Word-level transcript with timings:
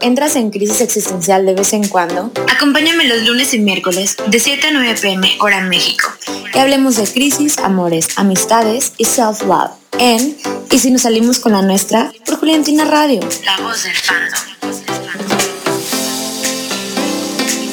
¿Entras 0.00 0.34
en 0.34 0.50
crisis 0.50 0.80
existencial 0.80 1.46
de 1.46 1.54
vez 1.54 1.72
en 1.72 1.86
cuando? 1.86 2.32
Acompáñame 2.52 3.04
los 3.04 3.22
lunes 3.22 3.54
y 3.54 3.60
miércoles 3.60 4.16
de 4.26 4.40
7 4.40 4.66
a 4.66 4.70
9 4.72 4.96
pm 5.00 5.36
hora 5.38 5.60
México. 5.60 6.08
Y 6.52 6.58
hablemos 6.58 6.96
de 6.96 7.06
crisis, 7.06 7.58
amores, 7.58 8.08
amistades 8.16 8.94
y 8.98 9.04
self-love. 9.04 9.70
En 10.00 10.36
Y 10.72 10.80
si 10.80 10.90
nos 10.90 11.02
salimos 11.02 11.38
con 11.38 11.52
la 11.52 11.62
nuestra 11.62 12.10
por 12.26 12.40
Juliantina 12.40 12.86
Radio. 12.86 13.20
La 13.44 13.62
voz 13.62 13.84
del 13.84 13.94
fandom. 13.94 14.57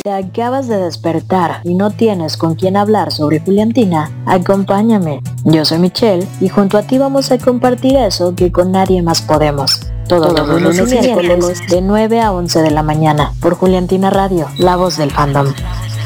Te 0.06 0.12
acabas 0.12 0.68
de 0.68 0.78
despertar 0.78 1.62
y 1.64 1.74
no 1.74 1.90
tienes 1.90 2.38
con 2.38 2.54
quién 2.54 2.78
hablar 2.78 3.12
sobre 3.12 3.40
Juliantina, 3.40 4.12
acompáñame. 4.28 5.24
Yo 5.46 5.66
soy 5.66 5.80
Michelle 5.80 6.28
y 6.40 6.48
junto 6.48 6.78
a 6.78 6.84
ti 6.84 7.00
vamos 7.00 7.32
a 7.32 7.40
compartir 7.40 7.96
eso 7.96 8.36
que 8.36 8.52
con 8.52 8.72
nadie 8.72 9.02
más 9.02 9.24
podemos. 9.24 9.80
Todos, 10.08 10.32
los 10.32 10.62
lunes 10.62 10.94
y 10.94 11.00
miércoles 11.00 11.60
de 11.68 11.82
9 11.82 12.22
a 12.22 12.32
11 12.34 12.62
de 12.62 12.70
la 12.70 12.84
mañana 12.84 13.34
por 13.42 13.56
Juliantina 13.56 14.12
Radio, 14.12 14.48
la 14.60 14.76
voz 14.76 14.98
del 14.98 15.10
fandom. 15.10 15.52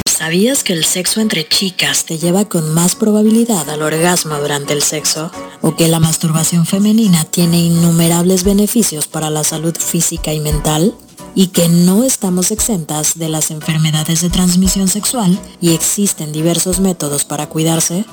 ¿Sabías 0.06 0.64
que 0.64 0.72
el 0.72 0.86
sexo 0.86 1.20
entre 1.20 1.46
chicas 1.46 2.06
te 2.06 2.18
lleva 2.18 2.46
con 2.46 2.74
más 2.74 2.96
probabilidad 2.96 3.70
al 3.70 3.82
orgasmo 3.82 4.36
durante 4.36 4.72
el 4.72 4.82
sexo? 4.82 5.30
¿O 5.62 5.76
que 5.76 5.90
la 5.90 6.00
masturbación 6.00 6.66
femenina 6.66 7.26
tiene 7.26 7.60
innumerables 7.60 8.46
beneficios 8.46 9.08
para 9.08 9.30
la 9.30 9.44
salud 9.44 9.76
física 9.78 10.32
y 10.32 10.40
mental? 10.40 10.94
¿Y 11.36 11.48
que 11.48 11.70
no 11.70 12.04
estamos 12.04 12.52
exentas 12.52 13.18
de 13.18 13.30
las 13.30 13.52
enfermedades 13.52 14.22
de 14.22 14.30
transmisión 14.30 14.88
sexual 14.88 15.40
y 15.62 15.74
existen 15.74 16.32
diversos 16.32 16.80
métodos 16.80 17.26
para 17.26 17.48
cuidarse? 17.48 18.06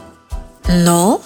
¿No? 0.69 1.21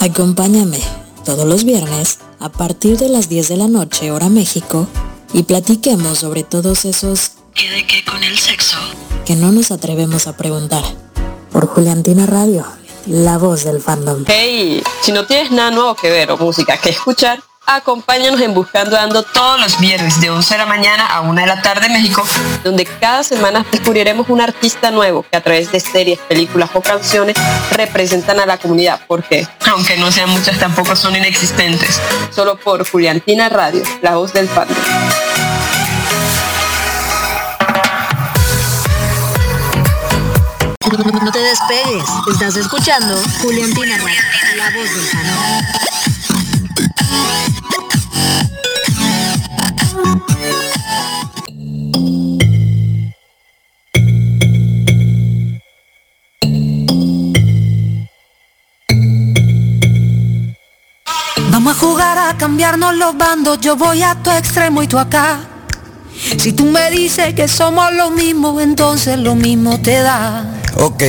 Acompáñame 0.00 0.80
todos 1.24 1.46
los 1.46 1.64
viernes 1.64 2.18
a 2.38 2.50
partir 2.50 2.98
de 2.98 3.08
las 3.08 3.28
10 3.28 3.48
de 3.48 3.56
la 3.56 3.68
noche 3.68 4.10
hora 4.10 4.28
México 4.28 4.86
y 5.32 5.42
platiquemos 5.42 6.18
sobre 6.18 6.44
todos 6.44 6.84
esos 6.84 7.32
¿qué 7.54 7.68
de 7.70 7.86
qué 7.86 8.04
con 8.04 8.22
el 8.22 8.38
sexo? 8.38 8.76
que 9.24 9.34
no 9.34 9.50
nos 9.50 9.70
atrevemos 9.72 10.28
a 10.28 10.36
preguntar. 10.36 10.84
Por 11.50 11.66
Juliantina 11.66 12.26
Radio, 12.26 12.64
la 13.06 13.38
voz 13.38 13.64
del 13.64 13.80
fandom. 13.80 14.24
Hey, 14.26 14.82
si 15.02 15.10
no 15.10 15.26
tienes 15.26 15.50
nada 15.50 15.70
nuevo 15.70 15.96
que 15.96 16.10
ver 16.10 16.30
o 16.30 16.36
música 16.36 16.78
que 16.78 16.90
escuchar, 16.90 17.42
Acompáñanos 17.68 18.40
en 18.40 18.54
Buscando 18.54 18.96
Ando 18.96 19.24
todos 19.24 19.60
los 19.60 19.80
viernes 19.80 20.20
de 20.20 20.30
11 20.30 20.54
de 20.54 20.58
la 20.58 20.66
mañana 20.66 21.04
a 21.04 21.22
1 21.22 21.40
de 21.40 21.46
la 21.48 21.60
tarde 21.62 21.86
en 21.86 21.94
México, 21.94 22.22
donde 22.62 22.86
cada 22.86 23.24
semana 23.24 23.66
descubriremos 23.72 24.28
un 24.28 24.40
artista 24.40 24.92
nuevo 24.92 25.24
que 25.28 25.36
a 25.36 25.40
través 25.40 25.72
de 25.72 25.80
series, 25.80 26.20
películas 26.20 26.70
o 26.74 26.80
canciones 26.80 27.34
representan 27.72 28.38
a 28.38 28.46
la 28.46 28.56
comunidad. 28.58 29.00
Porque, 29.08 29.48
aunque 29.68 29.96
no 29.96 30.12
sean 30.12 30.30
muchas, 30.30 30.60
tampoco 30.60 30.94
son 30.94 31.16
inexistentes. 31.16 32.00
Solo 32.30 32.56
por 32.56 32.88
Juliantina 32.88 33.48
Radio, 33.48 33.82
la 34.00 34.14
voz 34.14 34.32
del 34.32 34.48
fan. 34.48 34.68
No 41.20 41.32
te 41.32 41.40
despegues, 41.40 42.04
estás 42.32 42.54
escuchando 42.54 43.20
Juliantina 43.42 43.98
Radio, 43.98 44.20
la 44.56 44.70
voz 44.70 44.94
del 44.94 45.04
fan. 45.04 45.96
Jugar 61.76 62.18
a 62.18 62.36
cambiarnos 62.36 62.94
los 62.96 63.16
bandos, 63.16 63.60
yo 63.60 63.76
voy 63.76 64.02
a 64.02 64.14
tu 64.14 64.30
extremo 64.30 64.82
y 64.82 64.88
tú 64.88 64.98
acá. 64.98 65.40
Si 66.38 66.52
tú 66.52 66.64
me 66.64 66.90
dices 66.90 67.34
que 67.34 67.46
somos 67.46 67.92
lo 67.92 68.10
mismo, 68.10 68.60
entonces 68.60 69.18
lo 69.18 69.34
mismo 69.34 69.78
te 69.80 70.00
da. 70.00 70.44
Ok, 70.80 71.02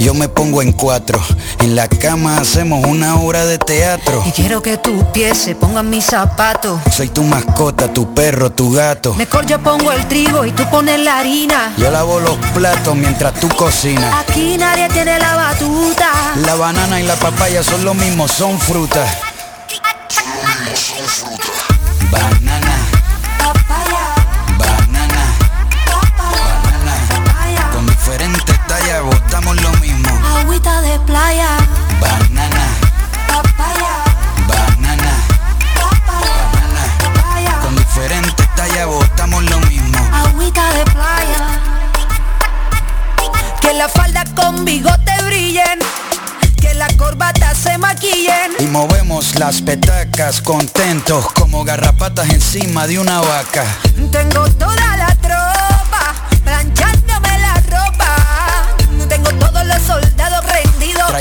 yo 0.00 0.12
me 0.12 0.28
pongo 0.28 0.60
en 0.60 0.72
cuatro. 0.72 1.20
En 1.60 1.76
la 1.76 1.88
cama 1.88 2.38
hacemos 2.38 2.84
una 2.86 3.16
obra 3.16 3.46
de 3.46 3.58
teatro. 3.58 4.22
Y 4.26 4.32
quiero 4.32 4.60
que 4.60 4.76
tus 4.76 5.04
pies 5.12 5.38
se 5.38 5.54
pongan 5.54 5.88
mis 5.88 6.04
zapatos. 6.04 6.80
Soy 6.92 7.08
tu 7.08 7.22
mascota, 7.22 7.92
tu 7.92 8.12
perro, 8.12 8.50
tu 8.50 8.72
gato. 8.72 9.14
Mejor 9.14 9.46
yo 9.46 9.60
pongo 9.60 9.92
el 9.92 10.06
trigo 10.08 10.44
y 10.44 10.50
tú 10.50 10.68
pones 10.68 11.00
la 11.00 11.18
harina. 11.18 11.72
Yo 11.78 11.90
lavo 11.90 12.18
los 12.18 12.36
platos 12.52 12.96
mientras 12.96 13.34
tú 13.34 13.48
cocinas. 13.48 14.12
Aquí 14.28 14.56
nadie 14.58 14.88
tiene 14.88 15.18
la 15.18 15.36
batuta. 15.36 16.10
La 16.44 16.54
banana 16.56 17.00
y 17.00 17.04
la 17.04 17.14
papaya 17.14 17.62
son 17.62 17.84
lo 17.84 17.94
mismo, 17.94 18.26
son 18.26 18.58
frutas. 18.58 19.33
Banana, 31.34 32.64
Papaya, 33.26 34.04
banana, 34.46 35.12
papaya, 35.74 36.36
papaya. 37.02 37.58
con 37.60 37.74
diferentes 37.76 38.46
tallas 38.54 38.86
botamos 38.86 39.42
lo 39.50 39.58
mismo. 39.60 39.98
Agüita 40.12 40.72
de 40.74 40.84
playa. 40.84 41.60
Que 43.60 43.72
la 43.74 43.88
falda 43.88 44.24
con 44.36 44.64
bigote 44.64 45.12
brillen. 45.26 45.80
Que 46.60 46.72
la 46.74 46.86
corbata 46.96 47.52
se 47.56 47.78
maquillen. 47.78 48.52
Y 48.60 48.66
movemos 48.66 49.34
las 49.34 49.60
petacas 49.60 50.40
contentos 50.40 51.32
como 51.32 51.64
garrapatas 51.64 52.28
encima 52.30 52.86
de 52.86 53.00
una 53.00 53.20
vaca. 53.20 53.64
Tengo 54.12 54.48
toda 54.50 54.93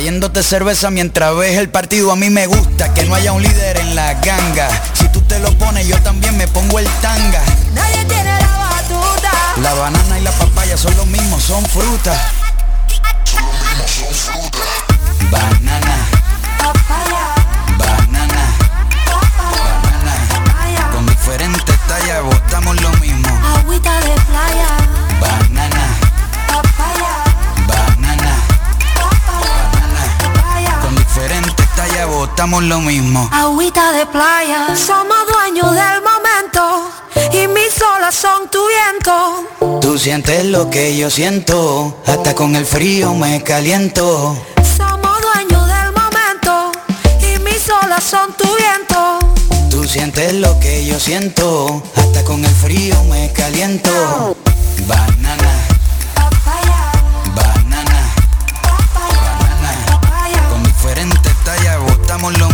Trayéndote 0.04 0.44
cerveza 0.44 0.92
mientras 0.92 1.34
ves 1.34 1.58
el 1.58 1.70
partido. 1.70 2.12
A 2.12 2.18
mí 2.18 2.30
me 2.30 2.46
gusta 2.46 2.94
que 2.94 3.06
no 3.06 3.16
haya 3.16 3.32
un 3.32 3.42
líder 3.42 3.78
en 3.78 3.96
la 3.96 4.16
ganga. 4.16 4.68
Si 4.92 5.08
tú 5.14 5.22
te 5.22 5.40
lo 5.40 5.50
pones 5.58 5.88
yo 5.88 5.98
también 6.02 6.36
me 6.36 6.46
pongo 6.46 6.78
el 6.78 6.86
tanga. 7.02 7.42
Nadie 7.74 8.04
tiene 8.04 8.38
la 8.38 8.68
batuta. 8.70 9.32
La 9.62 9.74
banana 9.76 10.20
y 10.20 10.22
la 10.24 10.32
papaya 10.32 10.76
son 10.76 10.94
lo 10.98 11.06
mismo, 11.06 11.40
son 11.40 11.66
frutas 11.68 12.20
Banana, 15.32 15.63
lo 32.44 32.82
mismo 32.82 33.30
Agüita 33.32 33.94
de 33.94 34.06
playa. 34.06 34.76
Somos 34.76 35.18
dueños 35.32 35.72
del 35.72 36.02
momento. 36.02 36.90
Y 37.32 37.48
mis 37.48 37.82
olas 37.82 38.14
son 38.14 38.50
tu 38.50 38.60
viento. 38.68 39.80
Tú 39.80 39.98
sientes 39.98 40.46
lo 40.46 40.70
que 40.70 40.98
yo 40.98 41.10
siento 41.10 41.98
Hasta 42.06 42.36
con 42.36 42.56
el 42.56 42.66
frío 42.66 43.14
me 43.14 43.42
caliento 43.44 44.38
Somos 44.76 45.22
dueños 45.22 45.66
del 45.68 45.92
momento. 45.94 46.74
Y 47.22 47.40
mis 47.40 47.70
olas 47.70 48.04
son 48.04 48.34
tu 48.34 48.46
viento. 48.56 49.20
Tú 49.72 49.86
sientes 49.86 50.34
lo 50.34 50.60
que 50.60 50.86
yo 50.86 51.00
siento, 51.00 51.82
hasta 51.96 52.24
con 52.24 52.44
el 52.44 52.54
frío 52.54 53.02
me 53.06 53.32
caliento. 53.32 54.36
Banana, 54.86 55.63
botamos 62.24 62.40
lo 62.40 62.53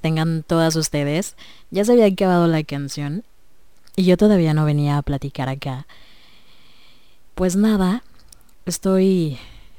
tengan 0.00 0.42
todas 0.42 0.76
ustedes. 0.76 1.36
Ya 1.70 1.84
se 1.84 1.92
había 1.92 2.06
acabado 2.06 2.46
la 2.46 2.62
canción 2.62 3.24
y 3.96 4.04
yo 4.04 4.16
todavía 4.16 4.54
no 4.54 4.64
venía 4.64 4.96
a 4.96 5.02
platicar 5.02 5.48
acá. 5.48 5.86
Pues 7.34 7.56
nada, 7.56 8.02
estoy 8.64 9.38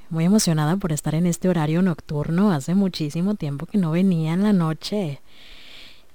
muy 0.10 0.26
emocionada 0.26 0.76
por 0.78 0.92
estar 0.92 1.16
en 1.16 1.26
este 1.26 1.50
horario 1.50 1.82
nocturno. 1.82 2.52
Hace 2.52 2.76
muchísimo 2.76 3.36
tiempo 3.36 3.66
que 3.66 3.78
no 3.78 3.92
venía 3.92 4.34
en 4.34 4.44
la 4.44 4.54
noche. 4.54 5.22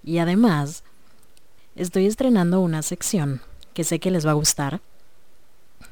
Y 0.04 0.18
además, 0.18 0.84
estoy 1.74 2.06
estrenando 2.06 2.60
una 2.60 2.82
sección 2.82 3.40
que 3.74 3.84
sé 3.84 3.98
que 3.98 4.10
les 4.10 4.26
va 4.26 4.32
a 4.32 4.34
gustar, 4.34 4.80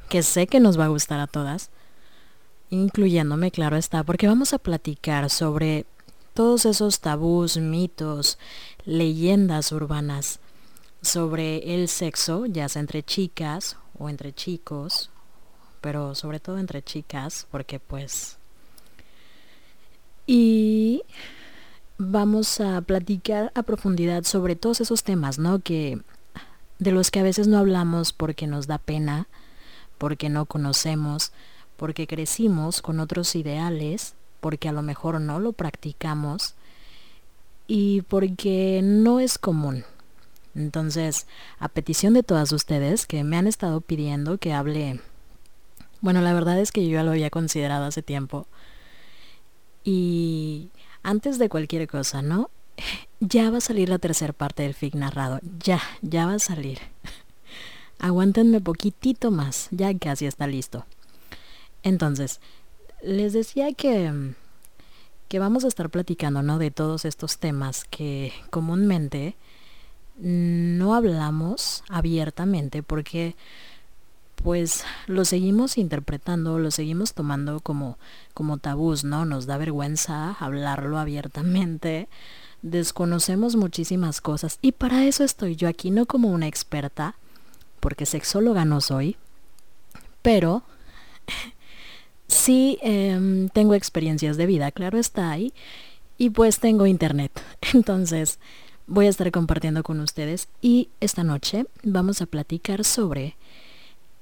que 0.08 0.22
sé 0.22 0.46
que 0.46 0.60
nos 0.60 0.78
va 0.78 0.86
a 0.86 0.88
gustar 0.88 1.20
a 1.20 1.26
todas, 1.26 1.70
incluyéndome, 2.70 3.50
claro 3.50 3.76
está, 3.76 4.02
porque 4.02 4.26
vamos 4.26 4.52
a 4.52 4.58
platicar 4.58 5.30
sobre 5.30 5.86
todos 6.36 6.66
esos 6.66 7.00
tabús, 7.00 7.56
mitos, 7.56 8.38
leyendas 8.84 9.72
urbanas 9.72 10.38
sobre 11.00 11.74
el 11.74 11.88
sexo, 11.88 12.44
ya 12.44 12.68
sea 12.68 12.80
entre 12.80 13.02
chicas 13.02 13.78
o 13.98 14.10
entre 14.10 14.34
chicos, 14.34 15.08
pero 15.80 16.14
sobre 16.14 16.38
todo 16.38 16.58
entre 16.58 16.82
chicas, 16.82 17.46
porque 17.50 17.80
pues... 17.80 18.36
Y 20.26 21.04
vamos 21.96 22.60
a 22.60 22.82
platicar 22.82 23.50
a 23.54 23.62
profundidad 23.62 24.24
sobre 24.24 24.56
todos 24.56 24.82
esos 24.82 25.04
temas, 25.04 25.38
¿no? 25.38 25.60
Que 25.60 26.02
de 26.78 26.92
los 26.92 27.10
que 27.10 27.20
a 27.20 27.22
veces 27.22 27.48
no 27.48 27.56
hablamos 27.56 28.12
porque 28.12 28.46
nos 28.46 28.66
da 28.66 28.76
pena, 28.76 29.26
porque 29.96 30.28
no 30.28 30.44
conocemos, 30.44 31.32
porque 31.78 32.06
crecimos 32.06 32.82
con 32.82 33.00
otros 33.00 33.34
ideales 33.36 34.15
porque 34.40 34.68
a 34.68 34.72
lo 34.72 34.82
mejor 34.82 35.20
no 35.20 35.40
lo 35.40 35.52
practicamos 35.52 36.54
y 37.66 38.02
porque 38.02 38.80
no 38.82 39.20
es 39.20 39.38
común. 39.38 39.84
Entonces, 40.54 41.26
a 41.58 41.68
petición 41.68 42.14
de 42.14 42.22
todas 42.22 42.52
ustedes 42.52 43.06
que 43.06 43.24
me 43.24 43.36
han 43.36 43.46
estado 43.46 43.80
pidiendo 43.80 44.38
que 44.38 44.54
hable, 44.54 45.00
bueno, 46.00 46.22
la 46.22 46.32
verdad 46.32 46.58
es 46.58 46.72
que 46.72 46.84
yo 46.84 46.92
ya 46.92 47.02
lo 47.02 47.10
había 47.10 47.30
considerado 47.30 47.84
hace 47.84 48.02
tiempo. 48.02 48.46
Y 49.84 50.70
antes 51.02 51.38
de 51.38 51.48
cualquier 51.48 51.86
cosa, 51.88 52.22
¿no? 52.22 52.50
Ya 53.18 53.50
va 53.50 53.58
a 53.58 53.62
salir 53.62 53.88
la 53.88 53.98
tercera 53.98 54.34
parte 54.34 54.62
del 54.62 54.74
FIC 54.74 54.94
narrado. 54.94 55.40
Ya, 55.60 55.80
ya 56.02 56.26
va 56.26 56.34
a 56.34 56.38
salir. 56.38 56.80
Aguántenme 57.98 58.60
poquitito 58.60 59.30
más. 59.30 59.68
Ya 59.70 59.96
casi 59.98 60.26
está 60.26 60.46
listo. 60.46 60.84
Entonces, 61.82 62.40
les 63.02 63.32
decía 63.32 63.72
que, 63.72 64.34
que 65.28 65.38
vamos 65.38 65.64
a 65.64 65.68
estar 65.68 65.90
platicando, 65.90 66.42
¿no? 66.42 66.58
De 66.58 66.70
todos 66.70 67.04
estos 67.04 67.38
temas 67.38 67.84
que 67.84 68.32
comúnmente 68.50 69.36
no 70.18 70.94
hablamos 70.94 71.84
abiertamente 71.88 72.82
porque 72.82 73.36
pues 74.42 74.84
lo 75.06 75.24
seguimos 75.24 75.78
interpretando, 75.78 76.58
lo 76.58 76.70
seguimos 76.70 77.14
tomando 77.14 77.60
como, 77.60 77.98
como 78.34 78.58
tabús, 78.58 79.02
¿no? 79.04 79.24
Nos 79.24 79.46
da 79.46 79.56
vergüenza 79.56 80.32
hablarlo 80.38 80.98
abiertamente, 80.98 82.08
desconocemos 82.62 83.56
muchísimas 83.56 84.20
cosas 84.20 84.58
y 84.62 84.72
para 84.72 85.04
eso 85.04 85.24
estoy 85.24 85.56
yo 85.56 85.68
aquí, 85.68 85.90
no 85.90 86.06
como 86.06 86.28
una 86.28 86.46
experta, 86.46 87.16
porque 87.80 88.06
sexóloga 88.06 88.64
no 88.64 88.80
soy, 88.80 89.16
pero 90.22 90.62
Sí, 92.28 92.78
em, 92.82 93.48
tengo 93.50 93.74
experiencias 93.74 94.36
de 94.36 94.46
vida, 94.46 94.70
claro 94.72 94.98
está 94.98 95.30
ahí. 95.30 95.52
Y 96.18 96.30
pues 96.30 96.60
tengo 96.60 96.86
internet. 96.86 97.32
Entonces 97.74 98.38
voy 98.86 99.06
a 99.06 99.10
estar 99.10 99.30
compartiendo 99.30 99.82
con 99.82 100.00
ustedes. 100.00 100.48
Y 100.60 100.88
esta 101.00 101.24
noche 101.24 101.66
vamos 101.82 102.22
a 102.22 102.26
platicar 102.26 102.84
sobre 102.84 103.36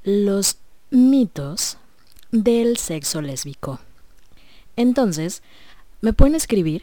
los 0.02 0.58
mitos 0.90 1.78
del 2.30 2.76
sexo 2.76 3.22
lésbico. 3.22 3.80
Entonces, 4.76 5.42
me 6.00 6.12
pueden 6.12 6.34
escribir 6.34 6.82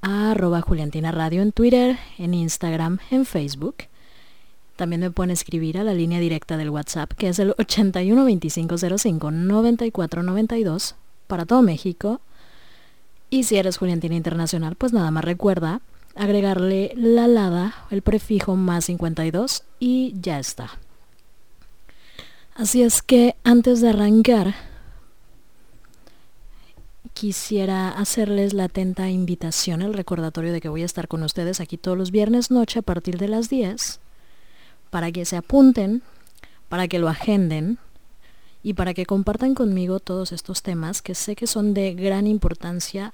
a 0.00 0.30
arroba 0.30 0.60
Juliantina 0.60 1.10
Radio 1.10 1.42
en 1.42 1.52
Twitter, 1.52 1.98
en 2.18 2.34
Instagram, 2.34 2.98
en 3.10 3.26
Facebook. 3.26 3.76
También 4.76 5.00
me 5.00 5.10
pueden 5.10 5.30
escribir 5.30 5.78
a 5.78 5.84
la 5.84 5.94
línea 5.94 6.18
directa 6.18 6.56
del 6.56 6.70
WhatsApp, 6.70 7.12
que 7.12 7.28
es 7.28 7.38
el 7.38 7.54
81 7.58 8.22
2505 8.22 9.30
9492 9.30 10.96
para 11.26 11.46
todo 11.46 11.62
México. 11.62 12.20
Y 13.30 13.44
si 13.44 13.56
eres 13.56 13.78
Juliantina 13.78 14.16
Internacional, 14.16 14.74
pues 14.74 14.92
nada 14.92 15.10
más 15.10 15.24
recuerda 15.24 15.80
agregarle 16.16 16.92
la 16.96 17.26
lada, 17.26 17.74
el 17.90 18.02
prefijo 18.02 18.56
más 18.56 18.84
52 18.86 19.64
y 19.80 20.14
ya 20.20 20.38
está. 20.38 20.70
Así 22.54 22.82
es 22.82 23.02
que 23.02 23.34
antes 23.42 23.80
de 23.80 23.90
arrancar, 23.90 24.54
quisiera 27.14 27.90
hacerles 27.90 28.52
la 28.52 28.64
atenta 28.64 29.08
invitación, 29.08 29.82
el 29.82 29.94
recordatorio 29.94 30.52
de 30.52 30.60
que 30.60 30.68
voy 30.68 30.82
a 30.82 30.86
estar 30.86 31.08
con 31.08 31.22
ustedes 31.22 31.60
aquí 31.60 31.76
todos 31.76 31.98
los 31.98 32.10
viernes 32.10 32.50
noche 32.50 32.80
a 32.80 32.82
partir 32.82 33.18
de 33.18 33.28
las 33.28 33.48
10 33.48 34.00
para 34.94 35.10
que 35.10 35.24
se 35.24 35.36
apunten, 35.36 36.02
para 36.68 36.86
que 36.86 37.00
lo 37.00 37.08
agenden 37.08 37.78
y 38.62 38.74
para 38.74 38.94
que 38.94 39.06
compartan 39.06 39.56
conmigo 39.56 39.98
todos 39.98 40.30
estos 40.30 40.62
temas 40.62 41.02
que 41.02 41.16
sé 41.16 41.34
que 41.34 41.48
son 41.48 41.74
de 41.74 41.94
gran 41.94 42.28
importancia 42.28 43.12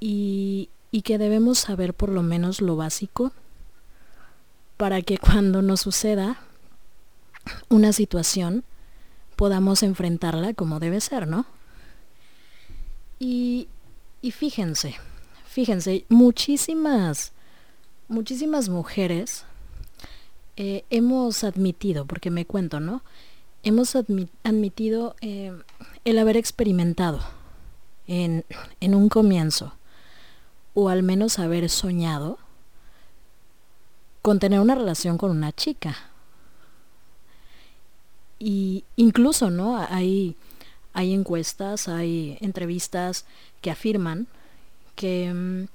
y, 0.00 0.68
y 0.90 1.02
que 1.02 1.16
debemos 1.16 1.60
saber 1.60 1.94
por 1.94 2.08
lo 2.08 2.24
menos 2.24 2.60
lo 2.60 2.74
básico 2.74 3.30
para 4.78 5.00
que 5.00 5.16
cuando 5.16 5.62
nos 5.62 5.82
suceda 5.82 6.40
una 7.68 7.92
situación 7.92 8.64
podamos 9.36 9.84
enfrentarla 9.84 10.54
como 10.54 10.80
debe 10.80 11.00
ser, 11.00 11.28
¿no? 11.28 11.46
Y, 13.20 13.68
y 14.22 14.32
fíjense, 14.32 14.96
fíjense, 15.46 16.04
muchísimas, 16.08 17.30
muchísimas 18.08 18.68
mujeres 18.68 19.44
eh, 20.62 20.84
hemos 20.90 21.42
admitido, 21.42 22.04
porque 22.04 22.30
me 22.30 22.44
cuento, 22.44 22.80
¿no? 22.80 23.02
Hemos 23.62 23.96
admitido 24.44 25.16
eh, 25.22 25.58
el 26.04 26.18
haber 26.18 26.36
experimentado 26.36 27.18
en, 28.06 28.44
en 28.78 28.94
un 28.94 29.08
comienzo, 29.08 29.72
o 30.74 30.90
al 30.90 31.02
menos 31.02 31.38
haber 31.38 31.70
soñado 31.70 32.36
con 34.20 34.38
tener 34.38 34.60
una 34.60 34.74
relación 34.74 35.16
con 35.16 35.30
una 35.30 35.50
chica. 35.50 35.96
Y 38.38 38.84
incluso, 38.96 39.48
¿no? 39.48 39.78
Hay, 39.78 40.36
hay 40.92 41.14
encuestas, 41.14 41.88
hay 41.88 42.36
entrevistas 42.42 43.24
que 43.62 43.70
afirman 43.70 44.26
que 44.94 45.32
mm, 45.32 45.68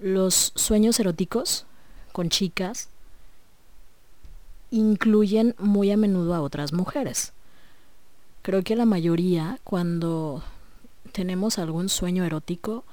los 0.00 0.52
sueños 0.54 1.00
eróticos 1.00 1.66
con 2.12 2.28
chicas 2.28 2.88
incluyen 4.70 5.54
muy 5.58 5.90
a 5.90 5.96
menudo 5.96 6.34
a 6.34 6.40
otras 6.40 6.72
mujeres. 6.72 7.32
Creo 8.42 8.62
que 8.62 8.76
la 8.76 8.86
mayoría, 8.86 9.58
cuando 9.64 10.42
tenemos 11.12 11.58
algún 11.58 11.88
sueño 11.88 12.24
erótico, 12.24 12.84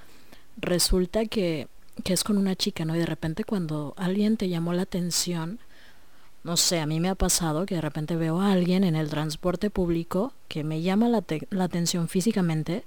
resulta 0.58 1.26
que, 1.26 1.68
que 2.04 2.14
es 2.14 2.24
con 2.24 2.38
una 2.38 2.56
chica, 2.56 2.86
¿no? 2.86 2.96
Y 2.96 3.00
de 3.00 3.06
repente 3.06 3.44
cuando 3.44 3.94
alguien 3.98 4.38
te 4.38 4.50
llamó 4.50 4.74
la 4.74 4.84
atención 4.84 5.60
no 6.46 6.58
sé, 6.58 6.80
a 6.80 6.86
mí 6.86 7.00
me 7.00 7.10
ha 7.10 7.16
pasado 7.16 7.66
que 7.66 7.74
de 7.74 7.82
repente 7.82 8.16
veo 8.16 8.40
a 8.40 8.52
alguien 8.52 8.84
en 8.84 8.96
el 8.96 9.10
transporte 9.10 9.72
público 9.72 10.32
que 10.48 10.64
me 10.64 10.84
llama 10.84 11.10
la, 11.10 11.24
la 11.50 11.64
atención 11.64 12.08
físicamente 12.08 12.86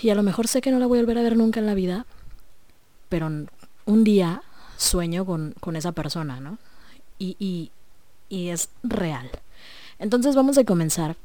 y 0.00 0.10
a 0.10 0.14
lo 0.14 0.22
mejor 0.22 0.46
sé 0.46 0.60
que 0.60 0.70
no 0.70 0.78
la 0.78 0.86
voy 0.86 1.00
a 1.00 1.02
volver 1.02 1.18
a 1.18 1.22
ver 1.22 1.36
nunca 1.36 1.58
en 1.58 1.66
la 1.66 1.74
vida, 1.74 2.06
pero 3.08 3.28
un 3.84 4.04
día 4.04 4.42
sueño 4.76 5.26
con, 5.26 5.56
con 5.58 5.74
esa 5.74 5.90
persona, 5.90 6.38
¿no? 6.38 6.58
Y, 7.20 7.36
y, 7.38 7.70
y 8.28 8.48
es 8.48 8.70
real. 8.82 9.30
Entonces 10.00 10.34
vamos 10.34 10.58
a 10.58 10.64
comenzar 10.64 11.16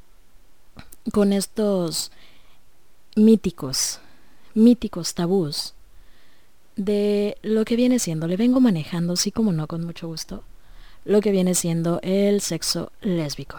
con 1.12 1.34
estos 1.34 2.12
míticos, 3.16 4.00
míticos 4.54 5.16
tabús 5.16 5.74
de 6.76 7.38
lo 7.42 7.66
que 7.66 7.76
viene 7.76 8.00
siendo, 8.00 8.28
le 8.28 8.38
vengo 8.38 8.60
manejando, 8.60 9.16
sí 9.16 9.32
como 9.32 9.52
no, 9.52 9.68
con 9.68 9.86
mucho 9.86 10.08
gusto, 10.08 10.44
lo 11.06 11.22
que 11.22 11.32
viene 11.32 11.56
siendo 11.56 12.00
el 12.04 12.42
sexo 12.42 12.92
lésbico. 13.02 13.58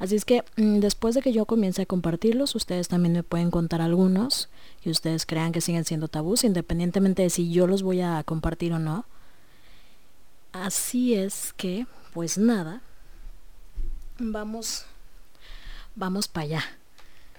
Así 0.00 0.16
es 0.16 0.24
que 0.24 0.42
mm, 0.56 0.78
después 0.78 1.14
de 1.14 1.20
que 1.20 1.32
yo 1.32 1.44
comience 1.44 1.82
a 1.82 1.86
compartirlos, 1.86 2.54
ustedes 2.54 2.88
también 2.88 3.12
me 3.12 3.22
pueden 3.22 3.50
contar 3.50 3.82
algunos 3.82 4.48
que 4.82 4.90
ustedes 4.90 5.26
crean 5.26 5.52
que 5.52 5.60
siguen 5.60 5.84
siendo 5.84 6.08
tabús, 6.08 6.42
independientemente 6.42 7.22
de 7.22 7.30
si 7.30 7.50
yo 7.50 7.66
los 7.66 7.82
voy 7.82 8.00
a 8.00 8.24
compartir 8.24 8.72
o 8.72 8.78
no. 8.78 9.04
Así 10.52 11.14
es 11.14 11.52
que, 11.56 11.86
pues 12.12 12.36
nada, 12.36 12.82
vamos, 14.18 14.84
vamos 15.94 16.26
para 16.28 16.44
allá. 16.44 16.64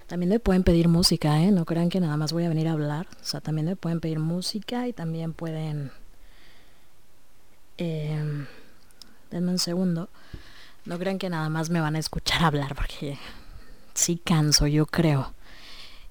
También 0.08 0.30
me 0.30 0.40
pueden 0.40 0.64
pedir 0.64 0.88
música, 0.88 1.42
¿eh? 1.42 1.52
No 1.52 1.66
crean 1.66 1.90
que 1.90 2.00
nada 2.00 2.18
más 2.18 2.34
voy 2.34 2.46
a 2.46 2.50
venir 2.50 2.68
a 2.68 2.74
hablar. 2.74 3.08
O 3.22 3.24
sea, 3.24 3.40
también 3.42 3.68
me 3.68 3.76
pueden 3.76 4.00
pedir 4.00 4.20
música 4.20 4.88
y 4.88 4.94
también 4.94 5.34
pueden... 5.34 5.92
Eh, 7.78 8.46
denme 9.30 9.52
un 9.52 9.60
segundo. 9.60 10.10
No 10.86 11.00
crean 11.00 11.18
que 11.18 11.30
nada 11.30 11.50
más 11.50 11.70
me 11.70 11.80
van 11.80 11.96
a 11.96 12.00
escuchar 12.00 12.44
hablar 12.44 12.76
porque 12.76 13.18
sí 13.94 14.18
canso, 14.18 14.68
yo 14.68 14.86
creo. 14.86 15.34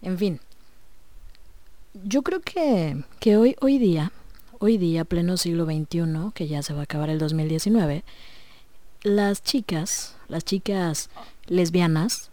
En 0.03 0.17
fin, 0.17 0.41
yo 1.93 2.23
creo 2.23 2.41
que, 2.41 3.05
que 3.19 3.37
hoy, 3.37 3.57
hoy 3.61 3.79
día, 3.79 4.13
hoy 4.61 4.77
día, 4.77 5.07
pleno 5.07 5.39
siglo 5.39 5.65
XXI, 5.65 6.33
que 6.35 6.47
ya 6.47 6.63
se 6.63 6.75
va 6.75 6.81
a 6.81 6.85
acabar 6.85 7.09
el 7.09 7.19
2019, 7.19 8.05
las 9.03 9.43
chicas, 9.43 10.17
las 10.29 10.45
chicas 10.45 11.09
lesbianas 11.47 12.31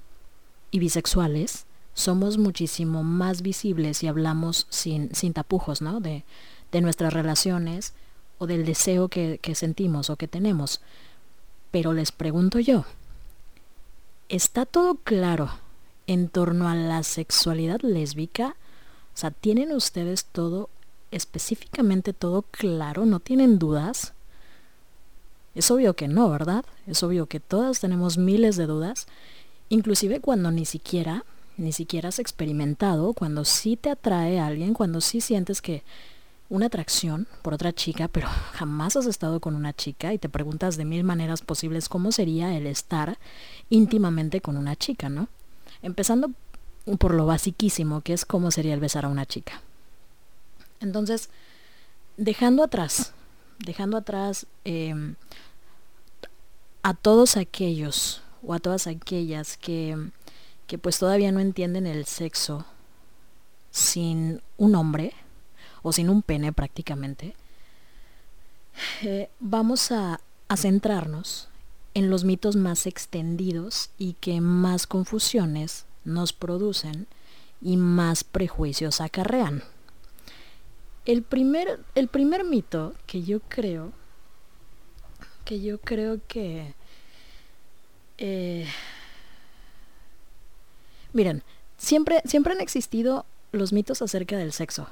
y 0.69 0.79
bisexuales, 0.79 1.65
somos 1.93 2.37
muchísimo 2.37 3.01
más 3.01 3.41
visibles 3.41 4.03
y 4.03 4.07
hablamos 4.07 4.67
sin, 4.69 5.15
sin 5.15 5.31
tapujos, 5.31 5.81
¿no? 5.81 6.01
De, 6.01 6.25
de 6.73 6.81
nuestras 6.81 7.13
relaciones 7.13 7.93
o 8.39 8.45
del 8.45 8.65
deseo 8.65 9.07
que, 9.07 9.39
que 9.41 9.55
sentimos 9.55 10.09
o 10.09 10.17
que 10.17 10.27
tenemos. 10.27 10.81
Pero 11.71 11.93
les 11.93 12.11
pregunto 12.11 12.59
yo, 12.59 12.83
¿está 14.27 14.65
todo 14.65 14.95
claro 14.95 15.49
en 16.07 16.27
torno 16.27 16.67
a 16.67 16.75
la 16.75 17.03
sexualidad 17.03 17.79
lésbica? 17.81 18.57
O 19.15 19.17
sea, 19.17 19.31
¿tienen 19.31 19.71
ustedes 19.71 20.25
todo, 20.25 20.69
específicamente 21.11 22.13
todo 22.13 22.43
claro? 22.43 23.05
¿No 23.05 23.19
tienen 23.19 23.59
dudas? 23.59 24.13
Es 25.55 25.71
obvio 25.71 25.95
que 25.95 26.07
no, 26.07 26.29
¿verdad? 26.29 26.65
Es 26.85 27.01
obvio 27.03 27.25
que 27.25 27.39
todas 27.39 27.79
tenemos 27.79 28.17
miles 28.17 28.57
de 28.57 28.67
dudas, 28.67 29.07
inclusive 29.69 30.19
cuando 30.19 30.51
ni 30.51 30.65
siquiera, 30.65 31.25
ni 31.57 31.71
siquiera 31.71 32.09
has 32.09 32.19
experimentado, 32.19 33.13
cuando 33.13 33.43
sí 33.43 33.75
te 33.75 33.89
atrae 33.89 34.39
a 34.39 34.45
alguien, 34.45 34.73
cuando 34.73 35.01
sí 35.01 35.19
sientes 35.19 35.61
que 35.61 35.83
una 36.49 36.67
atracción 36.67 37.27
por 37.41 37.53
otra 37.53 37.73
chica, 37.73 38.07
pero 38.07 38.27
jamás 38.53 38.95
has 38.95 39.05
estado 39.05 39.39
con 39.39 39.55
una 39.55 39.73
chica 39.73 40.13
y 40.13 40.17
te 40.17 40.29
preguntas 40.29 40.77
de 40.77 40.85
mil 40.85 41.03
maneras 41.03 41.41
posibles 41.41 41.89
cómo 41.89 42.11
sería 42.11 42.55
el 42.55 42.67
estar 42.67 43.17
íntimamente 43.69 44.41
con 44.41 44.57
una 44.57 44.75
chica, 44.75 45.09
¿no? 45.09 45.27
Empezando 45.81 46.31
por 46.99 47.13
lo 47.13 47.25
basiquísimo, 47.25 48.01
que 48.01 48.13
es 48.13 48.25
cómo 48.25 48.51
sería 48.51 48.73
el 48.73 48.79
besar 48.79 49.05
a 49.05 49.09
una 49.09 49.25
chica. 49.25 49.61
Entonces, 50.79 51.29
dejando 52.17 52.63
atrás, 52.63 53.13
dejando 53.59 53.97
atrás 53.97 54.45
em, 54.63 55.15
a 56.83 56.93
todos 56.93 57.37
aquellos 57.37 58.21
o 58.43 58.53
a 58.53 58.59
todas 58.59 58.87
aquellas 58.87 59.57
que, 59.57 60.11
que 60.67 60.77
pues 60.77 60.99
todavía 60.99 61.31
no 61.31 61.39
entienden 61.39 61.87
el 61.87 62.05
sexo 62.05 62.65
sin 63.71 64.41
un 64.57 64.75
hombre, 64.75 65.13
o 65.87 65.93
sin 65.93 66.09
un 66.09 66.21
pene 66.21 66.51
prácticamente, 66.51 67.35
eh, 69.03 69.29
vamos 69.39 69.91
a, 69.91 70.19
a 70.47 70.57
centrarnos 70.57 71.47
en 71.93 72.09
los 72.09 72.25
mitos 72.25 72.55
más 72.55 72.85
extendidos 72.85 73.89
y 73.97 74.13
que 74.13 74.41
más 74.41 74.85
confusiones 74.85 75.85
nos 76.03 76.33
producen 76.33 77.07
y 77.61 77.77
más 77.77 78.23
prejuicios 78.23 79.01
acarrean. 79.01 79.63
El 81.07 81.23
primer, 81.23 81.79
el 81.95 82.09
primer 82.09 82.43
mito 82.43 82.93
que 83.05 83.23
yo 83.23 83.39
creo, 83.39 83.93
que 85.45 85.61
yo 85.61 85.79
creo 85.79 86.19
que... 86.27 86.75
Eh, 88.17 88.67
miren, 91.13 91.43
siempre, 91.77 92.21
siempre 92.25 92.51
han 92.51 92.59
existido 92.59 93.25
los 93.53 93.71
mitos 93.71 94.01
acerca 94.01 94.37
del 94.37 94.51
sexo. 94.51 94.89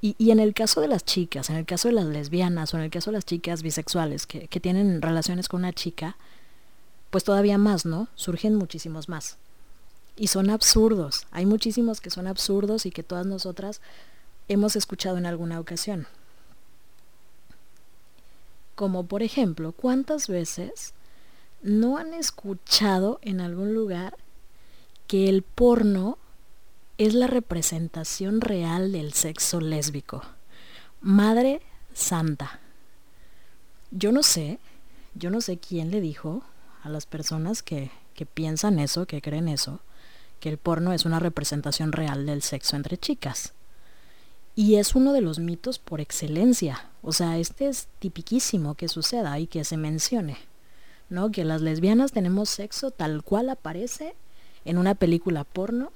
Y, 0.00 0.30
en 0.30 0.38
el 0.38 0.52
caso 0.52 0.82
de 0.82 0.88
las 0.88 1.04
chicas, 1.04 1.48
en 1.48 1.56
el 1.56 1.64
caso 1.64 1.88
de 1.88 1.94
las 1.94 2.04
lesbianas 2.04 2.72
o 2.72 2.78
en 2.78 2.84
el 2.84 2.90
caso 2.90 3.10
de 3.10 3.16
las 3.16 3.24
chicas 3.24 3.62
bisexuales 3.62 4.26
que, 4.26 4.48
que 4.48 4.60
tienen 4.60 5.00
relaciones 5.00 5.48
con 5.48 5.60
una 5.60 5.72
chica, 5.72 6.18
pues 7.10 7.24
todavía 7.24 7.56
más, 7.56 7.86
¿no? 7.86 8.08
Surgen 8.14 8.54
muchísimos 8.54 9.08
más. 9.08 9.38
Y 10.16 10.26
son 10.26 10.50
absurdos. 10.50 11.26
Hay 11.30 11.46
muchísimos 11.46 12.02
que 12.02 12.10
son 12.10 12.26
absurdos 12.26 12.84
y 12.84 12.90
que 12.90 13.02
todas 13.02 13.24
nosotras 13.24 13.80
hemos 14.48 14.76
escuchado 14.76 15.18
en 15.18 15.26
alguna 15.26 15.60
ocasión. 15.60 16.06
Como 18.74 19.06
por 19.06 19.22
ejemplo, 19.22 19.72
¿cuántas 19.72 20.28
veces 20.28 20.94
no 21.62 21.96
han 21.96 22.12
escuchado 22.12 23.18
en 23.22 23.40
algún 23.40 23.72
lugar 23.72 24.16
que 25.06 25.28
el 25.28 25.42
porno 25.42 26.18
es 26.98 27.14
la 27.14 27.26
representación 27.26 28.40
real 28.40 28.92
del 28.92 29.12
sexo 29.14 29.60
lésbico. 29.60 30.22
Madre 31.00 31.60
Santa. 31.92 32.60
Yo 33.90 34.12
no 34.12 34.22
sé, 34.22 34.58
yo 35.14 35.30
no 35.30 35.40
sé 35.40 35.58
quién 35.58 35.90
le 35.90 36.00
dijo 36.00 36.42
a 36.82 36.88
las 36.88 37.06
personas 37.06 37.62
que, 37.62 37.90
que 38.14 38.26
piensan 38.26 38.78
eso, 38.78 39.06
que 39.06 39.22
creen 39.22 39.48
eso, 39.48 39.80
que 40.40 40.50
el 40.50 40.58
porno 40.58 40.92
es 40.92 41.04
una 41.04 41.18
representación 41.18 41.92
real 41.92 42.26
del 42.26 42.42
sexo 42.42 42.76
entre 42.76 42.98
chicas. 42.98 43.54
Y 44.56 44.76
es 44.76 44.94
uno 44.94 45.12
de 45.12 45.20
los 45.20 45.38
mitos 45.38 45.78
por 45.78 46.00
excelencia. 46.00 46.88
O 47.02 47.12
sea, 47.12 47.38
este 47.38 47.68
es 47.68 47.88
tipiquísimo 47.98 48.74
que 48.74 48.88
suceda 48.88 49.38
y 49.38 49.46
que 49.46 49.64
se 49.64 49.76
mencione. 49.76 50.38
¿No? 51.10 51.30
Que 51.30 51.44
las 51.44 51.60
lesbianas 51.60 52.12
tenemos 52.12 52.48
sexo 52.48 52.90
tal 52.90 53.22
cual 53.22 53.50
aparece 53.50 54.14
en 54.64 54.78
una 54.78 54.94
película 54.94 55.44
porno 55.44 55.92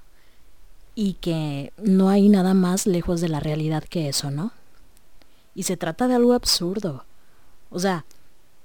y 0.95 1.15
que 1.15 1.73
no 1.79 2.09
hay 2.09 2.29
nada 2.29 2.55
más 2.55 2.87
lejos 2.87 3.21
de 3.21 3.29
la 3.29 3.41
realidad 3.41 3.85
que 3.85 4.09
eso, 4.09 4.31
¿no? 4.31 4.53
Y 5.55 5.63
se 5.63 5.77
trata 5.77 6.09
de 6.09 6.17
algo 6.17 6.35
absurdo. 6.35 7.05
O 7.71 7.79
sea, 7.79 8.05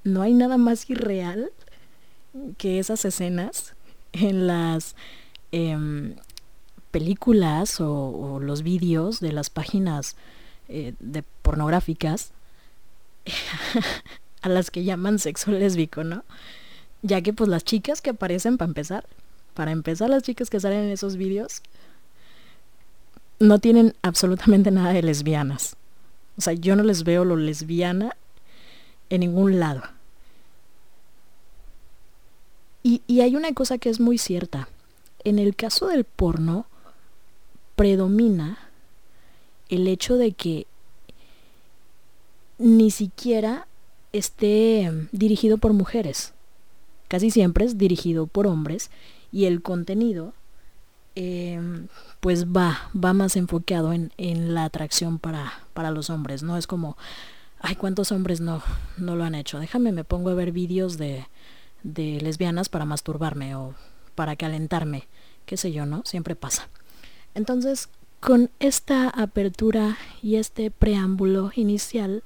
no 0.03 0.21
hay 0.21 0.33
nada 0.33 0.57
más 0.57 0.89
irreal 0.89 1.51
que 2.57 2.79
esas 2.79 3.05
escenas 3.05 3.75
en 4.11 4.47
las 4.47 4.95
em, 5.51 6.15
películas 6.93 7.81
o, 7.81 8.39
los 8.39 8.61
vídeos 8.61 9.19
de 9.19 9.33
las 9.33 9.49
páginas 9.49 10.15
eh, 10.69 10.93
de 10.99 11.23
pornográficas 11.41 12.31
a 14.43 14.49
las 14.49 14.69
que 14.69 14.83
llaman 14.83 15.17
sexo 15.17 15.51
lésbico, 15.51 16.03
¿no? 16.03 16.23
Ya 17.01 17.21
que 17.21 17.33
pues 17.33 17.49
las 17.49 17.63
chicas 17.63 17.99
que 17.99 18.11
aparecen 18.11 18.57
para 18.57 18.69
empezar, 18.69 19.05
para 19.55 19.71
empezar 19.71 20.09
las 20.11 20.21
chicas 20.21 20.51
que 20.51 20.59
salen 20.59 20.83
en 20.83 20.91
esos 20.91 21.17
vídeos 21.17 21.63
no 23.39 23.57
tienen 23.57 23.95
absolutamente 24.03 24.69
nada 24.69 24.93
de 24.93 25.01
lesbianas. 25.01 25.75
O 26.37 26.41
sea, 26.41 26.53
yo 26.53 26.75
no 26.75 26.83
les 26.83 27.03
veo 27.03 27.25
lo 27.25 27.35
lesbiana 27.35 28.15
en 29.09 29.21
ningún 29.21 29.59
lado. 29.59 29.81
Y, 32.83 33.01
y, 33.07 33.21
hay 33.21 33.35
una 33.35 33.53
cosa 33.53 33.77
que 33.79 33.89
es 33.89 33.99
muy 33.99 34.17
cierta. 34.17 34.67
En 35.23 35.39
el 35.39 35.55
caso 35.55 35.87
del 35.87 36.03
porno, 36.03 36.67
predomina 37.75 38.57
el 39.69 39.87
hecho 39.87 40.17
de 40.17 40.33
que 40.33 40.67
ni 42.57 42.91
siquiera 42.91 43.67
esté 44.11 44.91
dirigido 45.11 45.57
por 45.57 45.73
mujeres. 45.73 46.33
Casi 47.07 47.31
siempre 47.31 47.65
es 47.65 47.77
dirigido 47.77 48.27
por 48.27 48.47
hombres 48.47 48.89
y 49.31 49.45
el 49.45 49.61
contenido 49.61 50.33
Em, 51.15 51.89
pues 52.21 52.47
va, 52.47 52.89
va 52.95 53.13
más 53.13 53.35
enfocado 53.35 53.93
en, 53.93 54.11
en 54.17 54.55
la 54.55 54.65
atracción 54.65 55.19
para, 55.19 55.53
para, 55.75 55.91
los 55.91 56.09
hombres, 56.09 56.41
¿no? 56.41 56.57
Es 56.57 56.65
como 56.65 56.97
Ay, 57.59 57.75
¿cuántos 57.75 58.11
hombres 58.11 58.41
no, 58.41 58.63
no 58.97 59.15
lo 59.15 59.23
han 59.23 59.35
hecho? 59.35 59.59
Déjame, 59.59 59.91
me 59.91 60.03
pongo 60.03 60.31
a 60.31 60.33
ver 60.33 60.51
vídeos 60.51 60.97
de, 60.97 61.27
de 61.83 62.19
lesbianas 62.19 62.67
para 62.67 62.85
masturbarme 62.85 63.55
o 63.55 63.75
para 64.15 64.35
calentarme. 64.35 65.07
Qué 65.45 65.55
sé 65.55 65.71
yo, 65.71 65.85
¿no? 65.85 66.01
Siempre 66.03 66.35
pasa. 66.35 66.67
Entonces, 67.35 67.89
con 68.19 68.49
esta 68.59 69.09
apertura 69.09 69.97
y 70.21 70.35
este 70.35 70.71
preámbulo 70.71 71.51
inicial 71.55 72.23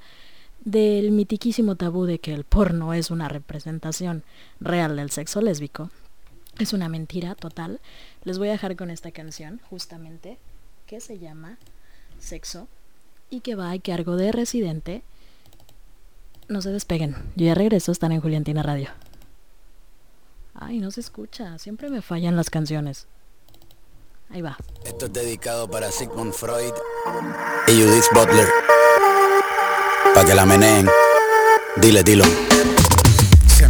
del 0.63 1.11
mitiquísimo 1.11 1.75
tabú 1.75 2.05
de 2.05 2.19
que 2.19 2.33
el 2.33 2.43
porno 2.43 2.93
es 2.93 3.09
una 3.09 3.29
representación 3.29 4.23
real 4.59 4.97
del 4.97 5.11
sexo 5.11 5.41
lésbico, 5.41 5.89
es 6.59 6.73
una 6.73 6.89
mentira 6.89 7.35
total, 7.35 7.79
les 8.23 8.37
voy 8.37 8.49
a 8.49 8.51
dejar 8.51 8.75
con 8.75 8.89
esta 8.89 9.11
canción 9.11 9.61
justamente 9.69 10.37
que 10.87 10.99
se 10.99 11.19
llama 11.19 11.57
Sexo 12.19 12.67
y 13.29 13.41
que 13.41 13.55
va 13.55 13.71
a 13.71 13.79
cargo 13.79 14.15
de 14.15 14.31
Residente. 14.31 15.03
No 16.47 16.61
se 16.61 16.71
despeguen, 16.71 17.15
yo 17.35 17.45
ya 17.45 17.55
regreso, 17.55 17.91
están 17.91 18.11
en 18.11 18.21
Juliantina 18.21 18.63
Radio. 18.63 18.89
Ay, 20.53 20.79
no 20.79 20.91
se 20.91 21.01
escucha, 21.01 21.57
siempre 21.59 21.89
me 21.89 22.01
fallan 22.01 22.35
las 22.35 22.49
canciones. 22.49 23.07
Ahí 24.29 24.41
va. 24.41 24.57
Esto 24.83 25.05
es 25.05 25.13
dedicado 25.13 25.69
para 25.69 25.91
Sigmund 25.91 26.33
Freud 26.33 26.73
y 27.67 27.71
Judith 27.71 28.05
Butler. 28.13 28.47
Para 30.13 30.27
que 30.27 30.35
la 30.35 30.45
meneen. 30.45 30.89
Dile, 31.77 32.03
dilo. 32.03 32.25
Se 33.47 33.69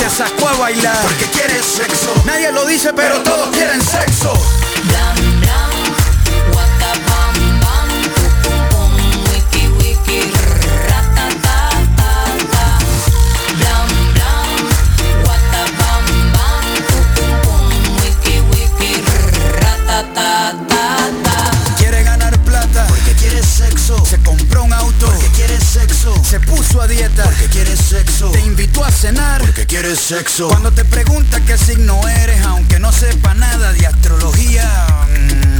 Te 0.00 0.08
sacó 0.08 0.48
a 0.48 0.54
bailar 0.54 0.96
porque 1.02 1.26
quiere 1.26 1.62
sexo. 1.62 2.10
Nadie 2.24 2.50
lo 2.52 2.64
dice, 2.64 2.90
pero 2.94 3.20
todos 3.22 3.50
quieren 3.50 3.82
sexo. 3.82 4.32
Blam 4.84 5.40
blam, 5.40 5.70
waka 6.54 6.92
bam 7.06 7.60
bam, 7.60 7.88
pum 8.14 8.32
pum 8.42 8.60
pum, 8.70 8.92
wiki 9.30 9.68
wiki, 9.78 10.32
ratata 10.88 11.28
ta 11.44 12.16
ta. 12.50 12.64
Blam 13.58 13.88
blam, 14.14 14.48
waka 15.26 15.62
bam 15.78 16.06
bam, 16.32 16.64
pum 16.88 17.04
pum 17.14 17.32
pum, 17.42 17.64
wiki 18.00 18.40
wiki, 18.52 18.92
ratata 19.60 20.56
ta 20.66 21.10
ta. 21.22 21.36
Quiere 21.76 22.02
ganar 22.04 22.38
plata 22.38 22.86
porque 22.88 23.12
quiere 23.16 23.42
sexo. 23.42 24.02
Se 24.06 24.18
compró 24.22 24.62
un 24.64 24.72
auto 24.72 25.12
Se 25.70 26.40
puso 26.40 26.82
a 26.82 26.88
dieta 26.88 27.22
porque 27.22 27.46
quiere 27.46 27.76
sexo. 27.76 28.32
Te 28.32 28.40
invitó 28.40 28.84
a 28.84 28.90
cenar 28.90 29.40
porque 29.40 29.66
quiere 29.66 29.94
sexo. 29.94 30.48
Cuando 30.48 30.72
te 30.72 30.84
pregunta 30.84 31.40
qué 31.44 31.56
signo 31.56 32.00
eres, 32.08 32.44
aunque 32.44 32.80
no 32.80 32.90
sepa 32.90 33.34
nada 33.34 33.72
de 33.72 33.86
astrología. 33.86 34.66
mm, 35.06 35.59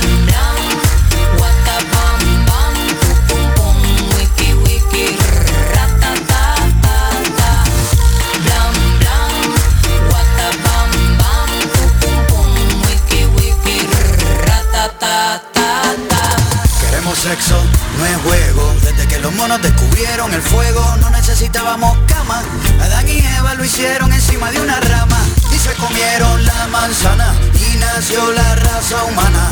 Descubrieron 20.31 20.33
el 20.33 20.41
fuego, 20.41 20.95
no 21.01 21.09
necesitábamos 21.09 21.97
cama. 22.07 22.41
Adán 22.81 23.07
y 23.07 23.19
Eva 23.19 23.53
lo 23.55 23.63
hicieron 23.63 24.11
encima 24.11 24.51
de 24.51 24.59
una 24.61 24.79
rama. 24.79 25.17
Y 25.53 25.57
se 25.57 25.73
comieron 25.73 26.45
la 26.45 26.67
manzana. 26.67 27.33
Y 27.53 27.77
nació 27.77 28.31
la 28.31 28.55
raza 28.55 29.03
humana. 29.05 29.49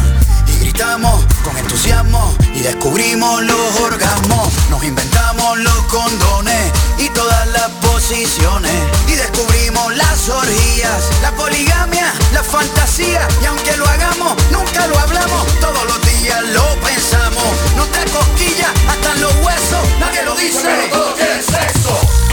Gritamos 0.60 1.26
con 1.44 1.58
entusiasmo 1.58 2.36
y 2.54 2.60
descubrimos 2.60 3.42
los 3.44 3.80
orgasmos. 3.80 4.50
Nos 4.70 4.84
inventamos 4.84 5.58
los 5.60 5.82
condones 5.84 6.72
y 6.98 7.10
todas 7.10 7.48
las 7.48 7.70
posiciones. 7.82 8.74
Y 9.08 9.14
descubrimos 9.14 9.96
las 9.96 10.30
orgías, 10.30 11.10
la 11.22 11.32
poligamia, 11.32 12.14
la 12.34 12.44
fantasía. 12.44 13.28
Y 13.42 13.46
aunque 13.46 13.76
lo 13.78 13.88
hagamos, 13.88 14.36
nunca 14.52 14.88
lo 14.88 15.00
hablamos. 15.00 15.48
Todos 15.60 15.86
los 15.86 16.02
días 16.14 16.42
lo 16.54 16.76
pensamos. 16.82 17.48
No 17.76 17.86
te 17.86 18.04
cosquillas 18.12 18.72
hasta 18.88 19.14
en 19.14 19.22
los 19.22 19.36
huesos. 19.36 19.84
Nadie 20.00 20.24
lo 20.24 20.36
dice. 20.36 20.62
Pero 20.64 20.90
todos 20.90 21.20
sexo. 21.20 22.29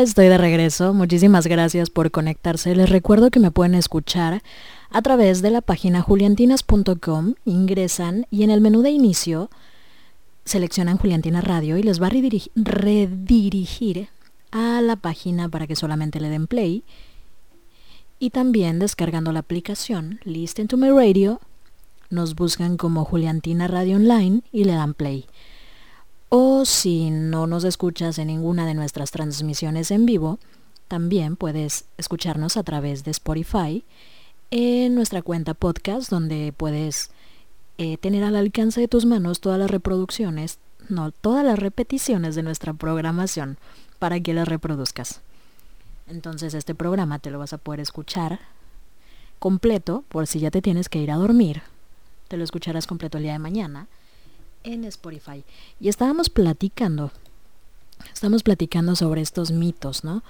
Estoy 0.00 0.26
de 0.28 0.38
regreso, 0.38 0.94
muchísimas 0.94 1.46
gracias 1.46 1.90
por 1.90 2.10
conectarse. 2.10 2.74
Les 2.74 2.88
recuerdo 2.88 3.30
que 3.30 3.38
me 3.40 3.50
pueden 3.50 3.74
escuchar 3.74 4.42
a 4.90 5.02
través 5.02 5.42
de 5.42 5.50
la 5.50 5.60
página 5.60 6.02
juliantinas.com, 6.02 7.34
ingresan 7.44 8.26
y 8.30 8.42
en 8.42 8.50
el 8.50 8.60
menú 8.60 8.82
de 8.82 8.90
inicio 8.90 9.50
seleccionan 10.44 10.98
Juliantina 10.98 11.40
Radio 11.40 11.76
y 11.78 11.82
les 11.82 12.00
va 12.02 12.06
a 12.08 12.10
rediri- 12.10 12.50
redirigir 12.56 14.08
a 14.50 14.80
la 14.80 14.96
página 14.96 15.48
para 15.48 15.66
que 15.66 15.76
solamente 15.76 16.20
le 16.20 16.28
den 16.30 16.46
play. 16.46 16.84
Y 18.18 18.30
también 18.30 18.78
descargando 18.78 19.32
la 19.32 19.40
aplicación 19.40 20.20
Listen 20.24 20.68
to 20.68 20.76
My 20.76 20.90
Radio, 20.90 21.40
nos 22.10 22.34
buscan 22.34 22.76
como 22.76 23.04
Juliantina 23.04 23.68
Radio 23.68 23.96
Online 23.96 24.42
y 24.52 24.64
le 24.64 24.72
dan 24.72 24.94
play. 24.94 25.26
O 26.34 26.64
si 26.64 27.10
no 27.10 27.46
nos 27.46 27.62
escuchas 27.62 28.16
en 28.16 28.28
ninguna 28.28 28.64
de 28.64 28.72
nuestras 28.72 29.10
transmisiones 29.10 29.90
en 29.90 30.06
vivo, 30.06 30.38
también 30.88 31.36
puedes 31.36 31.84
escucharnos 31.98 32.56
a 32.56 32.62
través 32.62 33.04
de 33.04 33.10
Spotify 33.10 33.84
en 34.50 34.94
nuestra 34.94 35.20
cuenta 35.20 35.52
podcast 35.52 36.08
donde 36.08 36.54
puedes 36.56 37.10
eh, 37.76 37.98
tener 37.98 38.24
al 38.24 38.36
alcance 38.36 38.80
de 38.80 38.88
tus 38.88 39.04
manos 39.04 39.42
todas 39.42 39.58
las 39.58 39.70
reproducciones, 39.70 40.58
no, 40.88 41.10
todas 41.10 41.44
las 41.44 41.58
repeticiones 41.58 42.34
de 42.34 42.42
nuestra 42.42 42.72
programación 42.72 43.58
para 43.98 44.18
que 44.18 44.32
las 44.32 44.48
reproduzcas. 44.48 45.20
Entonces 46.06 46.54
este 46.54 46.74
programa 46.74 47.18
te 47.18 47.30
lo 47.30 47.40
vas 47.40 47.52
a 47.52 47.58
poder 47.58 47.80
escuchar 47.80 48.40
completo 49.38 50.02
por 50.08 50.26
si 50.26 50.40
ya 50.40 50.50
te 50.50 50.62
tienes 50.62 50.88
que 50.88 50.98
ir 50.98 51.10
a 51.10 51.16
dormir. 51.16 51.60
Te 52.28 52.38
lo 52.38 52.44
escucharás 52.44 52.86
completo 52.86 53.18
el 53.18 53.24
día 53.24 53.34
de 53.34 53.38
mañana 53.38 53.86
en 54.64 54.84
Spotify. 54.84 55.44
Y 55.80 55.88
estábamos 55.88 56.30
platicando, 56.30 57.10
estamos 58.12 58.42
platicando 58.42 58.96
sobre 58.96 59.20
estos 59.20 59.50
mitos, 59.50 60.04
¿no? 60.04 60.22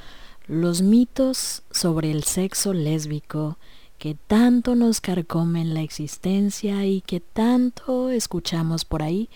Los 0.46 0.82
mitos 0.82 1.62
sobre 1.70 2.10
el 2.10 2.24
sexo 2.24 2.72
lésbico 2.72 3.56
que 3.98 4.16
tanto 4.26 4.74
nos 4.74 5.00
carcomen 5.00 5.74
la 5.74 5.82
existencia 5.82 6.84
y 6.86 7.02
que 7.02 7.20
tanto 7.20 8.10
escuchamos 8.10 8.84
por 8.84 9.00
ahí, 9.00 9.28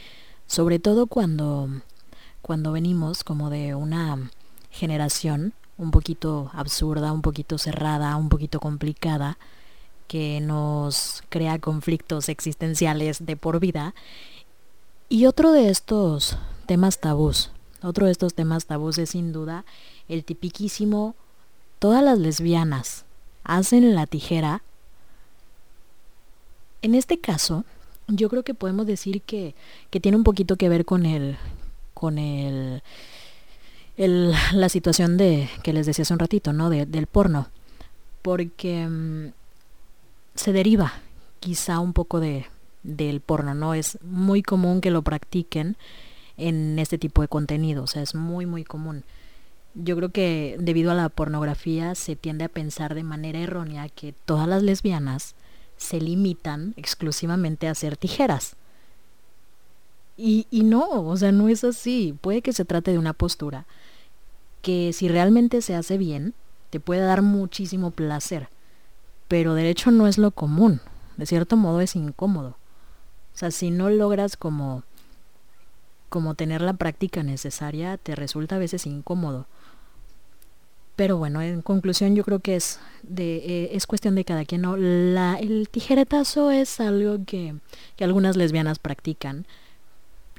sobre 0.48 0.80
todo 0.80 1.06
cuando, 1.06 1.68
cuando 2.42 2.72
venimos 2.72 3.22
como 3.22 3.48
de 3.48 3.76
una 3.76 4.30
generación 4.70 5.52
un 5.78 5.92
poquito 5.92 6.50
absurda, 6.52 7.12
un 7.12 7.22
poquito 7.22 7.58
cerrada, 7.58 8.16
un 8.16 8.28
poquito 8.28 8.58
complicada, 8.58 9.38
que 10.08 10.40
nos 10.40 11.22
crea 11.28 11.58
conflictos 11.58 12.28
existenciales 12.28 13.24
de 13.24 13.36
por 13.36 13.60
vida. 13.60 13.94
Y 15.08 15.26
otro 15.26 15.52
de 15.52 15.68
estos 15.68 16.36
temas 16.66 16.98
tabús, 16.98 17.50
otro 17.80 18.06
de 18.06 18.12
estos 18.12 18.34
temas 18.34 18.66
tabús 18.66 18.98
es 18.98 19.10
sin 19.10 19.32
duda 19.32 19.64
el 20.08 20.24
tipiquísimo, 20.24 21.14
todas 21.78 22.02
las 22.02 22.18
lesbianas 22.18 23.04
hacen 23.44 23.94
la 23.94 24.06
tijera. 24.06 24.62
En 26.82 26.94
este 26.96 27.18
caso, 27.18 27.64
yo 28.08 28.28
creo 28.28 28.42
que 28.42 28.54
podemos 28.54 28.86
decir 28.86 29.22
que, 29.22 29.54
que 29.90 30.00
tiene 30.00 30.16
un 30.16 30.24
poquito 30.24 30.56
que 30.56 30.68
ver 30.68 30.84
con 30.84 31.06
el, 31.06 31.36
con 31.94 32.18
el, 32.18 32.82
el, 33.96 34.34
la 34.52 34.68
situación 34.68 35.16
de, 35.16 35.48
que 35.62 35.72
les 35.72 35.86
decía 35.86 36.02
hace 36.02 36.14
un 36.14 36.18
ratito, 36.18 36.52
¿no? 36.52 36.68
De, 36.68 36.84
del 36.84 37.06
porno. 37.06 37.48
Porque 38.22 38.86
mm, 38.88 39.32
se 40.34 40.52
deriva 40.52 40.94
quizá 41.38 41.78
un 41.78 41.92
poco 41.92 42.18
de, 42.18 42.46
del 42.86 43.20
porno, 43.20 43.54
¿no? 43.54 43.74
Es 43.74 43.98
muy 44.02 44.42
común 44.42 44.80
que 44.80 44.90
lo 44.90 45.02
practiquen 45.02 45.76
en 46.36 46.78
este 46.78 46.98
tipo 46.98 47.22
de 47.22 47.28
contenido, 47.28 47.84
o 47.84 47.86
sea, 47.86 48.02
es 48.02 48.14
muy, 48.14 48.46
muy 48.46 48.64
común. 48.64 49.04
Yo 49.74 49.96
creo 49.96 50.10
que 50.10 50.56
debido 50.58 50.90
a 50.90 50.94
la 50.94 51.08
pornografía 51.08 51.94
se 51.94 52.16
tiende 52.16 52.44
a 52.44 52.48
pensar 52.48 52.94
de 52.94 53.02
manera 53.02 53.40
errónea 53.40 53.88
que 53.88 54.14
todas 54.24 54.48
las 54.48 54.62
lesbianas 54.62 55.34
se 55.76 56.00
limitan 56.00 56.72
exclusivamente 56.76 57.68
a 57.68 57.72
hacer 57.72 57.96
tijeras. 57.96 58.56
Y, 60.16 60.46
y 60.50 60.62
no, 60.62 60.88
o 60.88 61.16
sea, 61.16 61.32
no 61.32 61.48
es 61.50 61.62
así. 61.62 62.16
Puede 62.22 62.40
que 62.40 62.54
se 62.54 62.64
trate 62.64 62.92
de 62.92 62.98
una 62.98 63.12
postura 63.12 63.66
que 64.62 64.92
si 64.94 65.08
realmente 65.08 65.60
se 65.60 65.74
hace 65.74 65.98
bien, 65.98 66.32
te 66.70 66.80
puede 66.80 67.02
dar 67.02 67.20
muchísimo 67.20 67.90
placer. 67.90 68.48
Pero 69.28 69.54
de 69.54 69.68
hecho 69.68 69.90
no 69.90 70.06
es 70.06 70.16
lo 70.16 70.30
común. 70.30 70.80
De 71.16 71.26
cierto 71.26 71.56
modo 71.56 71.80
es 71.80 71.96
incómodo. 71.96 72.56
O 73.36 73.38
sea, 73.38 73.50
si 73.50 73.70
no 73.70 73.90
logras 73.90 74.38
como 74.38 74.82
como 76.08 76.34
tener 76.34 76.62
la 76.62 76.72
práctica 76.72 77.22
necesaria, 77.22 77.98
te 77.98 78.14
resulta 78.14 78.56
a 78.56 78.58
veces 78.58 78.86
incómodo. 78.86 79.44
Pero 80.94 81.18
bueno, 81.18 81.42
en 81.42 81.60
conclusión 81.60 82.16
yo 82.16 82.24
creo 82.24 82.40
que 82.40 82.56
es 82.56 82.80
de 83.02 83.36
eh, 83.36 83.70
es 83.72 83.86
cuestión 83.86 84.14
de 84.14 84.24
cada 84.24 84.46
quien. 84.46 84.62
¿no? 84.62 84.78
La, 84.78 85.36
el 85.38 85.68
tijeretazo 85.68 86.50
es 86.50 86.80
algo 86.80 87.22
que, 87.26 87.56
que 87.96 88.04
algunas 88.04 88.36
lesbianas 88.36 88.78
practican. 88.78 89.46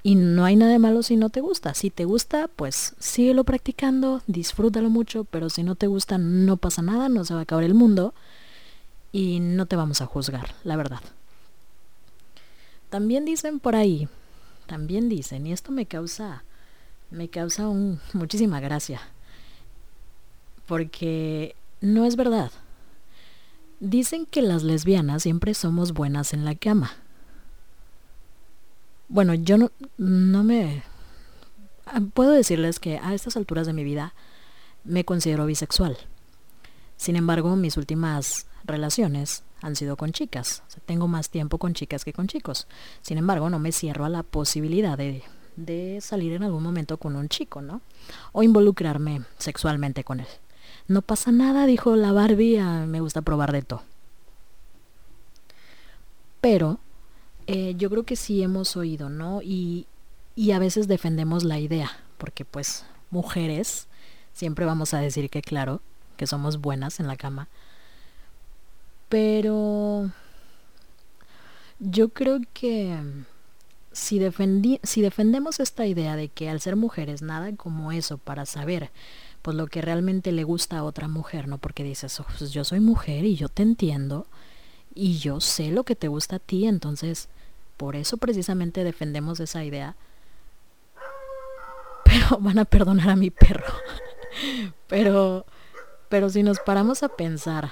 Y 0.01 0.15
no 0.15 0.45
hay 0.45 0.55
nada 0.55 0.71
de 0.71 0.79
malo 0.79 1.03
si 1.03 1.17
no 1.17 1.29
te 1.29 1.41
gusta. 1.41 1.75
Si 1.75 1.91
te 1.91 2.05
gusta, 2.05 2.49
pues 2.55 2.95
síguelo 2.97 3.43
practicando, 3.43 4.23
disfrútalo 4.25 4.89
mucho, 4.89 5.25
pero 5.25 5.51
si 5.51 5.61
no 5.61 5.75
te 5.75 5.85
gusta, 5.85 6.17
no 6.17 6.57
pasa 6.57 6.81
nada, 6.81 7.09
no 7.09 7.23
se 7.25 7.35
va 7.35 7.41
a 7.41 7.43
acabar 7.43 7.63
el 7.63 7.75
mundo 7.75 8.15
y 9.11 9.39
no 9.39 9.67
te 9.67 9.75
vamos 9.75 10.01
a 10.01 10.07
juzgar, 10.07 10.55
la 10.63 10.75
verdad. 10.75 11.01
También 12.89 13.25
dicen 13.25 13.59
por 13.59 13.75
ahí, 13.75 14.07
también 14.65 15.09
dicen, 15.09 15.45
y 15.45 15.53
esto 15.53 15.71
me 15.71 15.85
causa, 15.85 16.43
me 17.11 17.29
causa 17.29 17.63
muchísima 18.13 18.59
gracia, 18.59 19.01
porque 20.65 21.55
no 21.81 22.05
es 22.05 22.15
verdad. 22.15 22.51
Dicen 23.79 24.25
que 24.25 24.41
las 24.41 24.63
lesbianas 24.63 25.23
siempre 25.23 25.53
somos 25.53 25.93
buenas 25.93 26.33
en 26.33 26.45
la 26.45 26.55
cama. 26.55 26.91
Bueno, 29.07 29.33
yo 29.35 29.57
no, 29.57 29.71
no 29.97 30.43
me... 30.43 30.83
Puedo 32.13 32.31
decirles 32.31 32.79
que 32.79 32.97
a 32.97 33.13
estas 33.13 33.37
alturas 33.37 33.67
de 33.67 33.73
mi 33.73 33.83
vida 33.83 34.13
me 34.83 35.05
considero 35.05 35.45
bisexual. 35.45 35.97
Sin 36.97 37.15
embargo, 37.15 37.55
mis 37.55 37.77
últimas 37.77 38.47
relaciones 38.65 39.43
han 39.61 39.75
sido 39.75 39.97
con 39.97 40.11
chicas. 40.11 40.63
Tengo 40.85 41.07
más 41.07 41.29
tiempo 41.29 41.57
con 41.57 41.73
chicas 41.73 42.05
que 42.05 42.13
con 42.13 42.27
chicos. 42.27 42.67
Sin 43.01 43.17
embargo, 43.17 43.49
no 43.49 43.59
me 43.59 43.71
cierro 43.71 44.05
a 44.05 44.09
la 44.09 44.23
posibilidad 44.23 44.97
de, 44.97 45.23
de 45.55 45.99
salir 46.01 46.33
en 46.33 46.43
algún 46.43 46.63
momento 46.63 46.97
con 46.97 47.15
un 47.15 47.29
chico, 47.29 47.61
¿no? 47.61 47.81
O 48.31 48.43
involucrarme 48.43 49.23
sexualmente 49.37 50.03
con 50.03 50.19
él. 50.19 50.27
No 50.87 51.01
pasa 51.01 51.31
nada, 51.31 51.65
dijo 51.65 51.95
la 51.95 52.11
Barbie, 52.13 52.61
me 52.87 53.01
gusta 53.01 53.21
probar 53.21 53.51
de 53.51 53.61
todo. 53.61 53.83
Pero 56.39 56.79
eh, 57.47 57.73
yo 57.77 57.89
creo 57.89 58.03
que 58.03 58.15
sí 58.15 58.41
hemos 58.41 58.77
oído, 58.77 59.09
¿no? 59.09 59.41
Y 59.41 59.85
a 60.53 60.59
veces 60.59 60.87
defendemos 60.87 61.43
la 61.43 61.59
idea, 61.59 61.91
porque 62.17 62.45
pues 62.45 62.85
mujeres, 63.09 63.87
siempre 64.33 64.65
vamos 64.65 64.93
a 64.93 64.99
decir 64.99 65.29
que 65.29 65.41
claro, 65.41 65.81
que 66.15 66.27
somos 66.27 66.59
buenas 66.59 66.99
en 66.99 67.07
la 67.07 67.15
cama. 67.15 67.47
Pero 69.09 70.11
yo 71.79 72.09
creo 72.09 72.39
que 72.53 72.97
si, 73.91 74.19
defendi 74.19 74.79
si 74.83 75.01
defendemos 75.01 75.59
esta 75.59 75.85
idea 75.85 76.15
de 76.15 76.29
que 76.29 76.49
al 76.49 76.61
ser 76.61 76.75
mujeres 76.75 77.21
nada 77.21 77.55
como 77.55 77.91
eso 77.91 78.17
para 78.17 78.45
saber 78.45 78.91
pues 79.41 79.55
lo 79.55 79.67
que 79.67 79.81
realmente 79.81 80.31
le 80.31 80.43
gusta 80.43 80.77
a 80.77 80.83
otra 80.83 81.07
mujer, 81.07 81.47
¿no? 81.47 81.57
Porque 81.57 81.83
dices, 81.83 82.19
oh, 82.19 82.25
pues 82.37 82.51
yo 82.51 82.63
soy 82.63 82.79
mujer 82.81 83.23
y 83.23 83.35
yo 83.35 83.47
te 83.47 83.63
entiendo 83.63 84.27
y 84.93 85.19
yo 85.19 85.39
sé 85.39 85.71
lo 85.71 85.83
que 85.83 85.95
te 85.95 86.09
gusta 86.09 86.37
a 86.37 86.39
ti, 86.39 86.65
entonces 86.65 87.29
por 87.77 87.95
eso 87.95 88.17
precisamente 88.17 88.83
defendemos 88.83 89.39
esa 89.39 89.63
idea. 89.63 89.95
Pero 92.03 92.39
van 92.39 92.59
a 92.59 92.65
perdonar 92.65 93.09
a 93.09 93.15
mi 93.15 93.29
perro. 93.29 93.73
Pero 94.87 95.45
pero 96.09 96.29
si 96.29 96.43
nos 96.43 96.59
paramos 96.59 97.03
a 97.03 97.09
pensar, 97.09 97.71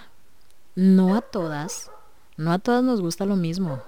no 0.75 1.15
a 1.15 1.21
todas, 1.21 1.89
no 2.37 2.51
a 2.51 2.59
todas 2.59 2.83
nos 2.83 3.01
gusta 3.01 3.25
lo 3.25 3.35
mismo. 3.35 3.81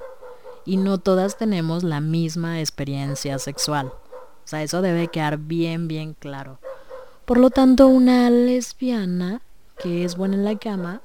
Y 0.66 0.78
no 0.78 0.98
todas 0.98 1.38
tenemos 1.38 1.84
la 1.84 2.02
misma 2.02 2.60
experiencia 2.60 3.40
sexual. 3.40 3.88
O 3.88 4.48
sea, 4.50 4.64
eso 4.64 4.82
debe 4.82 5.08
quedar 5.08 5.38
bien, 5.38 5.88
bien 5.88 6.14
claro. 6.14 6.60
Por 7.26 7.38
lo 7.38 7.50
tanto, 7.50 7.88
una 7.88 8.30
lesbiana 8.30 9.42
que 9.78 10.04
es 10.04 10.16
buena 10.16 10.36
en 10.36 10.46
la 10.46 10.58
cama, 10.58 11.02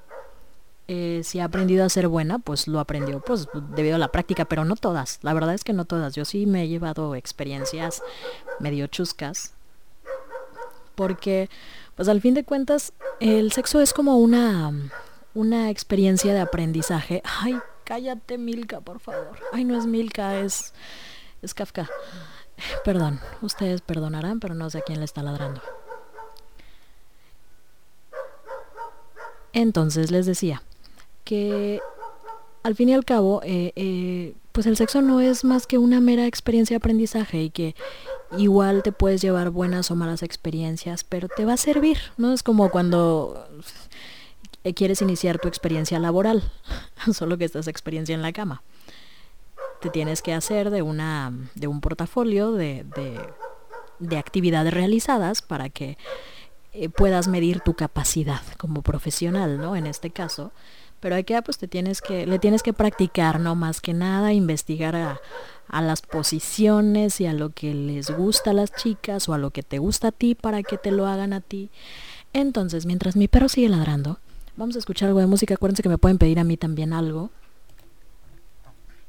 eh, 0.88 1.22
si 1.24 1.40
ha 1.40 1.44
aprendido 1.44 1.84
a 1.84 1.88
ser 1.88 2.08
buena, 2.08 2.38
pues 2.38 2.66
lo 2.66 2.80
aprendió 2.80 3.20
pues 3.20 3.48
debido 3.74 3.96
a 3.96 3.98
la 3.98 4.08
práctica, 4.08 4.44
pero 4.44 4.64
no 4.64 4.76
todas. 4.76 5.18
La 5.22 5.32
verdad 5.32 5.54
es 5.54 5.64
que 5.64 5.72
no 5.72 5.84
todas. 5.84 6.14
Yo 6.14 6.24
sí 6.24 6.46
me 6.46 6.64
he 6.64 6.68
llevado 6.68 7.14
experiencias 7.14 8.02
medio 8.60 8.86
chuscas. 8.86 9.54
Porque, 10.94 11.48
pues 11.96 12.08
al 12.08 12.20
fin 12.20 12.34
de 12.34 12.44
cuentas, 12.44 12.92
el 13.20 13.52
sexo 13.52 13.80
es 13.80 13.92
como 13.92 14.18
una, 14.18 14.72
una 15.34 15.70
experiencia 15.70 16.34
de 16.34 16.40
aprendizaje. 16.40 17.22
Ay, 17.24 17.58
cállate 17.84 18.38
Milka, 18.38 18.80
por 18.80 19.00
favor. 19.00 19.38
Ay, 19.52 19.64
no 19.64 19.76
es 19.78 19.86
Milka, 19.86 20.40
es, 20.40 20.72
es 21.42 21.54
Kafka. 21.54 21.88
Perdón, 22.84 23.20
ustedes 23.40 23.80
perdonarán, 23.80 24.40
pero 24.40 24.54
no 24.54 24.70
sé 24.70 24.78
a 24.78 24.82
quién 24.82 24.98
le 24.98 25.04
está 25.04 25.22
ladrando. 25.22 25.60
Entonces 29.52 30.10
les 30.10 30.26
decía 30.26 30.62
que 31.24 31.80
al 32.62 32.74
fin 32.74 32.88
y 32.88 32.94
al 32.94 33.04
cabo, 33.04 33.42
eh, 33.44 33.72
eh, 33.76 34.34
pues 34.52 34.66
el 34.66 34.76
sexo 34.76 35.02
no 35.02 35.20
es 35.20 35.44
más 35.44 35.66
que 35.66 35.78
una 35.78 36.00
mera 36.00 36.26
experiencia 36.26 36.74
de 36.74 36.78
aprendizaje 36.78 37.42
y 37.42 37.50
que 37.50 37.74
igual 38.38 38.82
te 38.82 38.92
puedes 38.92 39.20
llevar 39.20 39.50
buenas 39.50 39.90
o 39.90 39.96
malas 39.96 40.22
experiencias, 40.22 41.04
pero 41.04 41.28
te 41.28 41.44
va 41.44 41.54
a 41.54 41.58
servir, 41.58 41.98
¿no? 42.16 42.32
Es 42.32 42.42
como 42.42 42.70
cuando 42.70 43.48
quieres 44.74 45.02
iniciar 45.02 45.38
tu 45.38 45.48
experiencia 45.48 45.98
laboral, 45.98 46.42
solo 47.12 47.38
que 47.38 47.44
esta 47.44 47.58
es 47.58 47.68
experiencia 47.68 48.14
en 48.14 48.22
la 48.22 48.32
cama. 48.32 48.62
Te 49.80 49.90
tienes 49.90 50.22
que 50.22 50.32
hacer 50.32 50.70
de, 50.70 50.82
una, 50.82 51.32
de 51.54 51.66
un 51.66 51.80
portafolio 51.80 52.52
de, 52.52 52.84
de, 52.94 53.18
de 53.98 54.16
actividades 54.16 54.72
realizadas 54.72 55.42
para 55.42 55.68
que 55.68 55.98
eh, 56.72 56.88
puedas 56.88 57.28
medir 57.28 57.60
tu 57.60 57.74
capacidad 57.74 58.40
como 58.56 58.82
profesional, 58.82 59.58
¿no? 59.58 59.76
En 59.76 59.86
este 59.86 60.10
caso. 60.10 60.52
Pero 61.00 61.16
aquí 61.16 61.34
pues 61.44 61.58
te 61.58 61.66
tienes 61.66 62.00
que, 62.00 62.26
le 62.26 62.38
tienes 62.38 62.62
que 62.62 62.72
practicar, 62.72 63.40
no 63.40 63.56
más 63.56 63.80
que 63.80 63.92
nada, 63.92 64.32
investigar 64.32 64.94
a, 64.94 65.20
a 65.68 65.82
las 65.82 66.00
posiciones 66.00 67.20
y 67.20 67.26
a 67.26 67.32
lo 67.32 67.50
que 67.50 67.74
les 67.74 68.10
gusta 68.10 68.50
a 68.50 68.54
las 68.54 68.72
chicas 68.72 69.28
o 69.28 69.34
a 69.34 69.38
lo 69.38 69.50
que 69.50 69.62
te 69.62 69.78
gusta 69.78 70.08
a 70.08 70.12
ti 70.12 70.34
para 70.34 70.62
que 70.62 70.78
te 70.78 70.92
lo 70.92 71.06
hagan 71.06 71.32
a 71.32 71.40
ti. 71.40 71.70
Entonces, 72.32 72.86
mientras 72.86 73.16
mi 73.16 73.26
perro 73.26 73.48
sigue 73.48 73.68
ladrando, 73.68 74.18
vamos 74.56 74.76
a 74.76 74.78
escuchar 74.78 75.08
algo 75.08 75.20
de 75.20 75.26
música. 75.26 75.54
Acuérdense 75.54 75.82
que 75.82 75.88
me 75.88 75.98
pueden 75.98 76.18
pedir 76.18 76.38
a 76.38 76.44
mí 76.44 76.56
también 76.56 76.92
algo. 76.92 77.30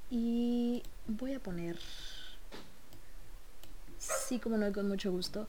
Y 0.09 0.83
voy 1.07 1.33
a 1.33 1.39
poner 1.39 1.77
Sí, 3.97 4.39
como 4.39 4.57
no, 4.57 4.71
con 4.73 4.87
mucho 4.87 5.11
gusto. 5.11 5.47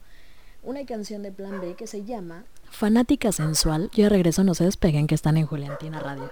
Una 0.63 0.85
canción 0.85 1.21
de 1.23 1.31
Plan 1.31 1.59
B 1.59 1.75
que 1.75 1.87
se 1.87 2.05
llama 2.05 2.45
Fanática 2.69 3.31
Sensual. 3.31 3.89
Yo 3.93 4.09
regreso, 4.09 4.43
no 4.43 4.55
se 4.55 4.63
despeguen 4.63 5.07
que 5.07 5.15
están 5.15 5.37
en 5.37 5.45
Juliantina 5.45 5.99
Radio. 5.99 6.31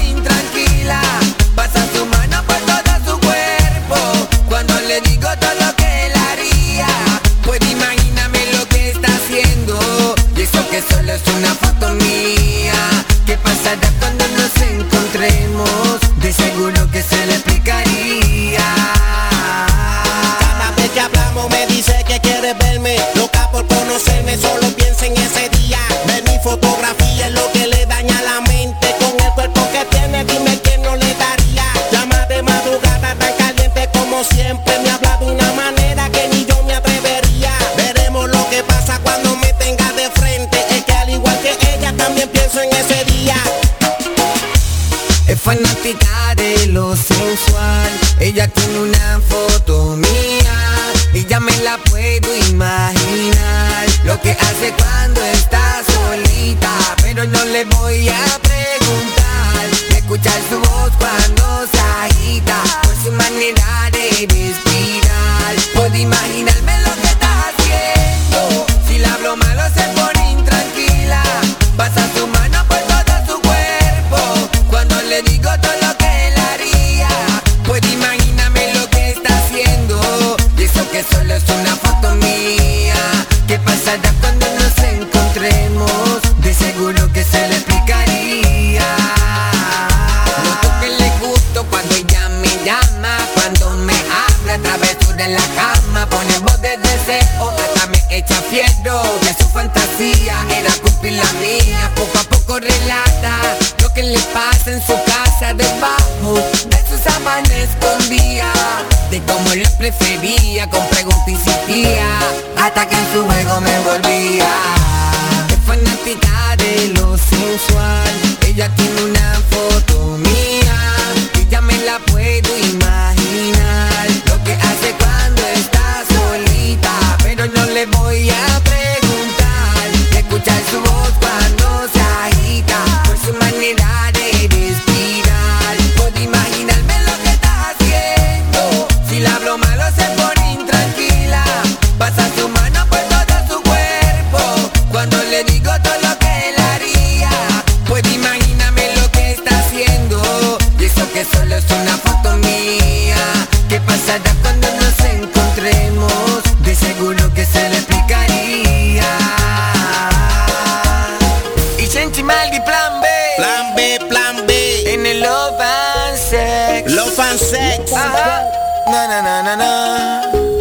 Maldi 162.31 162.61
Plan 162.61 163.01
B. 163.01 163.05
Plan 163.37 163.65
B, 163.75 163.79
plan 164.09 164.35
B. 164.47 164.51
En 164.93 165.05
el 165.05 165.19
Love 165.19 165.59
and 165.59 166.17
Sex. 166.17 166.91
Love 166.91 167.19
and 167.19 167.39
Sex. 167.39 167.91
Ajá. 167.91 168.47
Na 168.87 169.01
na 169.07 169.21
na 169.21 169.35
na 169.43 169.55
na. 169.61 169.73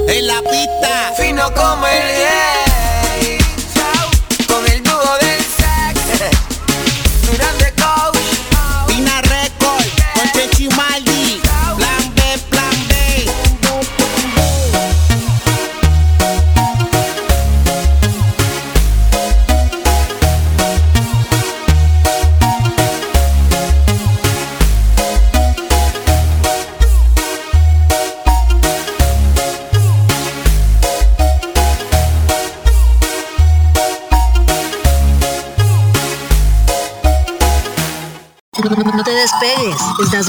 En 0.09 0.27
la 0.27 0.41
pista. 0.51 1.13
Fino 1.17 1.45
como 1.55 1.87
el 1.87 2.09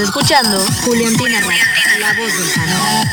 escuchando 0.01 0.59
Juliantina 0.83 1.39
Radio, 1.41 1.63
la 1.99 2.13
voz 2.13 2.37
del 2.37 2.51
canal. 2.53 3.07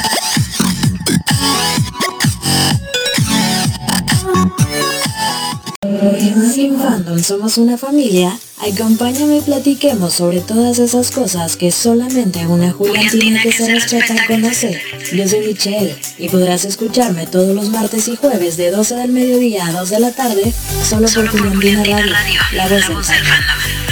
En 5.82 6.78
Fandom 6.78 7.22
somos 7.22 7.58
una 7.58 7.76
familia. 7.76 8.36
Acompáñame 8.58 9.38
y 9.38 9.40
platiquemos 9.40 10.14
sobre 10.14 10.40
todas 10.40 10.78
esas 10.78 11.10
cosas 11.10 11.56
que 11.56 11.70
solamente 11.70 12.46
una 12.46 12.72
Juliantina 12.72 13.42
que 13.42 13.52
se 13.52 13.72
respeta 13.72 14.26
conoce. 14.26 14.80
Yo 15.12 15.28
soy 15.28 15.46
Michelle 15.46 15.96
y 16.18 16.28
podrás 16.28 16.64
escucharme 16.64 17.26
todos 17.26 17.54
los 17.54 17.68
martes 17.68 18.08
y 18.08 18.16
jueves 18.16 18.56
de 18.56 18.70
12 18.70 18.94
del 18.96 19.12
mediodía 19.12 19.66
a 19.66 19.72
2 19.72 19.90
de 19.90 20.00
la 20.00 20.12
tarde 20.12 20.52
solo 20.88 21.08
por 21.08 21.28
Juliantina 21.28 21.84
Radio, 21.84 22.40
la 22.52 22.68
voz 22.68 23.08
del 23.08 23.24
fandom. 23.24 23.87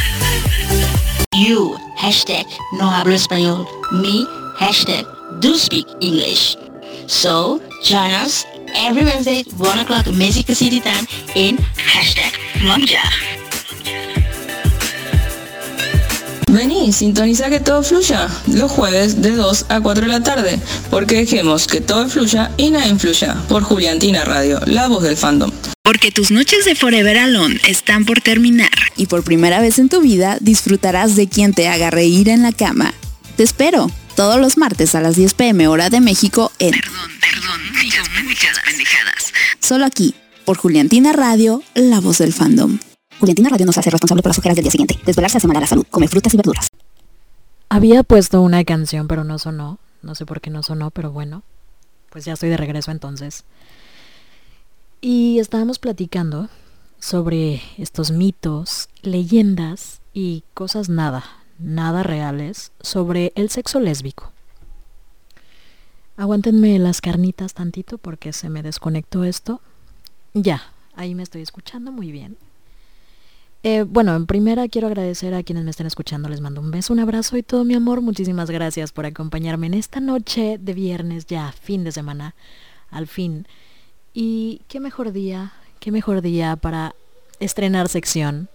You, 1.37 1.77
hashtag 1.99 2.46
no 2.72 2.90
hablo 2.90 3.14
español. 3.14 3.68
Me, 3.92 4.27
hashtag 4.59 5.05
do 5.38 5.59
speak 5.59 5.87
English. 6.01 6.57
So, 7.09 7.61
join 7.85 8.11
us 8.25 8.46
every 8.75 9.05
Wednesday, 9.05 9.44
1 9.59 9.79
o'clock 9.81 10.07
Mexico 10.14 10.55
City 10.55 10.81
time 10.81 11.07
in 11.35 11.59
hashtag 11.77 12.33
Monja. 12.64 13.03
Vení, 16.49 16.90
sintoniza 16.90 17.51
que 17.51 17.61
todo 17.61 17.83
fluya 17.83 18.31
los 18.46 18.72
jueves 18.72 19.20
de 19.20 19.37
2 19.37 19.66
a 19.68 19.83
4 19.83 20.07
de 20.07 20.09
la 20.09 20.22
tarde, 20.22 20.59
porque 20.88 21.16
dejemos 21.16 21.66
que 21.66 21.83
todo 21.83 22.09
fluya 22.09 22.51
y 22.57 22.70
nada 22.70 22.87
influya. 22.87 23.37
Por 23.51 23.62
Juliantina 23.62 24.25
Radio, 24.25 24.59
la 24.64 24.88
voz 24.88 25.03
del 25.03 25.18
fandom. 25.18 25.51
Porque 25.87 26.11
tus 26.11 26.33
noches 26.33 26.64
de 26.64 26.75
Forever 26.75 27.16
Alone 27.16 27.61
están 27.68 28.05
por 28.05 28.20
terminar 28.20 28.72
y 28.96 29.07
por 29.07 29.22
primera 29.22 29.61
vez 29.61 29.79
en 29.79 29.88
tu 29.88 30.01
vida 30.01 30.37
disfrutarás 30.40 31.14
de 31.14 31.29
quien 31.29 31.55
te 31.55 31.68
haga 31.68 31.92
reír 31.92 32.29
en 32.29 32.42
la 32.42 32.51
cama. 32.51 32.92
Te 33.37 33.44
espero 33.44 33.88
todos 34.16 34.40
los 34.40 34.57
martes 34.57 34.96
a 34.96 35.01
las 35.01 35.14
10 35.14 35.35
pm 35.35 35.68
hora 35.68 35.88
de 35.88 36.01
México 36.01 36.51
en 36.59 36.72
Perdón, 36.72 37.12
perdón, 37.20 38.27
muchas 38.27 38.59
pendejadas. 38.64 39.33
Solo 39.61 39.85
aquí, 39.85 40.16
por 40.44 40.57
Juliantina 40.57 41.12
Radio, 41.12 41.62
la 41.75 42.01
voz 42.01 42.18
del 42.18 42.33
fandom. 42.33 42.81
Juliantina 43.20 43.49
Radio 43.49 43.66
nos 43.66 43.79
hace 43.79 43.90
responsable 43.90 44.25
por 44.25 44.31
las 44.31 44.38
ojeras 44.40 44.57
del 44.57 44.64
día 44.64 44.72
siguiente. 44.72 44.99
Desvelarse 45.07 45.38
hace 45.38 45.46
mal 45.46 45.59
a 45.59 45.61
la 45.61 45.68
salud. 45.68 45.87
Come 45.88 46.09
frutas 46.09 46.35
y 46.35 46.37
verduras. 46.37 46.68
Había 47.68 48.03
puesto 48.03 48.42
una 48.42 48.64
canción, 48.64 49.07
pero 49.07 49.22
no 49.22 49.38
sonó. 49.38 49.79
No 50.03 50.16
sé 50.16 50.27
por 50.27 50.40
qué 50.40 50.51
no 50.51 50.64
sonó, 50.64 50.90
pero 50.90 51.12
bueno. 51.12 51.44
Pues 52.11 52.25
ya 52.25 52.33
estoy 52.33 52.49
de 52.49 52.57
regreso 52.57 52.90
entonces. 52.90 53.44
Y 55.00 55.38
estábamos 55.38 55.78
platicando 55.78 56.48
sobre 56.98 57.61
estos 57.76 58.11
mitos, 58.11 58.88
leyendas 59.02 60.00
y 60.12 60.42
cosas 60.54 60.88
nada, 60.88 61.24
nada 61.59 62.02
reales 62.02 62.72
sobre 62.80 63.32
el 63.35 63.50
sexo 63.50 63.80
lésbico. 63.80 64.32
Aguántenme 66.16 66.78
las 66.78 67.02
carnitas 67.02 67.52
tantito 67.52 67.98
porque 67.98 68.32
se 68.32 68.48
me 68.48 68.62
desconectó 68.62 69.24
esto. 69.24 69.61
Ya, 70.32 70.62
ahí 70.94 71.14
me 71.14 71.22
estoy 71.22 71.42
escuchando 71.42 71.92
muy 71.92 72.11
bien. 72.11 72.38
Eh, 73.62 73.82
bueno, 73.82 74.14
en 74.16 74.26
primera 74.26 74.68
quiero 74.68 74.87
agradecer 74.87 75.35
a 75.35 75.42
quienes 75.42 75.64
me 75.64 75.70
estén 75.70 75.87
escuchando. 75.87 76.28
Les 76.28 76.40
mando 76.40 76.61
un 76.62 76.70
beso, 76.70 76.92
un 76.92 77.00
abrazo 77.00 77.37
y 77.37 77.42
todo 77.42 77.64
mi 77.64 77.74
amor. 77.74 78.00
Muchísimas 78.00 78.50
gracias 78.50 78.92
por 78.92 79.04
acompañarme 79.04 79.66
en 79.66 79.74
esta 79.74 80.00
noche 80.00 80.56
de 80.59 80.72
viernes, 80.72 81.26
ya 81.26 81.52
fin 81.52 81.85
de 81.85 81.92
semana, 81.92 82.35
al 82.90 83.06
fin. 83.06 83.46
Y 84.18 84.62
qué 84.68 84.81
mejor 84.81 85.12
día, 85.12 85.52
qué 85.79 85.92
mejor 85.92 86.22
día 86.22 86.57
para 86.57 86.94
estrenar 87.38 87.90
sección, 87.90 88.48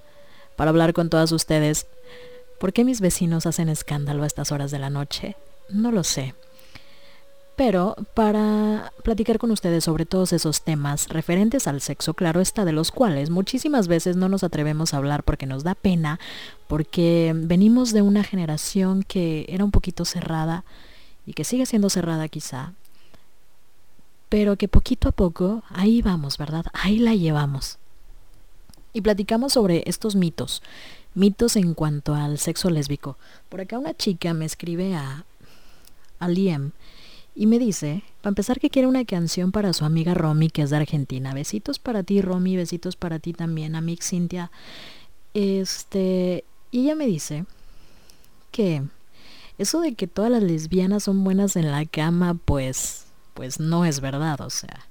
para 0.55 0.71
hablar 0.71 0.91
con 0.93 1.11
todas 1.11 1.31
ustedes. 1.31 1.85
¿Por 2.59 2.73
qué 2.73 2.83
mis 2.83 2.99
vecinos 2.99 3.45
hacen 3.45 3.69
escándalo 3.69 4.23
a 4.23 4.27
estas 4.27 4.51
horas 4.51 4.71
de 4.71 4.79
la 4.79 4.89
noche? 4.89 5.35
No 5.69 5.91
lo 5.91 6.03
sé 6.03 6.33
pero 7.61 7.95
para 8.15 8.91
platicar 9.03 9.37
con 9.37 9.51
ustedes 9.51 9.83
sobre 9.83 10.07
todos 10.07 10.33
esos 10.33 10.63
temas 10.63 11.09
referentes 11.09 11.67
al 11.67 11.79
sexo, 11.79 12.15
claro 12.15 12.41
está, 12.41 12.65
de 12.65 12.71
los 12.71 12.89
cuales 12.89 13.29
muchísimas 13.29 13.87
veces 13.87 14.15
no 14.15 14.29
nos 14.29 14.43
atrevemos 14.43 14.95
a 14.95 14.97
hablar 14.97 15.21
porque 15.21 15.45
nos 15.45 15.63
da 15.63 15.75
pena, 15.75 16.19
porque 16.67 17.33
venimos 17.35 17.93
de 17.93 18.01
una 18.01 18.23
generación 18.23 19.03
que 19.03 19.45
era 19.47 19.63
un 19.63 19.69
poquito 19.69 20.05
cerrada 20.05 20.65
y 21.27 21.33
que 21.33 21.43
sigue 21.43 21.67
siendo 21.67 21.91
cerrada 21.91 22.27
quizá, 22.29 22.73
pero 24.31 24.55
que 24.55 24.69
poquito 24.69 25.09
a 25.09 25.11
poco 25.11 25.61
ahí 25.67 26.01
vamos, 26.01 26.37
¿verdad? 26.37 26.63
Ahí 26.71 26.99
la 26.99 27.15
llevamos. 27.15 27.79
Y 28.93 29.01
platicamos 29.01 29.51
sobre 29.51 29.83
estos 29.87 30.15
mitos, 30.15 30.63
mitos 31.13 31.57
en 31.57 31.73
cuanto 31.73 32.15
al 32.15 32.37
sexo 32.37 32.69
lésbico. 32.69 33.17
Por 33.49 33.59
acá 33.59 33.77
una 33.77 33.93
chica 33.93 34.33
me 34.33 34.45
escribe 34.45 34.95
a, 34.95 35.25
a 36.19 36.29
Liam 36.29 36.71
y 37.35 37.45
me 37.45 37.59
dice, 37.59 38.03
para 38.21 38.31
empezar, 38.31 38.61
que 38.61 38.69
quiere 38.69 38.87
una 38.87 39.03
canción 39.03 39.51
para 39.51 39.73
su 39.73 39.83
amiga 39.83 40.13
Romy, 40.13 40.49
que 40.49 40.61
es 40.61 40.69
de 40.69 40.77
Argentina. 40.77 41.33
Besitos 41.33 41.77
para 41.77 42.03
ti, 42.03 42.21
Romy, 42.21 42.55
besitos 42.55 42.95
para 42.95 43.19
ti 43.19 43.33
también, 43.33 43.75
a 43.75 43.81
mi 43.81 43.97
Cintia. 43.97 44.49
Este, 45.33 46.45
y 46.71 46.83
ella 46.83 46.95
me 46.95 47.05
dice 47.05 47.43
que 48.51 48.81
eso 49.57 49.81
de 49.81 49.93
que 49.95 50.07
todas 50.07 50.31
las 50.31 50.41
lesbianas 50.41 51.03
son 51.03 51.21
buenas 51.21 51.57
en 51.57 51.69
la 51.69 51.85
cama, 51.85 52.35
pues, 52.45 53.10
pues 53.41 53.59
no 53.59 53.85
es 53.85 54.01
verdad, 54.01 54.39
o 54.41 54.51
sea, 54.51 54.85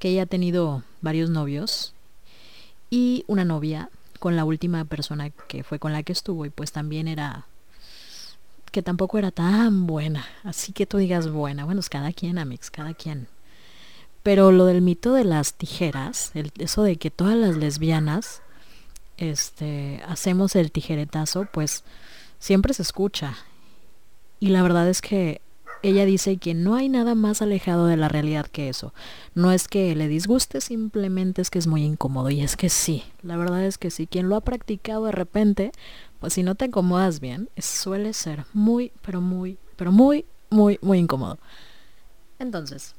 que 0.00 0.08
ella 0.08 0.24
ha 0.24 0.26
tenido 0.26 0.82
varios 1.02 1.30
novios 1.30 1.94
y 2.90 3.24
una 3.28 3.44
novia 3.44 3.90
con 4.18 4.34
la 4.34 4.44
última 4.44 4.84
persona 4.84 5.30
que 5.30 5.62
fue 5.62 5.78
con 5.78 5.92
la 5.92 6.02
que 6.02 6.12
estuvo 6.12 6.44
y 6.44 6.50
pues 6.50 6.72
también 6.72 7.06
era 7.06 7.46
que 8.72 8.82
tampoco 8.82 9.18
era 9.18 9.30
tan 9.30 9.86
buena. 9.86 10.26
Así 10.42 10.72
que 10.72 10.84
tú 10.84 10.98
digas 10.98 11.30
buena. 11.30 11.64
Bueno, 11.64 11.78
es 11.78 11.88
cada 11.88 12.12
quien, 12.12 12.38
Amix, 12.38 12.72
cada 12.72 12.92
quien. 12.92 13.28
Pero 14.24 14.50
lo 14.50 14.64
del 14.64 14.82
mito 14.82 15.12
de 15.12 15.22
las 15.22 15.54
tijeras, 15.54 16.32
el, 16.34 16.50
eso 16.58 16.82
de 16.82 16.96
que 16.96 17.12
todas 17.12 17.36
las 17.36 17.56
lesbianas 17.56 18.42
este, 19.16 20.02
hacemos 20.08 20.56
el 20.56 20.72
tijeretazo, 20.72 21.46
pues 21.52 21.84
siempre 22.40 22.74
se 22.74 22.82
escucha. 22.82 23.36
Y 24.40 24.48
la 24.48 24.60
verdad 24.64 24.88
es 24.88 25.00
que 25.00 25.40
ella 25.82 26.04
dice 26.04 26.36
que 26.36 26.54
no 26.54 26.74
hay 26.74 26.88
nada 26.88 27.14
más 27.14 27.42
alejado 27.42 27.86
de 27.86 27.96
la 27.96 28.08
realidad 28.08 28.46
que 28.46 28.68
eso. 28.68 28.92
No 29.34 29.52
es 29.52 29.68
que 29.68 29.94
le 29.94 30.08
disguste, 30.08 30.60
simplemente 30.60 31.40
es 31.40 31.50
que 31.50 31.58
es 31.58 31.66
muy 31.66 31.84
incómodo. 31.84 32.30
Y 32.30 32.42
es 32.42 32.56
que 32.56 32.68
sí, 32.68 33.04
la 33.22 33.36
verdad 33.36 33.64
es 33.64 33.78
que 33.78 33.90
sí. 33.90 34.06
Quien 34.06 34.28
lo 34.28 34.36
ha 34.36 34.40
practicado 34.42 35.06
de 35.06 35.12
repente, 35.12 35.72
pues 36.18 36.34
si 36.34 36.42
no 36.42 36.54
te 36.54 36.66
acomodas 36.66 37.20
bien, 37.20 37.48
suele 37.58 38.12
ser 38.12 38.44
muy, 38.52 38.92
pero 39.02 39.20
muy, 39.20 39.58
pero 39.76 39.90
muy, 39.92 40.26
muy, 40.50 40.78
muy 40.82 40.98
incómodo. 40.98 41.38
Entonces, 42.38 42.94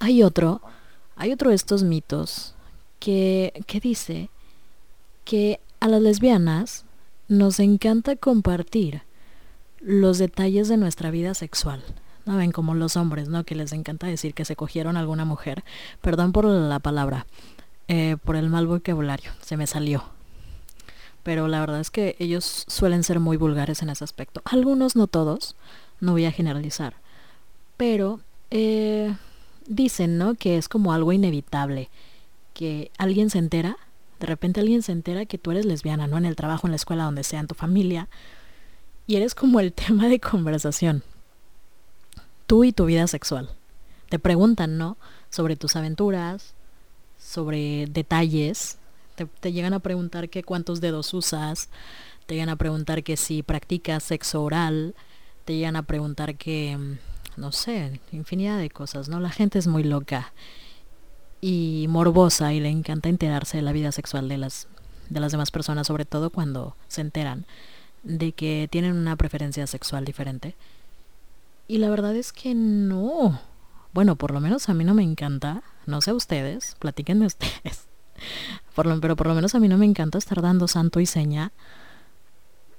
hay 0.00 0.22
otro, 0.22 0.60
hay 1.16 1.32
otro 1.32 1.50
de 1.50 1.56
estos 1.56 1.82
mitos 1.82 2.54
que, 2.98 3.64
que 3.66 3.80
dice 3.80 4.28
que 5.24 5.60
a 5.80 5.88
las 5.88 6.02
lesbianas 6.02 6.84
nos 7.28 7.58
encanta 7.58 8.16
compartir 8.16 9.02
los 9.84 10.18
detalles 10.18 10.68
de 10.68 10.76
nuestra 10.76 11.10
vida 11.10 11.34
sexual. 11.34 11.84
¿No 12.26 12.36
ven 12.38 12.52
como 12.52 12.74
los 12.74 12.96
hombres, 12.96 13.28
¿no? 13.28 13.44
Que 13.44 13.54
les 13.54 13.72
encanta 13.72 14.06
decir 14.06 14.32
que 14.32 14.46
se 14.46 14.56
cogieron 14.56 14.96
a 14.96 15.00
alguna 15.00 15.26
mujer. 15.26 15.62
Perdón 16.00 16.32
por 16.32 16.46
la 16.46 16.78
palabra, 16.78 17.26
eh, 17.88 18.16
por 18.24 18.36
el 18.36 18.48
mal 18.48 18.66
vocabulario, 18.66 19.30
se 19.42 19.56
me 19.56 19.66
salió 19.66 20.04
pero 21.24 21.48
la 21.48 21.58
verdad 21.58 21.80
es 21.80 21.90
que 21.90 22.14
ellos 22.20 22.64
suelen 22.68 23.02
ser 23.02 23.18
muy 23.18 23.36
vulgares 23.36 23.82
en 23.82 23.88
ese 23.88 24.04
aspecto. 24.04 24.42
Algunos, 24.44 24.94
no 24.94 25.08
todos, 25.08 25.56
no 25.98 26.12
voy 26.12 26.26
a 26.26 26.30
generalizar, 26.30 26.94
pero 27.76 28.20
eh, 28.50 29.16
dicen, 29.66 30.18
¿no? 30.18 30.34
Que 30.34 30.58
es 30.58 30.68
como 30.68 30.92
algo 30.92 31.12
inevitable, 31.12 31.88
que 32.52 32.92
alguien 32.98 33.30
se 33.30 33.38
entera, 33.38 33.78
de 34.20 34.26
repente 34.26 34.60
alguien 34.60 34.82
se 34.82 34.92
entera 34.92 35.24
que 35.24 35.38
tú 35.38 35.50
eres 35.50 35.64
lesbiana, 35.64 36.06
¿no? 36.06 36.18
En 36.18 36.26
el 36.26 36.36
trabajo, 36.36 36.66
en 36.66 36.72
la 36.72 36.76
escuela, 36.76 37.04
donde 37.04 37.24
sea, 37.24 37.40
en 37.40 37.46
tu 37.46 37.54
familia, 37.54 38.08
y 39.06 39.16
eres 39.16 39.34
como 39.34 39.60
el 39.60 39.72
tema 39.74 40.08
de 40.08 40.20
conversación. 40.20 41.02
Tú 42.46 42.64
y 42.64 42.72
tu 42.72 42.86
vida 42.86 43.06
sexual. 43.06 43.50
Te 44.08 44.18
preguntan, 44.18 44.78
¿no? 44.78 44.96
Sobre 45.30 45.56
tus 45.56 45.76
aventuras, 45.76 46.54
sobre 47.18 47.86
detalles, 47.86 48.78
te, 49.14 49.52
llegan 49.52 49.72
a 49.74 49.80
preguntar 49.80 50.28
que 50.28 50.42
cuántos 50.42 50.80
dedos 50.80 51.14
usas, 51.14 51.68
te 52.26 52.34
llegan 52.34 52.48
a 52.48 52.56
preguntar 52.56 53.02
que 53.02 53.16
si 53.16 53.42
practicas 53.42 54.02
sexo 54.02 54.42
oral, 54.42 54.94
te 55.44 55.54
llegan 55.56 55.76
a 55.76 55.82
preguntar 55.82 56.36
que, 56.36 56.76
mm, 56.76 57.40
no 57.40 57.52
sé, 57.52 58.00
infinidad 58.12 58.58
de 58.58 58.70
cosas, 58.70 59.08
¿no? 59.08 59.20
La 59.20 59.30
gente 59.30 59.58
es 59.58 59.66
muy 59.66 59.84
loca 59.84 60.32
y 61.40 61.86
morbosa 61.88 62.52
y 62.52 62.60
le 62.60 62.70
encanta 62.70 63.08
enterarse 63.08 63.58
de 63.58 63.62
la 63.62 63.72
vida 63.72 63.92
sexual 63.92 64.28
de 64.28 64.38
las, 64.38 64.68
de 65.10 65.20
las 65.20 65.32
demás 65.32 65.50
personas, 65.50 65.86
sobre 65.86 66.04
todo 66.04 66.30
cuando 66.30 66.76
se 66.88 67.00
enteran 67.00 67.46
de 68.04 68.32
que 68.32 68.68
tienen 68.70 68.96
una 68.96 69.16
preferencia 69.16 69.66
sexual 69.66 70.04
diferente. 70.04 70.54
Y 71.66 71.78
la 71.78 71.90
verdad 71.90 72.14
es 72.14 72.32
que 72.32 72.54
no. 72.54 73.40
Bueno, 73.92 74.16
por 74.16 74.32
lo 74.32 74.40
menos 74.40 74.68
a 74.68 74.74
mí 74.74 74.84
no 74.84 74.94
me 74.94 75.02
encanta. 75.02 75.62
No 75.86 76.00
sé 76.00 76.12
ustedes, 76.12 76.76
platíquenme 76.78 77.26
ustedes 77.26 77.86
pero 78.74 79.16
por 79.16 79.26
lo 79.26 79.34
menos 79.34 79.54
a 79.54 79.60
mí 79.60 79.68
no 79.68 79.78
me 79.78 79.86
encanta 79.86 80.18
estar 80.18 80.42
dando 80.42 80.68
santo 80.68 81.00
y 81.00 81.06
seña 81.06 81.52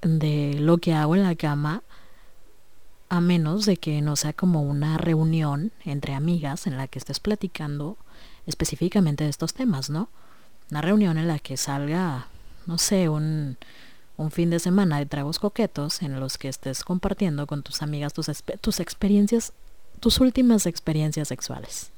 de 0.02 0.56
lo 0.58 0.78
que 0.78 0.94
hago 0.94 1.16
en 1.16 1.22
la 1.22 1.34
cama, 1.34 1.82
a 3.08 3.20
menos 3.20 3.66
de 3.66 3.76
que 3.76 4.02
no 4.02 4.16
sea 4.16 4.32
como 4.32 4.62
una 4.62 4.98
reunión 4.98 5.72
entre 5.84 6.14
amigas 6.14 6.66
en 6.66 6.76
la 6.76 6.86
que 6.86 6.98
estés 6.98 7.20
platicando 7.20 7.96
específicamente 8.46 9.24
de 9.24 9.30
estos 9.30 9.54
temas, 9.54 9.90
¿no? 9.90 10.08
Una 10.70 10.80
reunión 10.80 11.16
en 11.16 11.28
la 11.28 11.38
que 11.38 11.56
salga, 11.56 12.26
no 12.66 12.78
sé, 12.78 13.08
un, 13.08 13.56
un 14.16 14.30
fin 14.30 14.50
de 14.50 14.58
semana 14.58 14.98
de 14.98 15.06
tragos 15.06 15.38
coquetos 15.38 16.02
en 16.02 16.18
los 16.18 16.38
que 16.38 16.48
estés 16.48 16.84
compartiendo 16.84 17.46
con 17.46 17.62
tus 17.62 17.82
amigas 17.82 18.12
tus, 18.12 18.28
experiencias, 18.80 19.52
tus 20.00 20.20
últimas 20.20 20.66
experiencias 20.66 21.28
sexuales. 21.28 21.90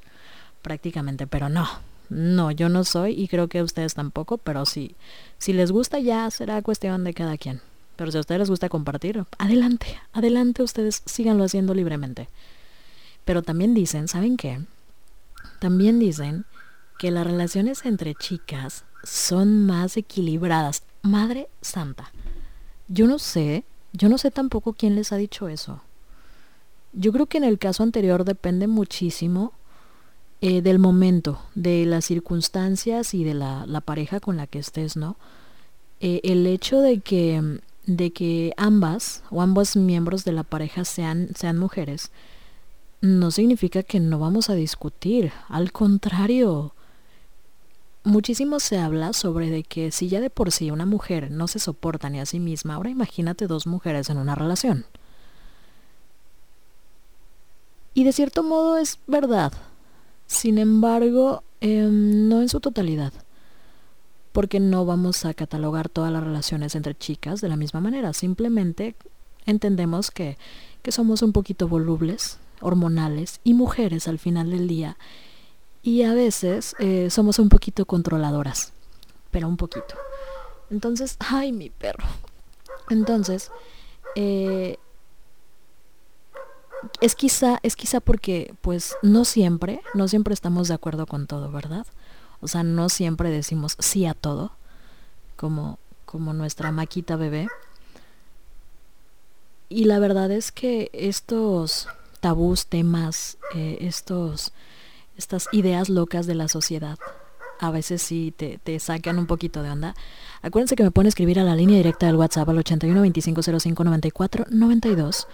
Prácticamente, 0.63 1.27
pero 1.27 1.49
no, 1.49 1.69
no, 2.09 2.51
yo 2.51 2.69
no 2.69 2.85
soy 2.85 3.13
y 3.13 3.29
creo 3.29 3.49
que 3.49 3.63
ustedes 3.63 3.95
tampoco, 3.95 4.39
pero 4.39 4.67
si, 4.67 4.97
si 5.39 5.53
les 5.53 5.71
gusta 5.71 6.01
ya 6.01 6.31
será 6.31 6.61
cuestión 6.63 7.05
de 7.05 7.15
cada 7.15 7.39
quien. 7.39 7.61
Pero 7.97 8.11
si 8.11 8.17
a 8.17 8.21
ustedes 8.21 8.41
les 8.41 8.51
gusta 8.51 8.69
compartir, 8.69 9.25
adelante, 9.39 10.01
adelante 10.13 10.63
ustedes 10.63 11.03
síganlo 11.05 11.45
haciendo 11.45 11.75
libremente. 11.75 12.29
Pero 13.25 13.43
también 13.43 13.75
dicen, 13.75 14.09
¿saben 14.09 14.37
qué? 14.37 14.61
También 15.59 15.99
dicen 15.99 16.45
que 16.99 17.11
las 17.11 17.27
relaciones 17.27 17.85
entre 17.85 18.15
chicas 18.15 18.85
son 19.05 19.67
más 19.67 19.97
equilibradas. 19.97 20.83
Madre 21.03 21.49
Santa. 21.61 22.13
Yo 22.89 23.07
no 23.07 23.19
sé, 23.19 23.65
yo 23.93 24.09
no 24.09 24.19
sé 24.19 24.31
tampoco 24.31 24.73
quién 24.73 24.95
les 24.95 25.13
ha 25.13 25.17
dicho 25.17 25.49
eso. 25.49 25.81
Yo 26.93 27.13
creo 27.13 27.27
que 27.27 27.39
en 27.39 27.45
el 27.45 27.59
caso 27.59 27.83
anterior 27.83 28.25
depende 28.25 28.67
muchísimo 28.67 29.53
eh, 30.41 30.63
del 30.63 30.79
momento, 30.79 31.41
de 31.55 31.85
las 31.85 32.05
circunstancias 32.05 33.13
y 33.15 33.25
de 33.25 33.35
la, 33.35 33.67
la 33.67 33.81
pareja 33.81 34.21
con 34.21 34.37
la 34.37 34.47
que 34.47 34.59
estés, 34.59 34.97
¿no? 34.97 35.17
Eh, 36.01 36.21
el 36.23 36.47
hecho 36.47 36.81
de 36.81 37.01
que, 37.01 37.61
de 37.87 38.13
que 38.13 38.53
ambas 38.57 39.25
o 39.31 39.43
ambos 39.43 39.77
miembros 39.77 40.25
de 40.25 40.33
la 40.33 40.45
pareja 40.45 40.85
sean, 40.85 41.31
sean 41.35 41.59
mujeres, 41.59 42.13
no 43.01 43.31
significa 43.31 43.83
que 43.83 44.01
no 44.01 44.19
vamos 44.19 44.49
a 44.49 44.55
discutir. 44.55 45.33
Al 45.49 45.73
contrario, 45.73 46.73
muchísimo 48.09 48.59
se 48.59 48.79
habla 48.79 49.13
sobre 49.13 49.51
de 49.51 49.63
que 49.63 49.93
si 49.93 50.09
ya 50.09 50.21
de 50.21 50.31
por 50.31 50.51
sí 50.51 50.71
una 50.71 50.87
mujer 50.87 51.31
no 51.31 51.47
se 51.47 51.59
soporta 51.59 52.11
ni 52.11 52.19
a 52.19 52.27
sí 52.27 52.41
misma, 52.41 52.75
ahora 52.75 52.91
imagínate 52.91 53.47
dos 53.47 53.67
mujeres 53.67 54.11
en 54.11 54.19
una 54.19 54.35
relación. 54.35 54.87
Y 57.95 58.05
de 58.05 58.13
cierto 58.13 58.43
modo 58.43 58.77
es 58.77 58.99
verdad. 59.07 59.53
Sin 60.27 60.59
embargo, 60.59 61.43
em, 61.61 62.29
no 62.29 62.43
en 62.43 62.49
su 62.49 62.61
totalidad. 62.61 63.13
Porque 64.33 64.61
no 64.61 64.85
vamos 64.85 65.25
a 65.25 65.35
catalogar 65.35 65.89
todas 65.89 66.13
las 66.13 66.23
relaciones 66.23 66.75
entre 66.75 66.95
chicas 66.95 67.41
de 67.41 67.49
la 67.49 67.57
misma 67.57 67.81
manera. 67.81 68.13
Simplemente 68.13 68.95
entendemos 69.47 70.11
que, 70.11 70.39
que 70.83 70.93
somos 70.93 71.23
un 71.23 71.33
poquito 71.33 71.67
volubles, 71.67 72.39
hormonales 72.61 73.41
y 73.43 73.55
mujeres 73.55 74.07
al 74.07 74.19
final 74.19 74.51
del 74.51 74.69
día. 74.69 74.97
Y 75.89 76.03
a 76.03 76.13
veces 76.13 76.77
eh, 76.81 77.09
somos 77.09 77.39
un 77.39 77.49
poquito 77.49 77.87
controladoras. 77.87 78.75
Pero 79.31 79.49
un 79.49 79.57
poquito. 79.57 79.95
Entonces, 80.69 81.17
ay, 81.19 81.51
mi 81.51 81.71
perro. 81.71 82.05
Entonces, 82.91 83.51
eh, 84.15 84.77
es 87.01 87.15
quizá, 87.15 87.59
es 87.63 87.75
quizá 87.75 88.01
porque, 88.01 88.55
pues, 88.61 88.97
no 89.01 89.25
siempre, 89.25 89.81
no 89.95 90.09
siempre 90.09 90.35
estamos 90.35 90.69
de 90.69 90.75
acuerdo 90.75 91.07
con 91.07 91.27
todo, 91.27 91.51
¿verdad? 91.51 91.87
O 92.43 92.49
sea, 92.49 92.63
no 92.65 92.91
siempre 92.91 93.31
decimos 93.31 93.75
sí 93.79 94.05
a 94.05 94.13
todo, 94.13 94.53
como, 95.37 95.79
como 96.05 96.35
nuestra 96.35 96.71
maquita 96.71 97.17
bebé. 97.17 97.49
Y 99.71 99.85
la 99.85 100.01
verdad 100.01 100.31
es 100.33 100.53
que 100.53 100.91
estos 100.93 101.89
tabús, 102.21 102.67
temas, 102.67 103.39
eh, 103.55 103.79
estos, 103.81 104.53
estas 105.19 105.49
ideas 105.53 105.91
locas 105.91 106.27
de 106.27 106.35
la 106.35 106.49
sociedad, 106.49 106.99
a 107.61 107.71
veces 107.71 108.01
sí 108.01 108.33
te, 108.37 108.59
te, 108.63 108.79
sacan 108.79 109.19
un 109.19 109.27
poquito 109.27 109.63
de 109.63 109.71
onda. 109.71 109.95
Acuérdense 110.43 110.77
que 110.77 110.85
me 110.85 110.91
pueden 110.91 111.09
escribir 111.09 111.39
a 111.41 111.45
la 111.45 111.57
línea 111.57 111.77
directa 111.77 112.07
del 112.07 112.17
WhatsApp 112.17 112.49
al 112.49 112.59
81 112.59 113.01
25 113.01 113.43
05 113.43 113.85
94 113.85 114.47
92 114.49 115.27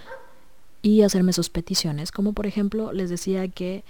y 0.83 1.03
hacerme 1.03 1.33
sus 1.33 1.51
peticiones. 1.51 2.13
Como 2.13 2.33
por 2.33 2.47
ejemplo, 2.47 2.93
les 2.93 3.11
decía 3.11 3.49
que 3.49 3.85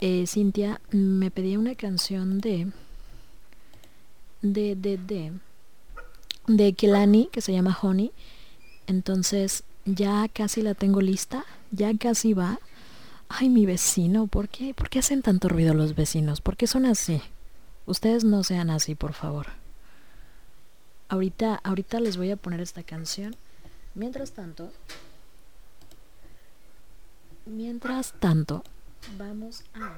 eh, 0.00 0.26
Cintia 0.26 0.80
me 0.90 1.30
pedía 1.30 1.58
una 1.58 1.74
canción 1.74 2.40
de 2.40 2.68
de 4.42 4.76
de 4.76 4.98
de 4.98 5.32
de 6.46 6.72
Kelani 6.74 7.28
que 7.32 7.40
se 7.40 7.52
llama 7.52 7.76
Honey. 7.80 8.12
Entonces 8.86 9.64
ya 9.86 10.28
casi 10.28 10.62
la 10.62 10.74
tengo 10.74 11.00
lista, 11.00 11.44
ya 11.70 11.92
casi 11.96 12.34
va. 12.34 12.58
Ay, 13.28 13.48
mi 13.48 13.66
vecino, 13.66 14.28
¿por 14.28 14.48
qué? 14.48 14.72
¿Por 14.72 14.88
qué 14.88 15.00
hacen 15.00 15.22
tanto 15.22 15.48
ruido 15.48 15.74
los 15.74 15.94
vecinos? 15.94 16.40
¿Por 16.40 16.56
qué 16.56 16.66
son 16.66 16.86
así? 16.86 17.20
Ustedes 17.84 18.24
no 18.24 18.44
sean 18.44 18.70
así, 18.70 18.94
por 18.94 19.14
favor. 19.14 19.46
Ahorita, 21.08 21.60
ahorita 21.62 22.00
les 22.00 22.16
voy 22.16 22.30
a 22.30 22.36
poner 22.36 22.60
esta 22.60 22.82
canción. 22.82 23.36
Mientras 23.94 24.32
tanto, 24.32 24.72
mientras 27.46 28.12
tanto, 28.12 28.62
vamos 29.16 29.64
a... 29.74 29.92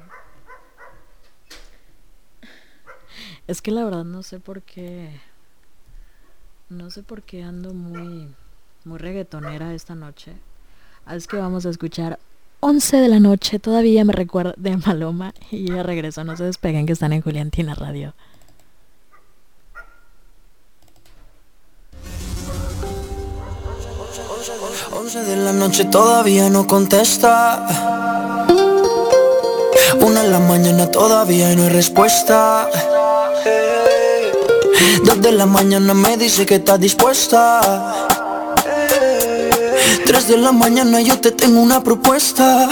Es 3.47 3.61
que 3.63 3.71
la 3.71 3.85
verdad 3.85 4.05
no 4.05 4.23
sé 4.23 4.39
por 4.41 4.63
qué... 4.63 5.21
No 6.69 6.91
sé 6.91 7.03
por 7.03 7.23
qué 7.23 7.43
ando 7.43 7.75
muy... 7.75 8.35
Muy 8.85 8.99
reggaetonera 8.99 9.75
esta 9.75 9.95
noche. 9.95 10.35
Es 11.11 11.27
que 11.27 11.37
vamos 11.37 11.67
a 11.67 11.71
escuchar 11.71 12.19
11 12.61 12.97
de 12.97 13.09
la 13.09 13.21
noche, 13.21 13.59
todavía 13.59 14.05
me 14.05 14.13
recuerdo 14.13 14.55
de 14.57 14.77
Maloma 14.77 15.33
y 15.51 15.67
ya 15.67 15.83
regreso, 15.83 16.25
no 16.25 16.37
se 16.37 16.45
despeguen 16.45 16.87
que 16.87 16.93
están 16.93 17.13
en 17.13 17.23
Juliantina 17.23 17.75
Radio. 17.75 18.15
De 25.09 25.37
la 25.37 25.53
noche 25.55 25.87
todavía 25.87 26.51
no 26.51 26.67
contesta. 26.67 27.67
Una 30.01 30.23
en 30.23 30.31
la 30.31 30.39
mañana 30.39 30.91
todavía 30.91 31.55
no 31.57 31.63
hay 31.63 31.71
respuesta. 31.71 32.69
Dos 35.05 35.23
de 35.23 35.33
la 35.33 35.47
mañana 35.47 35.95
me 35.95 36.19
dice 36.19 36.45
que 36.45 36.57
está 36.57 36.77
dispuesta. 36.77 38.07
Tres 40.05 40.29
de 40.29 40.37
la 40.39 40.53
mañana 40.53 41.01
yo 41.01 41.19
te 41.19 41.31
tengo 41.31 41.61
una 41.61 41.83
propuesta. 41.83 42.69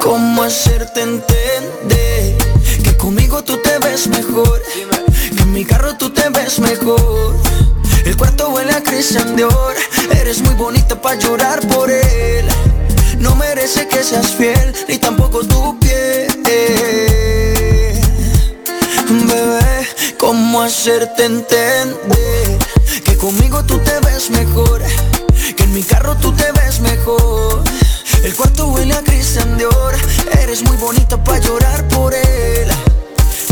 ¿Cómo 0.00 0.42
hacerte 0.42 1.02
entender 1.02 2.38
Que 2.82 2.96
conmigo 2.96 3.44
tú 3.44 3.58
te 3.58 3.78
ves 3.78 4.06
mejor 4.06 4.62
Que 5.36 5.42
en 5.42 5.52
mi 5.52 5.64
carro 5.64 5.96
tú 5.96 6.10
te 6.10 6.28
ves 6.30 6.58
mejor. 6.58 7.36
El 8.04 8.16
cuarto 8.16 8.50
huele 8.50 8.72
a 8.72 8.82
Christian 8.82 9.36
Dior. 9.36 9.74
Eres 10.18 10.42
muy 10.42 10.54
bonita 10.54 11.00
para 11.00 11.18
llorar 11.18 11.60
por 11.68 11.90
él. 11.90 12.46
No 13.18 13.34
merece 13.36 13.86
que 13.88 14.02
seas 14.02 14.28
fiel 14.28 14.74
Ni 14.88 14.98
tampoco 14.98 15.40
tu 15.40 15.78
piel. 15.78 16.28
Bebé, 19.10 19.88
¿cómo 20.18 20.62
hacerte 20.62 21.24
entender 21.24 22.58
Que 23.04 23.16
conmigo 23.16 23.64
tú 23.64 23.78
te 23.78 23.98
ves 24.00 24.30
mejor 24.30 24.80
en 25.70 25.74
mi 25.74 25.82
carro 25.82 26.16
tú 26.16 26.32
te 26.32 26.50
ves 26.52 26.80
mejor. 26.80 27.62
El 28.24 28.34
cuarto 28.34 28.68
huele 28.68 28.94
a 28.94 29.02
Christian 29.02 29.56
Dior. 29.56 29.94
Eres 30.42 30.62
muy 30.62 30.76
bonita 30.76 31.22
para 31.22 31.38
llorar 31.38 31.86
por 31.88 32.12
él. 32.12 32.68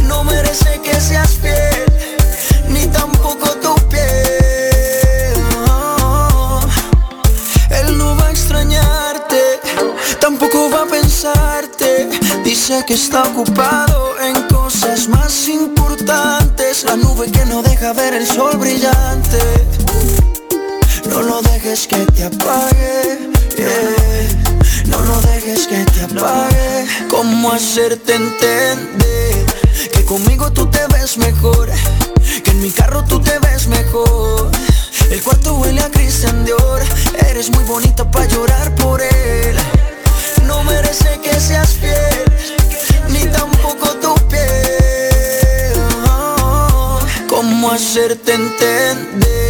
No 0.04 0.24
merece 0.24 0.80
que 0.82 0.98
seas 1.00 1.32
fiel 1.42 1.84
Ni 2.68 2.86
tampoco 2.86 3.48
tu 3.62 3.74
piel. 3.88 5.34
Él 7.70 7.98
no 7.98 8.16
va 8.16 8.26
a 8.26 8.30
extrañarte 8.30 9.60
Tampoco 10.20 10.70
va 10.70 10.82
a 10.82 10.86
pensarte. 10.86 12.08
Dice 12.44 12.84
que 12.86 12.94
está 12.94 13.22
ocupado 13.24 14.18
en 14.20 14.42
cosas 14.48 15.08
más 15.08 15.48
importantes. 15.48 16.84
La 16.84 16.96
nube 16.96 17.30
que 17.30 17.44
no 17.46 17.62
deja 17.62 17.92
ver 17.92 18.14
el 18.14 18.26
sol 18.26 18.56
brillante 18.56 19.77
no 21.08 21.22
lo 21.22 21.42
dejes 21.42 21.86
que 21.86 22.04
te 22.06 22.24
apague. 22.24 23.30
No 24.86 25.00
lo 25.00 25.20
dejes 25.22 25.66
que 25.66 25.84
te 25.84 26.02
apague. 26.02 26.86
¿Cómo 27.10 27.52
hacerte 27.52 28.14
entender? 28.14 29.46
Que 29.92 30.04
conmigo 30.04 30.52
tú 30.52 30.66
te 30.66 30.86
ves 30.92 31.18
mejor. 31.18 31.68
Que 32.44 32.50
en 32.50 32.62
mi 32.62 32.70
carro 32.70 33.04
tú 33.04 33.20
te 33.20 33.38
ves 33.38 33.66
mejor. 33.68 34.50
El 35.10 35.22
cuarto 35.22 35.54
huele 35.56 35.80
a 35.80 35.90
Christian 35.90 36.44
Dior. 36.44 36.82
Eres 37.28 37.50
muy 37.50 37.64
bonita 37.64 38.10
para 38.10 38.26
llorar 38.26 38.74
por 38.76 39.00
él. 39.00 39.56
No 40.46 40.62
merece 40.64 41.18
que 41.22 41.38
seas 41.40 41.74
fiel. 41.74 42.24
Ni 43.08 43.26
tampoco 43.30 43.88
tu 44.02 44.14
piel. 44.28 45.72
Oh, 46.06 47.00
¿Cómo 47.28 47.70
hacerte 47.70 48.34
entender? 48.34 49.47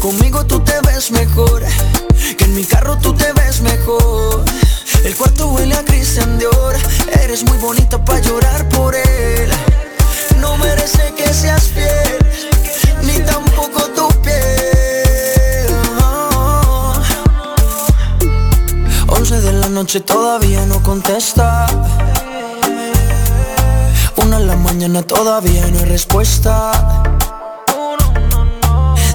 Conmigo 0.00 0.46
tú 0.46 0.60
te 0.60 0.80
ves 0.80 1.10
mejor 1.10 1.62
Que 2.38 2.44
en 2.44 2.54
mi 2.54 2.64
carro 2.64 2.96
tú 2.96 3.12
te 3.12 3.30
ves 3.34 3.60
mejor. 3.60 4.44
El 5.04 5.14
cuarto 5.14 5.48
huele 5.48 5.74
a 5.74 5.84
Christian 5.84 6.38
Dior 6.38 6.74
Eres 7.22 7.44
muy 7.44 7.58
bonita 7.58 8.02
para 8.02 8.18
llorar 8.20 8.66
por 8.70 8.94
él. 8.94 9.50
No 10.40 10.56
merece 10.56 11.12
que 11.14 11.32
seas 11.34 11.64
fiel 11.64 12.18
Ni 13.02 13.18
tampoco 13.24 13.82
tu 13.94 14.08
piel. 14.22 15.66
Oh. 16.02 16.94
Once 19.08 19.38
de 19.38 19.52
la 19.52 19.68
noche 19.68 20.00
todavía 20.00 20.64
no 20.64 20.82
contesta. 20.82 21.66
Una 24.16 24.38
en 24.38 24.46
la 24.46 24.56
mañana 24.56 25.02
todavía 25.02 25.66
no 25.66 25.78
hay 25.80 25.84
respuesta 25.84 26.72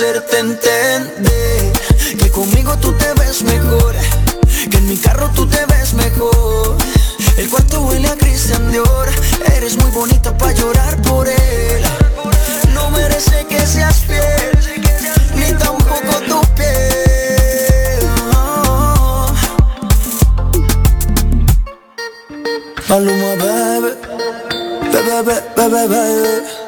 hacerte 0.00 0.38
entender? 0.38 1.72
Que 2.18 2.30
conmigo 2.30 2.74
tú 2.78 2.90
te 2.94 3.12
ves 3.20 3.42
mejor. 3.42 3.94
Que 4.70 4.78
en 4.78 4.88
mi 4.88 4.96
carro 4.96 5.30
tú 5.34 5.46
te 5.46 5.66
ves 5.66 5.92
mejor. 5.92 6.78
El 7.36 7.50
cuarto 7.50 7.82
huele 7.82 8.08
a 8.08 8.16
Christian 8.16 8.72
Dior. 8.72 9.08
Eres 9.54 9.76
muy 9.76 9.90
bonita 9.90 10.34
para 10.38 10.52
llorar 10.52 11.02
por 11.02 11.28
él. 11.28 11.82
No 12.72 12.90
merece 12.92 13.44
que 13.46 13.60
seas 13.66 14.00
fiel, 14.06 14.58
ni 15.34 15.52
tampoco 15.58 16.14
tu 16.26 16.40
piel. 16.54 18.08
Maluma, 22.88 23.34
bebé. 25.68 26.59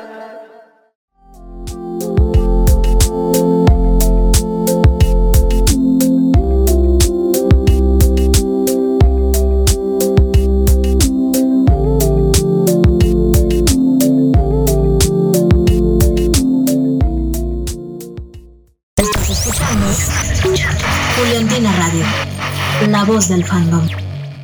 Del 23.32 23.46
fandom. 23.46 23.88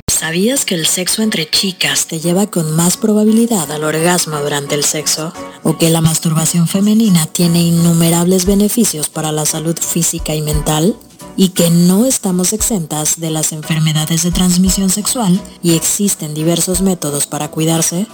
¿Sabías 0.07 0.65
que 0.65 0.73
el 0.73 0.87
sexo 0.87 1.21
entre 1.21 1.47
chicas 1.49 2.07
te 2.07 2.19
lleva 2.19 2.47
con 2.47 2.75
más 2.75 2.97
probabilidad 2.97 3.71
al 3.71 3.83
orgasmo 3.83 4.37
durante 4.37 4.73
el 4.73 4.83
sexo? 4.83 5.31
¿O 5.63 5.77
que 5.77 5.91
la 5.91 6.01
masturbación 6.01 6.67
femenina 6.67 7.27
tiene 7.27 7.61
innumerables 7.61 8.45
beneficios 8.45 9.07
para 9.07 9.31
la 9.31 9.45
salud 9.45 9.77
física 9.79 10.33
y 10.33 10.41
mental? 10.41 10.95
¿Y 11.37 11.49
que 11.49 11.69
no 11.69 12.05
estamos 12.05 12.51
exentas 12.51 13.19
de 13.19 13.29
las 13.29 13.53
enfermedades 13.53 14.23
de 14.23 14.31
transmisión 14.31 14.89
sexual 14.89 15.39
y 15.61 15.75
existen 15.75 16.33
diversos 16.33 16.81
métodos 16.81 17.27
para 17.27 17.51
cuidarse? 17.51 18.07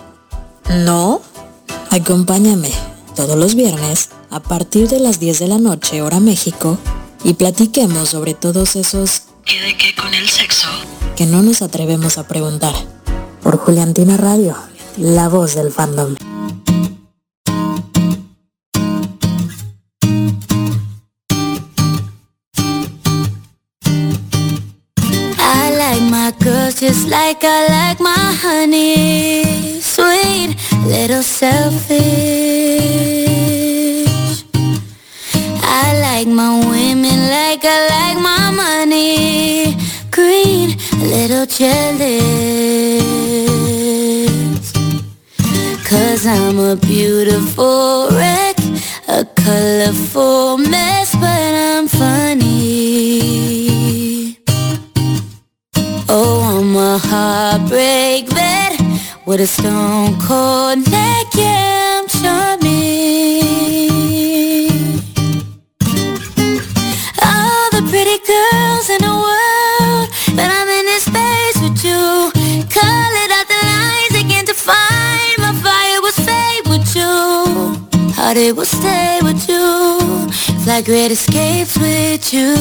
¿No? 0.70 1.22
Acompáñame 1.90 2.72
todos 3.16 3.38
los 3.38 3.56
viernes 3.56 4.10
a 4.30 4.42
partir 4.42 4.90
de 4.90 5.00
las 5.00 5.22
10 5.22 5.40
de 5.40 5.48
la 5.48 5.58
noche 5.58 6.02
hora 6.02 6.20
México 6.20 6.78
y 7.24 7.34
platiquemos 7.36 8.10
sobre 8.10 8.34
todos 8.34 8.76
esos 8.76 9.24
¿qué 9.46 9.62
de 9.62 9.78
qué 9.78 9.96
con 9.96 10.14
el 10.14 10.28
sexo? 10.30 10.68
que 11.16 11.26
no 11.26 11.42
nos 11.42 11.62
atrevemos 11.62 12.18
a 12.18 12.28
preguntar. 12.28 12.74
Por 13.42 13.58
Juliantina 13.58 14.18
Radio, 14.18 14.56
la 14.98 15.30
voz 15.30 15.56
del 15.56 15.72
fandom. 15.72 16.16
I 25.40 25.70
like 25.78 26.02
my 26.10 26.32
girls 26.44 26.80
just 26.80 27.08
like 27.08 27.44
I 27.44 27.68
like 27.70 28.00
my 28.02 28.34
honey. 28.44 29.80
Sweet, 29.82 30.58
little 30.86 31.24
selfish. 31.24 32.04
I 35.62 36.00
like 36.02 36.28
my 36.28 36.60
women 36.72 37.30
like 37.30 37.64
I 37.64 37.88
like 37.96 38.20
my 38.22 38.52
money. 38.52 38.95
Jealous. 41.48 43.06
Cause 45.88 46.26
I'm 46.26 46.58
a 46.60 46.76
beautiful 46.76 48.10
wreck, 48.12 48.58
a 49.08 49.26
colorful 49.26 50.58
mess, 50.58 51.14
but 51.16 51.54
I'm 51.70 51.88
funny. 51.88 53.16
Oh, 56.10 56.42
I'm 56.58 56.76
a 56.76 56.98
heartbreak 56.98 58.28
vet 58.30 58.82
with 59.26 59.40
a 59.42 59.48
stone 59.48 60.20
cold 60.22 60.80
neck, 60.90 61.25
Heart 78.26 78.38
it 78.38 78.56
will 78.56 78.66
stay 78.66 79.20
with 79.22 79.48
you. 79.48 79.88
It's 80.56 80.66
like 80.66 80.86
great 80.86 81.12
escapes 81.12 81.78
with 81.78 82.34
you. 82.34 82.56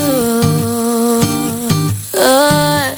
Oh. 2.12 2.94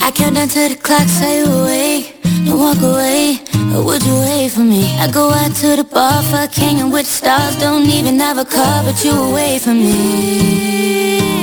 I 0.00 0.12
count 0.14 0.36
down 0.36 0.46
to 0.46 0.68
the 0.68 0.78
clock, 0.80 1.08
say 1.08 1.42
away. 1.42 2.14
Don't 2.46 2.60
walk 2.60 2.80
away, 2.80 3.40
or 3.74 3.82
would 3.84 4.04
you 4.06 4.14
wait 4.20 4.52
for 4.52 4.60
me? 4.60 4.96
I 4.98 5.10
go 5.10 5.30
out 5.30 5.52
to 5.62 5.74
the 5.74 5.82
bar, 5.82 6.22
fuck 6.22 6.54
hanging 6.54 6.92
with 6.92 7.08
stars. 7.08 7.56
Don't 7.58 7.86
even 7.86 8.20
have 8.20 8.38
a 8.38 8.44
car, 8.44 8.84
but 8.84 9.04
you 9.04 9.10
away 9.10 9.58
from 9.58 9.78
me. 9.80 11.39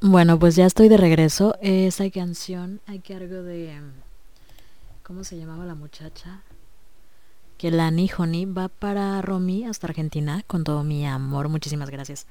Bueno, 0.00 0.38
pues 0.38 0.56
ya 0.56 0.66
estoy 0.66 0.88
de 0.88 0.96
regreso. 0.96 1.56
Esa 1.60 2.08
canción 2.10 2.80
a 2.86 2.92
cargo 3.00 3.42
de 3.42 3.80
¿Cómo 5.02 5.24
se 5.24 5.36
llamaba 5.36 5.64
la 5.64 5.74
muchacha? 5.74 6.42
Que 7.58 7.70
la 7.70 7.88
Honey 7.88 8.44
va 8.44 8.68
para 8.68 9.20
Romy 9.22 9.64
hasta 9.64 9.86
Argentina 9.86 10.44
con 10.46 10.64
todo 10.64 10.84
mi 10.84 11.06
amor. 11.06 11.48
Muchísimas 11.48 11.90
gracias. 11.90 12.26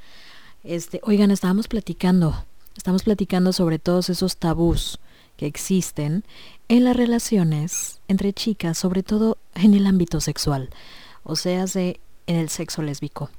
Este, 0.63 1.01
oigan, 1.03 1.31
estábamos 1.31 1.67
platicando, 1.67 2.45
estamos 2.77 3.03
platicando 3.03 3.53
sobre 3.53 3.79
todos 3.79 4.09
esos 4.09 4.37
tabús 4.37 4.99
existen 5.47 6.23
en 6.67 6.83
las 6.83 6.95
relaciones 6.95 8.01
entre 8.07 8.33
chicas, 8.33 8.77
sobre 8.77 9.03
todo 9.03 9.37
en 9.55 9.73
el 9.73 9.85
ámbito 9.85 10.19
sexual, 10.21 10.69
o 11.23 11.35
sea, 11.35 11.65
en 11.75 11.97
el 12.27 12.49
sexo 12.49 12.81
lésbico. 12.81 13.29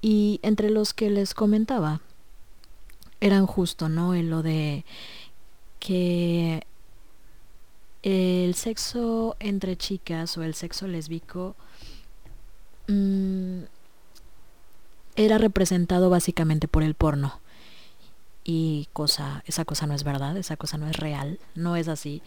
Y 0.00 0.40
entre 0.42 0.70
los 0.70 0.94
que 0.94 1.10
les 1.10 1.34
comentaba, 1.34 2.00
eran 3.20 3.46
justo, 3.46 3.88
¿no? 3.88 4.14
En 4.14 4.30
lo 4.30 4.42
de 4.42 4.84
que 5.78 6.66
el 8.02 8.54
sexo 8.54 9.36
entre 9.40 9.76
chicas 9.76 10.36
o 10.38 10.42
el 10.42 10.54
sexo 10.54 10.86
lésbico 10.86 11.56
mm, 12.88 13.62
era 15.16 15.38
representado 15.38 16.10
básicamente 16.10 16.68
por 16.68 16.82
el 16.82 16.94
porno. 16.94 17.40
Y 18.48 18.88
cosa, 18.92 19.42
esa 19.46 19.64
cosa 19.64 19.88
no 19.88 19.94
es 19.94 20.04
verdad, 20.04 20.36
esa 20.36 20.56
cosa 20.56 20.78
no 20.78 20.86
es 20.86 20.96
real, 20.96 21.40
no 21.56 21.74
es 21.74 21.88
así. 21.88 22.22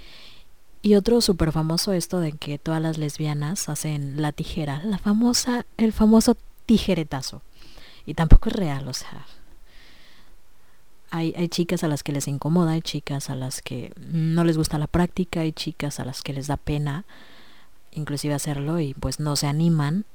Y 0.81 0.95
otro 0.95 1.21
súper 1.21 1.53
famoso 1.53 1.93
esto 1.93 2.19
de 2.19 2.33
que 2.33 2.57
todas 2.57 2.81
las 2.81 2.97
lesbianas 2.97 3.69
hacen 3.69 4.21
la 4.21 4.33
tijera, 4.33 4.83
la 4.83 4.97
famosa, 4.97 5.65
el 5.77 5.93
famoso 5.93 6.35
tijeretazo. 6.65 7.41
Y 8.05 8.15
tampoco 8.15 8.49
es 8.49 8.55
real, 8.55 8.87
o 8.87 8.93
sea, 8.93 9.25
hay, 11.09 11.33
hay, 11.37 11.47
chicas 11.47 11.83
a 11.83 11.87
las 11.87 12.03
que 12.03 12.11
les 12.11 12.27
incomoda, 12.27 12.71
hay 12.71 12.81
chicas 12.81 13.29
a 13.29 13.35
las 13.35 13.61
que 13.61 13.93
no 13.97 14.43
les 14.43 14.57
gusta 14.57 14.77
la 14.77 14.87
práctica, 14.87 15.41
hay 15.41 15.53
chicas 15.53 15.99
a 15.99 16.05
las 16.05 16.21
que 16.21 16.33
les 16.33 16.47
da 16.47 16.57
pena 16.57 17.05
inclusive 17.91 18.33
hacerlo 18.33 18.79
y 18.79 18.93
pues 18.93 19.19
no 19.19 19.35
se 19.35 19.47
animan 19.47 20.05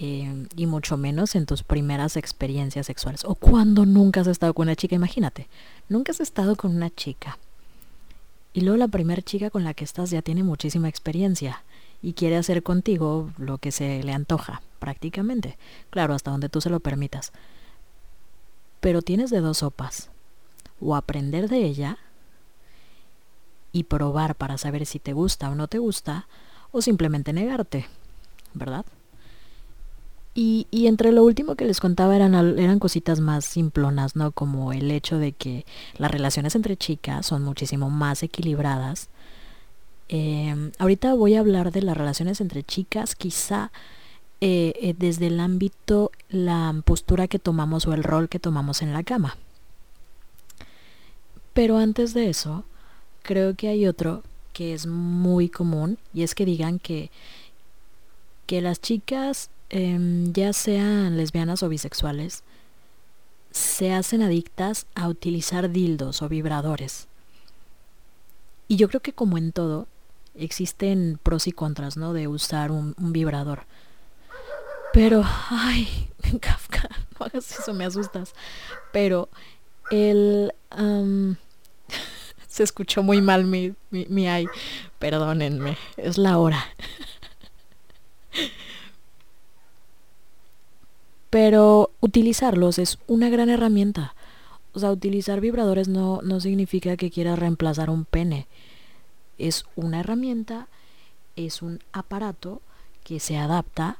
eh, 0.00 0.46
y 0.56 0.66
mucho 0.66 0.96
menos 0.96 1.34
en 1.34 1.46
tus 1.46 1.62
primeras 1.62 2.16
experiencias 2.16 2.86
sexuales 2.86 3.24
o 3.24 3.34
cuando 3.34 3.84
nunca 3.84 4.22
has 4.22 4.26
estado 4.26 4.54
con 4.54 4.68
una 4.68 4.76
chica, 4.76 4.96
imagínate, 4.96 5.48
nunca 5.88 6.12
has 6.12 6.20
estado 6.20 6.56
con 6.56 6.74
una 6.74 6.90
chica 6.90 7.38
y 8.52 8.62
luego 8.62 8.78
la 8.78 8.88
primera 8.88 9.22
chica 9.22 9.50
con 9.50 9.62
la 9.62 9.74
que 9.74 9.84
estás 9.84 10.10
ya 10.10 10.22
tiene 10.22 10.42
muchísima 10.42 10.88
experiencia 10.88 11.62
y 12.02 12.14
quiere 12.14 12.36
hacer 12.36 12.62
contigo 12.62 13.30
lo 13.38 13.58
que 13.58 13.70
se 13.70 14.02
le 14.02 14.12
antoja, 14.12 14.62
prácticamente, 14.78 15.56
claro, 15.90 16.14
hasta 16.14 16.30
donde 16.30 16.48
tú 16.48 16.60
se 16.60 16.70
lo 16.70 16.80
permitas. 16.80 17.32
Pero 18.80 19.02
tienes 19.02 19.30
de 19.30 19.40
dos 19.40 19.58
sopas. 19.58 20.10
O 20.80 20.96
aprender 20.96 21.48
de 21.48 21.58
ella 21.58 21.98
y 23.70 23.84
probar 23.84 24.34
para 24.34 24.56
saber 24.56 24.86
si 24.86 24.98
te 24.98 25.12
gusta 25.12 25.50
o 25.50 25.54
no 25.54 25.68
te 25.68 25.78
gusta, 25.78 26.26
o 26.72 26.80
simplemente 26.80 27.32
negarte, 27.32 27.86
¿verdad? 28.54 28.86
Y, 30.42 30.86
entre 30.86 31.12
lo 31.12 31.22
último 31.22 31.54
que 31.54 31.66
les 31.66 31.80
contaba 31.80 32.16
eran, 32.16 32.34
eran 32.58 32.78
cositas 32.78 33.20
más 33.20 33.44
simplonas, 33.44 34.16
¿no? 34.16 34.32
Como 34.32 34.72
el 34.72 34.90
hecho 34.90 35.18
de 35.18 35.32
que 35.32 35.66
las 35.98 36.10
relaciones 36.10 36.54
entre 36.54 36.78
chicas 36.78 37.26
son 37.26 37.42
muchísimo 37.44 37.90
más 37.90 38.22
equilibradas. 38.22 39.10
Eh, 40.08 40.72
ahorita 40.78 41.12
voy 41.12 41.34
a 41.34 41.40
hablar 41.40 41.72
de 41.72 41.82
las 41.82 41.94
relaciones 41.94 42.40
entre 42.40 42.62
chicas, 42.62 43.14
quizá 43.16 43.70
eh, 44.40 44.72
eh, 44.80 44.94
desde 44.96 45.26
el 45.26 45.40
ámbito, 45.40 46.10
la 46.30 46.74
postura 46.86 47.28
que 47.28 47.38
tomamos 47.38 47.86
o 47.86 47.92
el 47.92 48.02
rol 48.02 48.30
que 48.30 48.38
tomamos 48.38 48.80
en 48.80 48.94
la 48.94 49.02
cama. 49.02 49.36
Pero 51.52 51.76
antes 51.76 52.14
de 52.14 52.30
eso, 52.30 52.64
creo 53.20 53.56
que 53.56 53.68
hay 53.68 53.86
otro 53.86 54.22
que 54.54 54.72
es 54.72 54.86
muy 54.86 55.50
común 55.50 55.98
y 56.14 56.22
es 56.22 56.34
que 56.34 56.46
digan 56.46 56.78
que, 56.78 57.10
que 58.46 58.62
las 58.62 58.80
chicas, 58.80 59.50
eh, 59.70 59.98
ya 60.32 60.52
sean 60.52 61.16
lesbianas 61.16 61.62
o 61.62 61.68
bisexuales, 61.68 62.42
se 63.50 63.92
hacen 63.92 64.22
adictas 64.22 64.86
a 64.94 65.08
utilizar 65.08 65.70
dildos 65.70 66.22
o 66.22 66.28
vibradores. 66.28 67.08
Y 68.68 68.76
yo 68.76 68.88
creo 68.88 69.00
que 69.00 69.12
como 69.12 69.38
en 69.38 69.52
todo, 69.52 69.88
existen 70.34 71.18
pros 71.22 71.46
y 71.46 71.52
contras, 71.52 71.96
¿no? 71.96 72.12
De 72.12 72.28
usar 72.28 72.70
un, 72.70 72.94
vibrador. 72.98 73.64
Pero, 74.92 75.24
ay, 75.50 76.08
Kafka, 76.40 76.88
no 77.18 77.26
hagas 77.26 77.58
eso, 77.58 77.74
me 77.74 77.84
asustas. 77.84 78.34
Pero 78.92 79.28
el... 79.90 80.52
Se 82.48 82.64
escuchó 82.64 83.04
muy 83.04 83.20
mal 83.20 83.44
mi, 83.44 83.74
mi, 83.90 84.06
mi 84.06 84.26
ay. 84.26 84.46
Perdónenme, 84.98 85.78
es 85.96 86.18
la 86.18 86.36
hora. 86.38 86.64
Pero 91.30 91.90
utilizarlos 92.00 92.78
es 92.78 92.98
una 93.06 93.28
gran 93.28 93.48
herramienta. 93.48 94.14
O 94.72 94.78
sea, 94.78 94.92
utilizar 94.92 95.40
vibradores 95.40 95.88
no, 95.88 96.20
no 96.22 96.40
significa 96.40 96.96
que 96.96 97.10
quieras 97.10 97.38
reemplazar 97.38 97.90
un 97.90 98.04
pene. 98.04 98.46
Es 99.38 99.64
una 99.74 100.00
herramienta, 100.00 100.68
es 101.36 101.62
un 101.62 101.80
aparato 101.92 102.60
que 103.04 103.20
se 103.20 103.36
adapta 103.36 103.98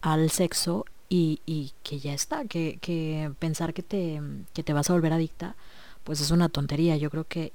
al 0.00 0.30
sexo 0.30 0.86
y, 1.08 1.40
y 1.46 1.72
que 1.82 1.98
ya 1.98 2.14
está, 2.14 2.44
que, 2.44 2.78
que 2.80 3.30
pensar 3.38 3.74
que 3.74 3.82
te, 3.82 4.20
que 4.52 4.62
te 4.62 4.72
vas 4.72 4.90
a 4.90 4.94
volver 4.94 5.12
adicta, 5.12 5.54
pues 6.02 6.20
es 6.20 6.30
una 6.30 6.48
tontería. 6.48 6.96
Yo 6.96 7.10
creo 7.10 7.24
que 7.24 7.52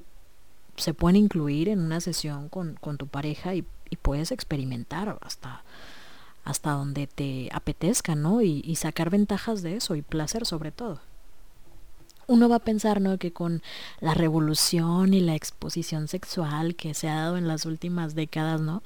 se 0.78 0.94
pueden 0.94 1.18
incluir 1.18 1.70
en 1.70 1.80
una 1.80 2.00
sesión 2.00 2.50
con, 2.50 2.76
con 2.76 2.98
tu 2.98 3.08
pareja 3.08 3.54
y, 3.56 3.66
y, 3.90 3.98
puedes 3.98 4.32
experimentar 4.32 5.18
hasta, 5.22 5.64
hasta 6.44 6.72
donde 6.72 7.08
te 7.08 7.50
apetezca, 7.54 8.16
¿no? 8.16 8.42
Y, 8.42 8.76
sacar 8.76 9.10
ventajas 9.10 9.62
de 9.62 9.76
eso 9.76 9.96
y 9.96 10.02
placer 10.02 10.46
sobre 10.46 10.72
todo. 10.72 11.00
Uno 12.28 12.48
va 12.48 12.58
a 12.58 12.60
pensar, 12.60 13.02
¿no? 13.02 13.18
Que 13.18 13.34
con 13.34 13.62
la 14.00 14.14
revolución 14.14 15.14
y 15.14 15.20
la 15.20 15.36
exposición 15.36 16.08
sexual 16.08 16.76
que 16.76 16.94
se 16.94 17.10
ha 17.10 17.16
dado 17.16 17.38
en 17.38 17.48
las 17.48 17.66
últimas 17.66 18.16
décadas, 18.16 18.62
¿no? 18.62 18.84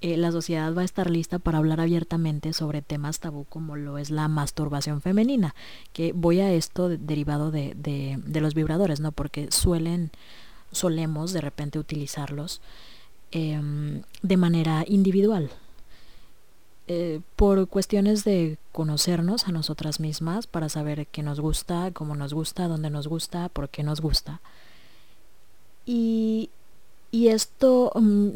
eh, 0.00 0.16
la 0.16 0.32
sociedad 0.32 0.74
va 0.74 0.82
a 0.82 0.84
estar 0.84 1.10
lista 1.10 1.38
para 1.38 1.58
hablar 1.58 1.80
abiertamente 1.80 2.52
sobre 2.52 2.80
temas 2.80 3.20
tabú 3.20 3.44
como 3.44 3.76
lo 3.76 3.98
es 3.98 4.10
la 4.10 4.28
masturbación 4.28 5.02
femenina, 5.02 5.54
que 5.92 6.12
voy 6.12 6.40
a 6.40 6.52
esto 6.52 6.88
de, 6.88 6.96
derivado 6.96 7.50
de, 7.50 7.74
de, 7.74 8.40
los 8.40 8.54
vibradores, 8.54 9.00
¿no? 9.00 9.12
Porque 9.12 9.48
suelen, 9.50 10.10
solemos 10.72 11.32
de 11.32 11.42
repente 11.42 11.78
utilizarlos 11.78 12.62
eh, 13.32 13.60
de 14.22 14.36
manera 14.36 14.84
individual. 14.86 15.50
Eh, 16.92 17.20
por 17.36 17.68
cuestiones 17.68 18.24
de 18.24 18.58
conocernos 18.72 19.46
a 19.46 19.52
nosotras 19.52 20.00
mismas 20.00 20.48
para 20.48 20.68
saber 20.68 21.06
qué 21.06 21.22
nos 21.22 21.38
gusta, 21.38 21.92
cómo 21.92 22.16
nos 22.16 22.34
gusta, 22.34 22.66
dónde 22.66 22.90
nos 22.90 23.06
gusta, 23.06 23.48
por 23.48 23.68
qué 23.68 23.84
nos 23.84 24.00
gusta. 24.00 24.40
Y, 25.86 26.50
y 27.12 27.28
esto 27.28 27.92
um, 27.94 28.32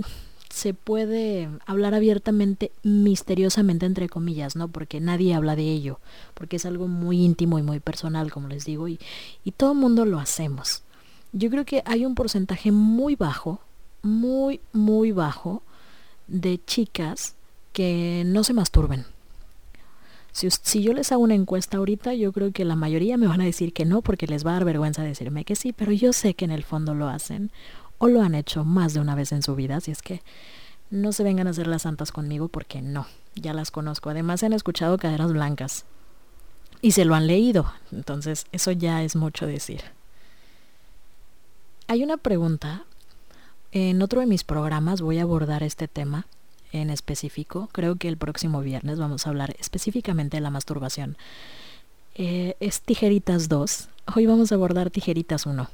se 0.50 0.72
puede 0.72 1.48
hablar 1.66 1.94
abiertamente, 1.94 2.70
misteriosamente, 2.84 3.86
entre 3.86 4.08
comillas, 4.08 4.54
¿no? 4.54 4.68
Porque 4.68 5.00
nadie 5.00 5.34
habla 5.34 5.56
de 5.56 5.72
ello, 5.72 5.98
porque 6.34 6.54
es 6.54 6.64
algo 6.64 6.86
muy 6.86 7.24
íntimo 7.24 7.58
y 7.58 7.62
muy 7.62 7.80
personal, 7.80 8.30
como 8.30 8.46
les 8.46 8.64
digo, 8.64 8.86
y, 8.86 9.00
y 9.42 9.50
todo 9.50 9.72
el 9.72 9.78
mundo 9.78 10.04
lo 10.04 10.20
hacemos. 10.20 10.84
Yo 11.32 11.50
creo 11.50 11.64
que 11.64 11.82
hay 11.86 12.06
un 12.06 12.14
porcentaje 12.14 12.70
muy 12.70 13.16
bajo, 13.16 13.58
muy, 14.02 14.60
muy 14.72 15.10
bajo, 15.10 15.64
de 16.28 16.64
chicas 16.64 17.34
que 17.74 18.22
no 18.24 18.42
se 18.44 18.54
masturben. 18.54 19.04
Si, 20.32 20.48
si, 20.50 20.82
yo 20.82 20.94
les 20.94 21.12
hago 21.12 21.22
una 21.22 21.34
encuesta 21.34 21.76
ahorita, 21.76 22.14
yo 22.14 22.32
creo 22.32 22.50
que 22.52 22.64
la 22.64 22.76
mayoría 22.76 23.18
me 23.18 23.26
van 23.26 23.42
a 23.42 23.44
decir 23.44 23.74
que 23.74 23.84
no, 23.84 24.00
porque 24.00 24.26
les 24.26 24.46
va 24.46 24.50
a 24.50 24.54
dar 24.54 24.64
vergüenza 24.64 25.02
decirme 25.02 25.44
que 25.44 25.54
sí, 25.54 25.72
pero 25.72 25.92
yo 25.92 26.12
sé 26.12 26.34
que 26.34 26.46
en 26.46 26.50
el 26.50 26.64
fondo 26.64 26.94
lo 26.94 27.08
hacen 27.08 27.50
o 27.98 28.08
lo 28.08 28.22
han 28.22 28.34
hecho 28.34 28.64
más 28.64 28.94
de 28.94 29.00
una 29.00 29.14
vez 29.14 29.32
en 29.32 29.42
su 29.42 29.54
vida, 29.54 29.76
así 29.76 29.90
es 29.90 30.02
que 30.02 30.22
no 30.90 31.12
se 31.12 31.24
vengan 31.24 31.46
a 31.46 31.50
hacer 31.50 31.66
las 31.66 31.82
santas 31.82 32.10
conmigo 32.10 32.48
porque 32.48 32.80
no, 32.80 33.06
ya 33.34 33.52
las 33.52 33.70
conozco. 33.70 34.10
Además 34.10 34.42
han 34.42 34.52
escuchado 34.52 34.96
caderas 34.96 35.32
blancas 35.32 35.84
y 36.80 36.92
se 36.92 37.04
lo 37.04 37.14
han 37.14 37.26
leído, 37.26 37.72
entonces 37.92 38.46
eso 38.52 38.72
ya 38.72 39.02
es 39.02 39.16
mucho 39.16 39.46
decir. 39.46 39.82
Hay 41.86 42.02
una 42.02 42.16
pregunta, 42.16 42.84
en 43.72 44.02
otro 44.02 44.20
de 44.20 44.26
mis 44.26 44.44
programas 44.44 45.00
voy 45.00 45.18
a 45.18 45.22
abordar 45.22 45.62
este 45.62 45.86
tema 45.86 46.26
en 46.74 46.90
específico, 46.90 47.68
creo 47.72 47.96
que 47.96 48.08
el 48.08 48.16
próximo 48.16 48.60
viernes 48.60 48.98
vamos 48.98 49.26
a 49.26 49.30
hablar 49.30 49.54
específicamente 49.58 50.36
de 50.36 50.40
la 50.40 50.50
masturbación. 50.50 51.16
Eh, 52.16 52.56
es 52.60 52.80
Tijeritas 52.82 53.48
2, 53.48 53.88
hoy 54.16 54.26
vamos 54.26 54.52
a 54.52 54.56
abordar 54.56 54.90
Tijeritas 54.90 55.46
1. 55.46 55.68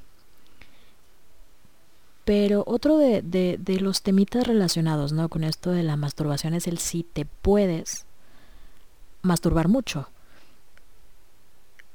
Pero 2.24 2.64
otro 2.66 2.98
de, 2.98 3.22
de, 3.22 3.56
de, 3.58 3.80
los 3.80 4.02
temitas 4.02 4.46
relacionados 4.46 5.12
¿no? 5.12 5.28
con 5.28 5.42
esto 5.42 5.70
de 5.70 5.82
la 5.82 5.96
masturbación 5.96 6.54
es 6.54 6.66
el 6.66 6.78
si 6.78 7.02
te 7.02 7.24
puedes 7.24 8.04
masturbar 9.22 9.68
mucho. 9.68 10.08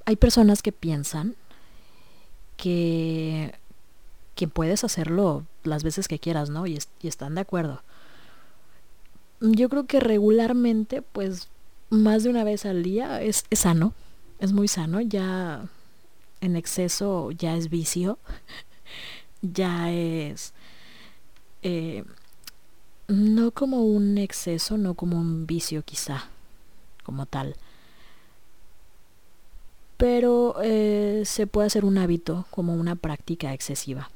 Hay 0.05 0.15
personas 0.15 0.61
que 0.61 0.71
piensan 0.71 1.35
que 2.57 3.53
que 4.35 4.49
puedes 4.49 4.83
hacerlo 4.83 5.45
las 5.63 5.83
veces 5.85 6.09
que 6.09 6.19
quieras, 6.19 6.49
¿no? 6.49 6.67
Y, 6.67 6.75
es- 6.75 6.89
y 7.01 7.07
están 7.07 7.35
de 7.35 7.41
acuerdo. 7.41 7.81
Yo 9.41 9.69
creo 9.69 9.85
que 9.85 9.99
regularmente, 9.99 11.01
pues, 11.01 11.49
más 11.89 12.23
de 12.23 12.29
una 12.29 12.43
vez 12.43 12.65
al 12.65 12.83
día 12.83 13.21
es, 13.21 13.45
sano, 13.51 13.93
es 14.39 14.53
muy 14.53 14.67
sano, 14.67 15.01
ya 15.01 15.67
en 16.41 16.55
exceso 16.55 17.31
ya 17.31 17.55
es 17.55 17.69
vicio, 17.69 18.17
ya 19.41 19.91
es... 19.91 20.53
eh, 21.63 22.03
no 23.07 23.51
como 23.51 23.83
un 23.83 24.17
exceso, 24.17 24.77
no 24.77 24.95
como 24.95 25.17
un 25.17 25.45
vicio 25.45 25.83
quizá, 25.83 26.25
como 27.03 27.25
tal. 27.25 27.55
Pero 29.97 30.55
eh, 30.61 31.23
se 31.25 31.47
puede 31.47 31.67
hacer 31.67 31.85
un 31.85 31.97
hábito 31.97 32.45
como 32.51 32.73
una 32.73 32.95
práctica 32.95 33.53
excesiva. 33.53 34.09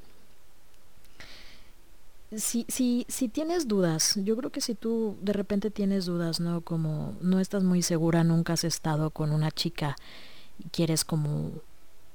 Si, 2.36 2.65
si, 2.67 3.05
si 3.09 3.27
tienes 3.27 3.67
dudas, 3.67 4.13
yo 4.23 4.38
creo 4.38 4.51
que 4.51 4.61
si 4.61 4.75
tú 4.75 5.17
de 5.21 5.34
repente 5.34 5.71
tienes 5.71 6.05
dudas, 6.05 6.39
¿no? 6.39 6.61
Como 6.61 7.15
no 7.21 7.39
estás 7.39 7.63
muy 7.63 7.82
segura, 7.82 8.23
nunca 8.23 8.53
has 8.53 8.63
estado 8.63 9.09
con 9.09 9.32
una 9.32 9.49
chica 9.49 9.95
y 10.59 10.69
quieres 10.69 11.03
como 11.03 11.51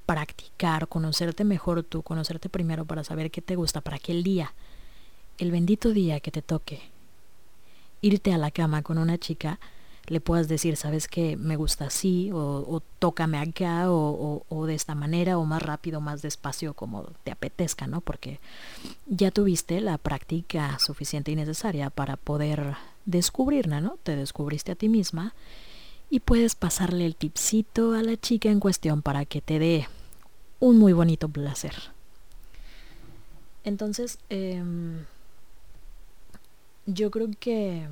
practicar, 0.05 0.87
conocerte 0.87 1.43
mejor 1.43 1.83
tú, 1.83 2.01
conocerte 2.01 2.47
primero 2.47 2.85
para 2.85 3.03
saber 3.03 3.29
qué 3.29 3.41
te 3.41 3.55
gusta, 3.55 3.81
para 3.81 3.99
que 3.99 4.13
el 4.13 4.23
día, 4.23 4.53
el 5.37 5.51
bendito 5.51 5.89
día 5.89 6.19
que 6.21 6.31
te 6.31 6.41
toque 6.41 6.81
irte 8.01 8.33
a 8.33 8.37
la 8.37 8.51
cama 8.51 8.83
con 8.83 8.97
una 8.97 9.17
chica, 9.17 9.59
le 10.07 10.19
puedas 10.21 10.47
decir, 10.47 10.77
sabes 10.77 11.07
que 11.07 11.35
me 11.37 11.55
gusta 11.55 11.85
así, 11.85 12.29
o, 12.33 12.81
tócame 12.99 13.37
acá, 13.37 13.91
o, 13.91 13.95
o- 13.95 14.45
o 14.49 14.65
de 14.65 14.75
esta 14.75 14.95
manera, 14.95 15.37
o 15.37 15.45
más 15.45 15.61
rápido, 15.61 16.01
más 16.01 16.21
despacio, 16.21 16.73
como 16.73 17.03
te 17.23 17.31
apetezca, 17.31 17.87
¿no? 17.87 18.01
Porque 18.01 18.39
ya 19.07 19.31
tuviste 19.31 19.81
la 19.81 19.97
práctica 19.97 20.77
suficiente 20.79 21.31
y 21.31 21.35
necesaria 21.35 21.89
para 21.89 22.17
poder 22.17 22.75
descubrirla, 23.05 23.81
¿no? 23.81 23.97
Te 24.03 24.15
descubriste 24.15 24.71
a 24.71 24.75
ti 24.75 24.89
misma 24.89 25.33
y 26.09 26.19
puedes 26.19 26.55
pasarle 26.55 27.05
el 27.05 27.15
tipcito 27.15 27.93
a 27.93 28.01
la 28.03 28.15
chica 28.17 28.49
en 28.49 28.59
cuestión 28.59 29.01
para 29.01 29.25
que 29.25 29.41
te 29.41 29.59
dé 29.59 29.87
un 30.59 30.77
muy 30.77 30.93
bonito 30.93 31.27
placer. 31.29 31.73
Entonces, 33.63 34.19
em, 34.29 34.99
yo 36.85 37.09
creo 37.11 37.29
que 37.39 37.87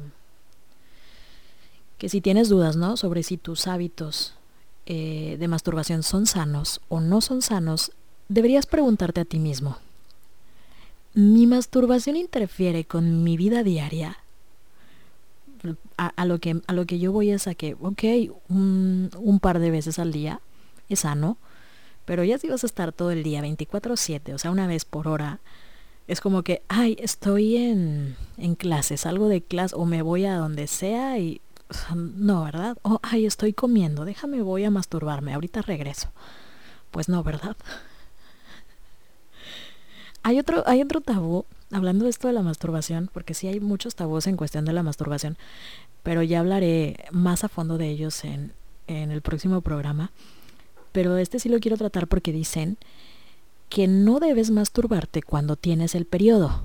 que 2.03 2.09
si 2.09 2.19
tienes 2.19 2.49
dudas, 2.49 2.75
¿no? 2.75 2.97
Sobre 2.97 3.23
si 3.23 3.37
tus 3.37 3.65
hábitos 3.65 4.33
eh, 4.85 5.37
de 5.39 5.47
masturbación 5.47 6.03
son 6.03 6.25
sanos 6.25 6.81
o 6.89 6.99
no 6.99 7.21
son 7.21 7.41
sanos, 7.41 7.93
deberías 8.27 8.65
preguntarte 8.65 9.21
a 9.21 9.23
ti 9.23 9.39
mismo. 9.39 9.77
¿Mi 11.13 11.47
masturbación 11.47 12.17
interfiere 12.17 12.83
con 12.83 13.23
mi 13.23 13.37
vida 13.37 13.63
diaria? 13.63 14.17
A, 15.95 16.25
lo, 16.25 16.39
que, 16.39 16.59
a 16.67 16.73
lo 16.73 16.85
que 16.85 16.99
yo 16.99 17.13
voy 17.13 17.29
es 17.29 17.47
a 17.47 17.55
que, 17.55 17.77
ok, 17.79 18.03
un, 18.49 19.09
un 19.17 19.39
par 19.39 19.59
de 19.59 19.71
veces 19.71 19.97
al 19.97 20.11
día 20.11 20.41
es 20.89 20.99
sano, 20.99 21.37
pero 22.03 22.25
ya 22.25 22.37
si 22.37 22.49
vas 22.49 22.65
a 22.65 22.67
estar 22.67 22.91
todo 22.91 23.11
el 23.11 23.23
día 23.23 23.41
24/7, 23.41 24.33
o 24.33 24.37
sea, 24.37 24.51
una 24.51 24.67
vez 24.67 24.83
por 24.83 25.07
hora, 25.07 25.39
es 26.09 26.19
como 26.19 26.43
que, 26.43 26.63
ay, 26.67 26.97
estoy 26.99 27.55
en, 27.55 28.17
en 28.37 28.55
clase, 28.55 28.97
salgo 28.97 29.29
de 29.29 29.41
clase 29.41 29.73
o 29.77 29.85
me 29.85 30.01
voy 30.01 30.25
a 30.25 30.35
donde 30.35 30.67
sea 30.67 31.17
y 31.17 31.39
no, 31.95 32.43
¿verdad? 32.43 32.77
O, 32.81 32.99
ay, 33.03 33.25
estoy 33.25 33.53
comiendo, 33.53 34.05
déjame, 34.05 34.41
voy 34.41 34.63
a 34.63 34.71
masturbarme, 34.71 35.33
ahorita 35.33 35.61
regreso. 35.61 36.09
Pues 36.91 37.09
no, 37.09 37.23
¿verdad? 37.23 37.55
Hay 40.25 40.39
otro, 40.39 40.63
hay 40.65 40.81
otro 40.81 41.01
tabú, 41.01 41.43
hablando 41.69 42.05
de 42.05 42.09
esto 42.09 42.29
de 42.29 42.33
la 42.33 42.41
masturbación, 42.43 43.09
porque 43.11 43.33
sí 43.33 43.49
hay 43.49 43.59
muchos 43.59 43.95
tabús 43.95 44.25
en 44.25 44.37
cuestión 44.37 44.63
de 44.63 44.71
la 44.71 44.81
masturbación, 44.81 45.37
pero 46.01 46.23
ya 46.23 46.39
hablaré 46.39 46.95
más 47.11 47.43
a 47.43 47.49
fondo 47.49 47.77
de 47.77 47.89
ellos 47.89 48.23
en, 48.23 48.53
en 48.87 49.11
el 49.11 49.21
próximo 49.21 49.59
programa. 49.59 50.11
Pero 50.93 51.17
este 51.17 51.39
sí 51.39 51.49
lo 51.49 51.59
quiero 51.59 51.75
tratar 51.75 52.07
porque 52.07 52.31
dicen 52.31 52.77
que 53.67 53.87
no 53.87 54.21
debes 54.21 54.49
masturbarte 54.49 55.21
cuando 55.23 55.57
tienes 55.57 55.93
el 55.93 56.05
periodo. 56.05 56.63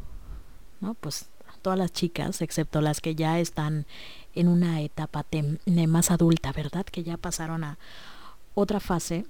¿No? 0.81 0.95
Pues 0.95 1.27
todas 1.63 1.79
las 1.79 1.93
chicas, 1.93 2.41
excepto 2.43 2.81
las 2.81 3.01
que 3.01 3.15
ya 3.15 3.41
están 3.41 3.87
en 4.35 4.49
una 4.49 4.81
etapa 4.81 5.25
más 5.87 6.11
adulta, 6.11 6.53
¿verdad? 6.53 6.87
Que 6.87 7.03
ya 7.03 7.17
pasaron 7.17 7.65
a 7.65 7.79
otra 8.55 8.81
fase 8.81 9.25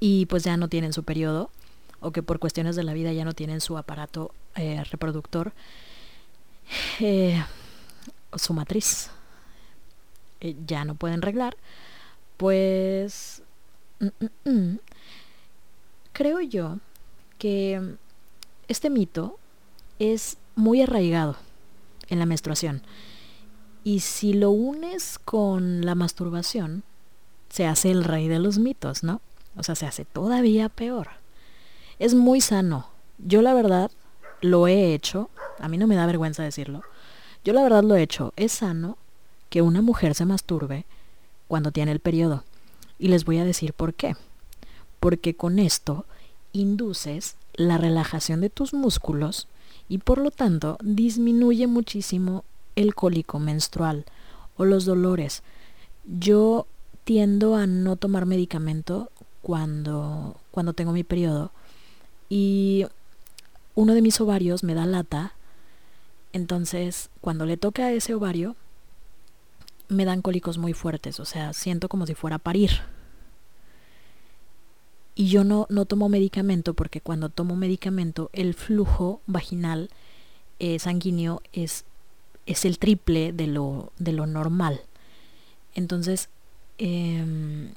y 0.00 0.26
pues 0.26 0.44
ya 0.44 0.56
no 0.56 0.68
tienen 0.68 0.92
su 0.92 1.04
periodo 1.04 1.50
o 2.00 2.12
que 2.12 2.22
por 2.22 2.38
cuestiones 2.38 2.76
de 2.76 2.84
la 2.84 2.92
vida 2.92 3.12
ya 3.12 3.24
no 3.24 3.32
tienen 3.32 3.60
su 3.60 3.76
aparato 3.76 4.32
eh, 4.54 4.82
reproductor, 4.90 5.52
eh, 7.00 7.42
su 8.34 8.54
matriz, 8.54 9.10
eh, 10.40 10.54
ya 10.66 10.84
no 10.84 10.94
pueden 10.94 11.22
reglar, 11.22 11.56
pues 12.36 13.42
mm, 14.00 14.06
mm, 14.20 14.50
mm, 14.50 14.78
creo 16.12 16.40
yo 16.40 16.78
que 17.38 17.96
este 18.68 18.90
mito 18.90 19.38
es 19.98 20.38
muy 20.54 20.82
arraigado 20.82 21.36
en 22.08 22.18
la 22.18 22.26
menstruación. 22.26 22.82
Y 23.88 24.00
si 24.00 24.34
lo 24.34 24.50
unes 24.50 25.18
con 25.18 25.86
la 25.86 25.94
masturbación, 25.94 26.82
se 27.48 27.66
hace 27.66 27.90
el 27.90 28.04
rey 28.04 28.28
de 28.28 28.38
los 28.38 28.58
mitos, 28.58 29.02
¿no? 29.02 29.22
O 29.56 29.62
sea, 29.62 29.76
se 29.76 29.86
hace 29.86 30.04
todavía 30.04 30.68
peor. 30.68 31.08
Es 31.98 32.12
muy 32.12 32.42
sano. 32.42 32.90
Yo 33.16 33.40
la 33.40 33.54
verdad 33.54 33.90
lo 34.42 34.68
he 34.68 34.92
hecho. 34.92 35.30
A 35.58 35.68
mí 35.68 35.78
no 35.78 35.86
me 35.86 35.96
da 35.96 36.04
vergüenza 36.04 36.42
decirlo. 36.42 36.82
Yo 37.46 37.54
la 37.54 37.62
verdad 37.62 37.82
lo 37.82 37.96
he 37.96 38.02
hecho. 38.02 38.34
Es 38.36 38.52
sano 38.52 38.98
que 39.48 39.62
una 39.62 39.80
mujer 39.80 40.14
se 40.14 40.26
masturbe 40.26 40.84
cuando 41.46 41.72
tiene 41.72 41.92
el 41.92 42.00
periodo. 42.00 42.44
Y 42.98 43.08
les 43.08 43.24
voy 43.24 43.38
a 43.38 43.46
decir 43.46 43.72
por 43.72 43.94
qué. 43.94 44.16
Porque 45.00 45.34
con 45.34 45.58
esto 45.58 46.04
induces 46.52 47.36
la 47.54 47.78
relajación 47.78 48.42
de 48.42 48.50
tus 48.50 48.74
músculos 48.74 49.48
y 49.88 49.96
por 49.96 50.18
lo 50.18 50.30
tanto 50.30 50.76
disminuye 50.82 51.66
muchísimo 51.66 52.44
el 52.78 52.94
cólico 52.94 53.40
menstrual 53.40 54.04
o 54.56 54.64
los 54.64 54.84
dolores. 54.84 55.42
Yo 56.04 56.66
tiendo 57.02 57.56
a 57.56 57.66
no 57.66 57.96
tomar 57.96 58.24
medicamento 58.24 59.10
cuando, 59.42 60.36
cuando 60.52 60.74
tengo 60.74 60.92
mi 60.92 61.02
periodo 61.02 61.50
y 62.28 62.86
uno 63.74 63.94
de 63.94 64.02
mis 64.02 64.20
ovarios 64.20 64.62
me 64.62 64.74
da 64.74 64.86
lata, 64.86 65.32
entonces 66.32 67.10
cuando 67.20 67.46
le 67.46 67.56
toca 67.56 67.86
a 67.86 67.92
ese 67.92 68.14
ovario 68.14 68.54
me 69.88 70.04
dan 70.04 70.22
cólicos 70.22 70.56
muy 70.56 70.72
fuertes, 70.72 71.18
o 71.18 71.24
sea, 71.24 71.52
siento 71.54 71.88
como 71.88 72.06
si 72.06 72.14
fuera 72.14 72.36
a 72.36 72.40
parir. 72.40 72.70
Y 75.16 75.30
yo 75.30 75.42
no, 75.42 75.66
no 75.68 75.84
tomo 75.84 76.08
medicamento 76.08 76.74
porque 76.74 77.00
cuando 77.00 77.28
tomo 77.28 77.56
medicamento 77.56 78.30
el 78.32 78.54
flujo 78.54 79.20
vaginal 79.26 79.90
eh, 80.60 80.78
sanguíneo 80.78 81.42
es, 81.52 81.84
es 82.48 82.64
el 82.64 82.78
triple 82.78 83.32
de 83.32 83.46
lo, 83.46 83.92
de 83.98 84.12
lo 84.12 84.26
normal. 84.26 84.80
Entonces, 85.74 86.30
em, 86.78 87.74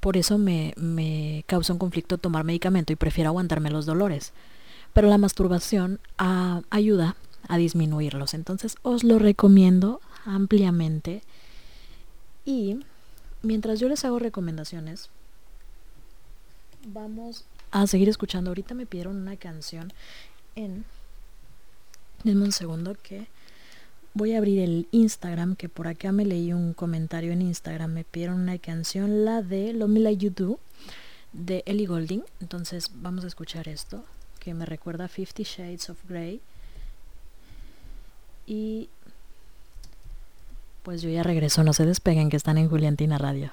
por 0.00 0.16
eso 0.16 0.38
me, 0.38 0.72
me 0.76 1.44
causa 1.46 1.74
un 1.74 1.78
conflicto 1.78 2.16
tomar 2.16 2.44
medicamento 2.44 2.92
y 2.92 2.96
prefiero 2.96 3.28
aguantarme 3.28 3.70
los 3.70 3.84
dolores. 3.84 4.32
Pero 4.94 5.08
la 5.08 5.18
masturbación 5.18 6.00
ah, 6.16 6.62
ayuda 6.70 7.16
a 7.46 7.58
disminuirlos. 7.58 8.32
Entonces 8.32 8.76
os 8.82 9.04
lo 9.04 9.18
recomiendo 9.18 10.00
ampliamente. 10.24 11.22
Y 12.46 12.80
mientras 13.42 13.80
yo 13.80 13.88
les 13.90 14.04
hago 14.06 14.18
recomendaciones, 14.18 15.10
vamos 16.86 17.44
a 17.70 17.86
seguir 17.86 18.08
escuchando. 18.08 18.50
Ahorita 18.50 18.74
me 18.74 18.86
pidieron 18.86 19.16
una 19.16 19.36
canción 19.36 19.92
en... 20.56 20.86
Denme 22.24 22.44
un 22.44 22.52
segundo 22.52 22.96
que 23.02 23.28
voy 24.14 24.34
a 24.34 24.38
abrir 24.38 24.60
el 24.60 24.88
Instagram, 24.90 25.56
que 25.56 25.68
por 25.68 25.88
acá 25.88 26.12
me 26.12 26.24
leí 26.24 26.52
un 26.52 26.74
comentario 26.74 27.32
en 27.32 27.42
Instagram. 27.42 27.92
Me 27.92 28.04
pidieron 28.04 28.40
una 28.40 28.58
canción, 28.58 29.24
la 29.24 29.42
de 29.42 29.72
Lo 29.72 29.88
Me 29.88 30.00
Like 30.00 30.24
You 30.24 30.30
Do, 30.30 30.60
de 31.32 31.62
Ellie 31.66 31.86
Golding. 31.86 32.22
Entonces 32.40 32.90
vamos 32.94 33.24
a 33.24 33.28
escuchar 33.28 33.68
esto, 33.68 34.04
que 34.38 34.54
me 34.54 34.66
recuerda 34.66 35.08
Fifty 35.08 35.44
Shades 35.44 35.90
of 35.90 35.98
Grey. 36.08 36.40
Y 38.46 38.88
pues 40.82 41.02
yo 41.02 41.10
ya 41.10 41.22
regreso, 41.22 41.62
no 41.62 41.72
se 41.72 41.86
despeguen 41.86 42.30
que 42.30 42.36
están 42.36 42.58
en 42.58 42.68
Juliantina 42.68 43.18
Radio. 43.18 43.52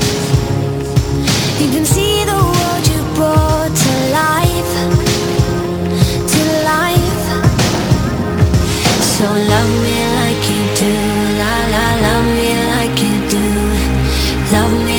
Love 14.51 14.83
me 14.83 14.90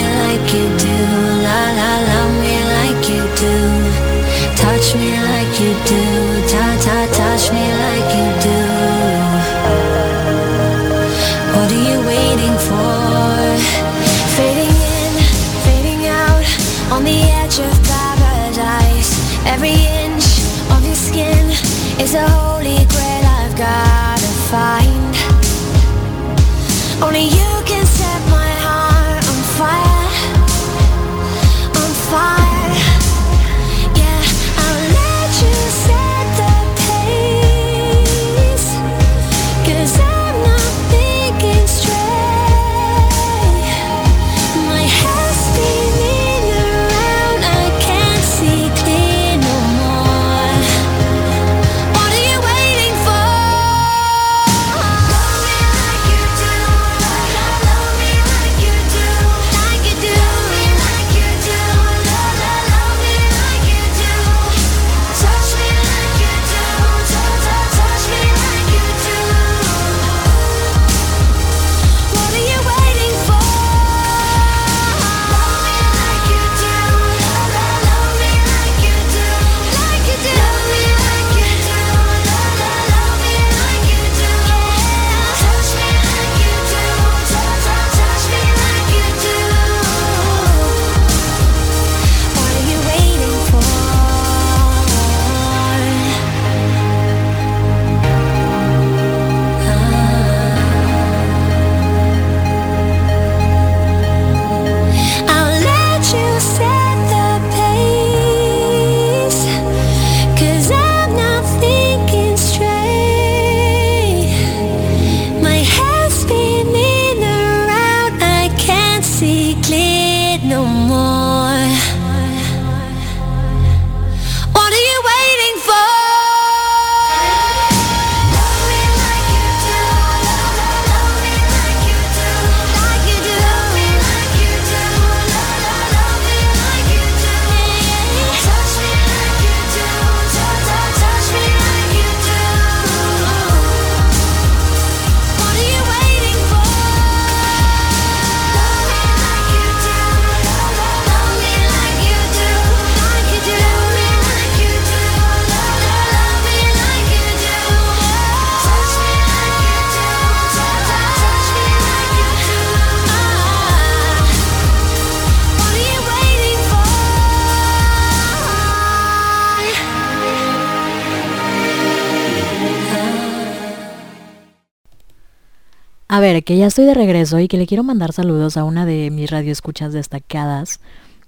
ver, 176.22 176.44
que 176.44 176.56
ya 176.56 176.68
estoy 176.68 176.84
de 176.84 176.94
regreso 176.94 177.40
y 177.40 177.48
que 177.48 177.58
le 177.58 177.66
quiero 177.66 177.82
mandar 177.82 178.12
saludos 178.12 178.56
a 178.56 178.62
una 178.62 178.86
de 178.86 179.10
mis 179.10 179.28
radioescuchas 179.28 179.92
destacadas 179.92 180.78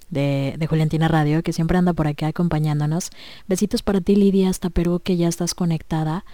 de, 0.08 0.54
de 0.56 0.66
Juliantina 0.68 1.08
Radio, 1.08 1.42
que 1.42 1.52
siempre 1.52 1.76
anda 1.76 1.92
por 1.92 2.06
acá 2.06 2.28
acompañándonos. 2.28 3.10
Besitos 3.48 3.82
para 3.82 4.00
ti, 4.00 4.14
Lidia, 4.14 4.48
hasta 4.48 4.70
Perú, 4.70 5.00
que 5.02 5.16
ya 5.16 5.26
estás 5.26 5.54
conectada. 5.54 6.24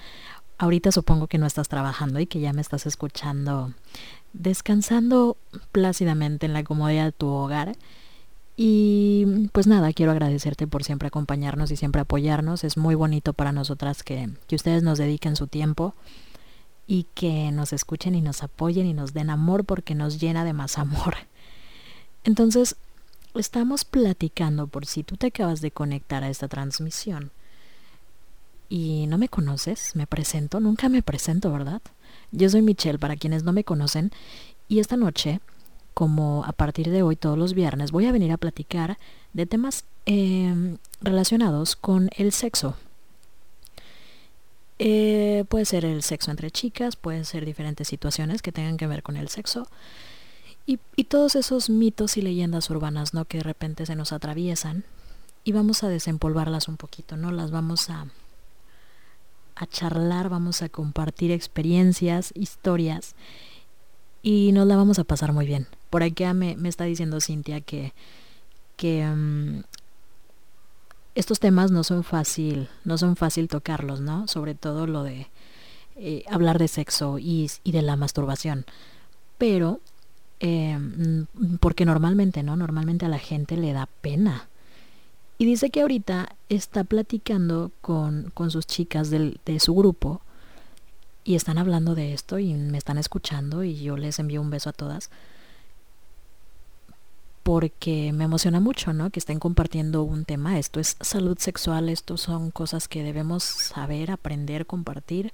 Ahorita 0.59 0.93
supongo 0.93 1.27
que 1.27 1.39
no 1.39 1.47
estás 1.47 1.69
trabajando 1.69 2.21
y 2.21 2.27
que 2.27 2.39
ya 2.41 2.53
me 2.53 2.61
estás 2.61 2.85
escuchando 2.85 3.73
descansando 4.35 5.39
plácidamente 5.73 6.45
en 6.45 6.53
la 6.53 6.63
comodidad 6.63 7.07
de 7.07 7.13
tu 7.13 7.29
hogar. 7.29 7.77
Y 8.59 9.49
pues 9.53 9.67
nada, 9.67 9.91
quiero 9.95 10.13
agradecerte 10.13 10.67
por 10.67 10.85
siempre 10.85 11.09
acompañarnos 11.09 11.71
y 11.71 11.77
siempre 11.77 12.03
apoyarnos. 12.03 12.63
Es 12.63 12.77
muy 12.77 12.95
bonito 12.95 13.33
para 13.33 13.53
nosotras 13.53 14.03
que, 14.03 14.29
que 14.47 14.57
ustedes 14.57 14.83
nos 14.83 14.99
dediquen 14.99 15.35
su 15.35 15.47
tiempo 15.47 15.95
y 16.91 17.07
que 17.14 17.53
nos 17.53 17.72
escuchen 17.72 18.16
y 18.16 18.20
nos 18.20 18.43
apoyen 18.43 18.84
y 18.84 18.95
nos 18.95 19.14
den 19.14 19.30
amor 19.30 19.64
porque 19.64 19.95
nos 19.95 20.18
llena 20.18 20.45
de 20.45 20.53
más 20.53 20.76
amor. 20.76 21.14
Entonces, 22.24 22.74
estamos 23.36 23.84
platicando 23.84 24.66
por 24.66 24.86
si 24.86 25.05
tú 25.05 25.16
te 25.16 25.28
acabas 25.28 25.61
de 25.61 25.70
conectar 25.70 26.24
a 26.24 26.28
esta 26.28 26.49
transmisión 26.49 27.30
y 28.68 29.07
no 29.07 29.18
me 29.18 29.28
conoces, 29.28 29.95
me 29.95 30.09
presento, 30.09 30.59
nunca 30.59 30.88
me 30.88 31.01
presento, 31.01 31.53
¿verdad? 31.53 31.80
Yo 32.32 32.51
soy 32.51 32.61
Michelle, 32.61 32.99
para 32.99 33.14
quienes 33.14 33.45
no 33.45 33.53
me 33.53 33.62
conocen, 33.62 34.11
y 34.66 34.80
esta 34.80 34.97
noche, 34.97 35.41
como 35.95 36.45
a 36.45 36.51
partir 36.51 36.91
de 36.91 37.05
hoy 37.05 37.14
todos 37.14 37.38
los 37.38 37.55
viernes, 37.55 37.93
voy 37.93 38.07
a 38.07 38.12
venir 38.12 38.32
a 38.32 38.36
platicar 38.36 38.99
de 39.32 39.47
temas 39.47 39.84
eh, 40.07 40.76
relacionados 41.01 41.76
con 41.76 42.11
el 42.16 42.32
sexo. 42.32 42.74
Eh, 44.83 45.45
puede 45.51 45.66
ser 45.66 45.85
el 45.85 46.03
sexo 46.03 46.31
entre 46.31 46.51
chicas, 46.51 46.97
pueden 46.97 47.26
ser 47.26 47.45
diferentes 47.45 47.87
situaciones 47.87 48.41
que 48.41 48.51
tengan 48.51 48.78
que 48.78 48.87
ver 48.87 49.03
con 49.03 49.18
el 49.18 49.28
sexo. 49.28 49.68
Y, 50.64 50.78
todos 51.05 51.35
esos 51.35 51.68
mitos 51.68 52.16
y 52.16 52.22
leyendas 52.22 52.70
urbanas, 52.70 53.12
¿no? 53.12 53.26
Que 53.26 53.39
de 53.39 53.43
repente 53.43 53.85
se 53.85 53.95
nos 53.95 54.12
atraviesan. 54.12 54.85
Y 55.45 55.53
vamos 55.53 55.83
a 55.85 55.89
desempolvarlas 55.89 56.66
un 56.68 56.78
poquito, 56.78 57.18
¿no? 57.18 57.31
Las 57.31 57.51
vamos 57.51 57.91
a, 57.91 58.07
a 59.55 59.66
charlar, 59.66 60.31
vamos 60.31 60.62
a 60.62 60.70
compartir 60.70 61.31
experiencias, 61.31 62.33
historias 62.35 63.16
y 64.22 64.53
nos 64.53 64.66
la 64.66 64.76
vamos 64.76 64.99
a 64.99 65.05
pasar 65.05 65.33
muy 65.33 65.45
bien. 65.45 65.66
Por 65.91 66.03
acá 66.03 66.33
me, 66.33 66.57
me 66.57 66.70
está 66.70 66.85
diciendo 66.85 67.20
Cintia 67.20 67.61
que, 67.61 67.93
que 68.76 69.05
mm, 69.05 69.62
estos 71.15 71.41
temas 71.41 71.71
no 71.71 71.85
son 71.85 72.05
fácil, 72.05 72.69
no 72.85 72.99
son 72.99 73.17
fácil 73.17 73.49
tocarlos, 73.49 74.01
¿no? 74.01 74.29
Sobre 74.29 74.55
todo 74.55 74.87
lo 74.87 75.03
de 75.03 75.29
eh, 75.97 76.25
hablar 76.29 76.59
de 76.59 76.69
sexo 76.69 77.19
y, 77.19 77.51
de 77.65 77.83
la 77.83 77.97
masturbación. 77.97 78.65
Pero, 79.39 79.81
mm, 80.41 81.57
porque 81.61 81.85
normalmente, 81.85 82.43
¿no? 82.43 82.57
Normalmente 82.57 83.07
a 83.07 83.11
la 83.11 83.19
gente 83.19 83.57
le 83.57 83.73
da 83.73 83.89
pena. 84.01 84.49
Y 85.39 85.47
dice 85.47 85.71
que 85.71 85.81
ahorita 85.81 86.37
está 86.49 86.85
platicando 86.85 87.73
con, 87.81 88.33
sus 88.51 88.67
chicas 88.67 89.11
de 89.11 89.61
su 89.61 89.75
grupo 89.75 90.21
y 91.25 91.35
están 91.35 91.59
hablando 91.59 91.95
de 91.95 92.13
esto 92.13 92.39
y 92.39 92.55
me 92.55 92.79
están 92.79 92.99
escuchando 92.99 93.63
y 93.63 93.81
yo 93.81 93.97
les 93.97 94.19
envío 94.19 94.41
un 94.41 94.51
beso 94.51 94.71
a 94.71 94.73
todas 94.73 95.11
porque 97.43 98.12
me 98.12 98.24
emociona 98.24 98.61
mucho, 98.61 98.93
¿no? 98.93 99.11
Que 99.11 99.18
estén 99.18 99.38
compartiendo 99.38 100.03
un 100.03 100.24
tema. 100.24 100.59
Esto 100.59 100.80
es 100.80 100.97
salud 101.01 101.38
sexual, 101.38 101.88
esto 101.88 102.16
son 102.16 102.51
cosas 102.51 102.88
que 102.88 103.03
debemos 103.03 103.45
saber, 103.45 104.11
aprender, 104.11 104.66
compartir, 104.66 105.32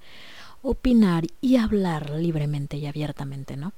opinar 0.62 1.24
y 1.40 1.56
hablar 1.56 2.10
libremente 2.10 2.76
y 2.76 2.86
abiertamente, 2.86 3.56
¿no? 3.56 3.72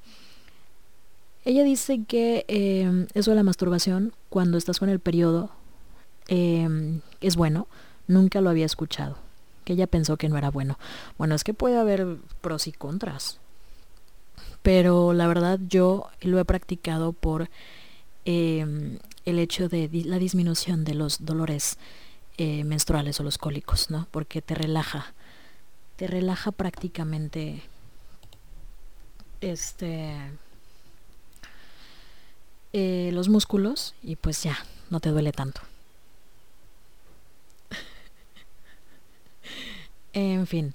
Ella 1.45 1.65
dice 1.65 2.05
que 2.07 2.45
eh, 2.49 3.07
eso 3.15 3.31
de 3.31 3.37
la 3.37 3.43
masturbación, 3.43 4.13
cuando 4.29 4.59
estás 4.59 4.79
con 4.79 4.91
el 4.91 5.01
periodo, 5.01 5.51
eh, 6.29 7.01
es 7.21 7.37
bueno. 7.37 7.67
Nunca 8.07 8.41
lo 8.41 8.51
había 8.51 8.67
escuchado. 8.67 9.17
Que 9.65 9.75
ella 9.75 9.87
pensó 9.87 10.17
que 10.17 10.29
no 10.29 10.37
era 10.37 10.51
bueno. 10.51 10.79
Bueno, 11.17 11.35
es 11.35 11.45
que 11.45 11.55
puede 11.55 11.79
haber 11.79 12.19
pros 12.41 12.67
y 12.67 12.73
contras. 12.73 13.39
Pero 14.63 15.13
la 15.13 15.27
verdad 15.27 15.59
yo 15.69 16.09
lo 16.21 16.39
he 16.39 16.45
practicado 16.45 17.13
por 17.13 17.49
eh, 18.31 18.99
el 19.25 19.39
hecho 19.39 19.71
de 19.71 19.89
la 20.05 20.19
disminución 20.19 20.85
de 20.85 20.93
los 20.93 21.25
dolores 21.25 21.79
eh, 22.37 22.63
menstruales 22.63 23.19
o 23.21 23.23
los 23.23 23.39
cólicos, 23.39 23.89
¿no? 23.89 24.07
Porque 24.11 24.43
te 24.43 24.55
relaja. 24.55 25.15
Te 25.97 26.07
relaja 26.07 26.53
prácticamente 26.53 27.63
este 29.41 30.15
eh, 32.75 33.09
los 33.15 33.31
músculos 33.31 33.95
y 34.03 34.17
pues 34.17 34.43
ya, 34.43 34.59
no 34.91 35.01
te 35.01 35.09
duele 35.09 35.33
tanto. 35.33 35.63
En 40.13 40.47
fin, 40.47 40.75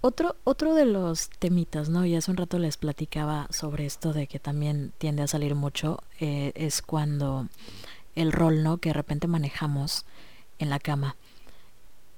otro, 0.00 0.36
otro 0.44 0.74
de 0.74 0.86
los 0.86 1.28
temitas, 1.38 1.88
¿no? 1.88 2.06
Y 2.06 2.16
hace 2.16 2.30
un 2.30 2.36
rato 2.36 2.58
les 2.58 2.76
platicaba 2.76 3.46
sobre 3.50 3.86
esto 3.86 4.12
de 4.12 4.26
que 4.26 4.38
también 4.38 4.92
tiende 4.98 5.22
a 5.22 5.26
salir 5.26 5.54
mucho, 5.54 6.02
eh, 6.18 6.52
es 6.54 6.82
cuando 6.82 7.48
el 8.14 8.32
rol, 8.32 8.62
¿no? 8.62 8.78
Que 8.78 8.90
de 8.90 8.94
repente 8.94 9.26
manejamos 9.26 10.04
en 10.58 10.70
la 10.70 10.78
cama. 10.78 11.16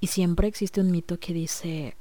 Y 0.01 0.09
siempre 0.09 0.49
existe 0.49 0.81
un 0.81 0.91
mito 0.91 1.19
que 1.19 1.33
dice, 1.33 1.97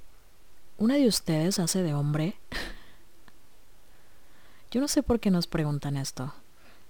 ¿una 0.78 0.96
de 0.96 1.08
ustedes 1.08 1.60
hace 1.60 1.84
de 1.84 1.94
hombre? 1.94 2.36
Yo 4.72 4.82
no 4.82 4.88
sé 4.88 5.04
por 5.04 5.20
qué 5.20 5.32
nos 5.32 5.48
preguntan 5.48 5.98
esto, 5.98 6.34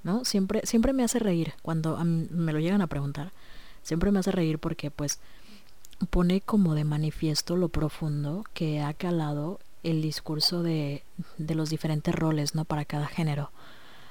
¿no? 0.03 0.25
Siempre, 0.25 0.61
siempre 0.65 0.93
me 0.93 1.03
hace 1.03 1.19
reír 1.19 1.53
cuando 1.61 1.97
me 2.03 2.53
lo 2.53 2.59
llegan 2.59 2.81
a 2.81 2.87
preguntar. 2.87 3.31
Siempre 3.83 4.11
me 4.11 4.19
hace 4.19 4.31
reír 4.31 4.59
porque 4.59 4.91
pues 4.91 5.19
pone 6.09 6.41
como 6.41 6.75
de 6.75 6.83
manifiesto 6.83 7.55
lo 7.55 7.69
profundo 7.69 8.45
que 8.53 8.81
ha 8.81 8.93
calado 8.93 9.59
el 9.83 10.01
discurso 10.01 10.63
de, 10.63 11.03
de 11.37 11.55
los 11.55 11.69
diferentes 11.69 12.13
roles, 12.13 12.55
¿no? 12.55 12.65
Para 12.65 12.85
cada 12.85 13.07
género. 13.07 13.51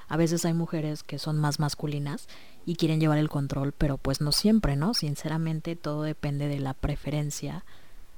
A 0.08 0.16
veces 0.16 0.44
hay 0.44 0.54
mujeres 0.54 1.04
que 1.04 1.18
son 1.18 1.38
más 1.38 1.60
masculinas 1.60 2.26
y 2.66 2.74
quieren 2.74 3.00
llevar 3.00 3.18
el 3.18 3.28
control, 3.28 3.72
pero 3.72 3.96
pues 3.96 4.20
no 4.20 4.32
siempre, 4.32 4.74
¿no? 4.74 4.92
Sinceramente 4.92 5.76
todo 5.76 6.02
depende 6.02 6.48
de 6.48 6.58
la 6.58 6.74
preferencia 6.74 7.64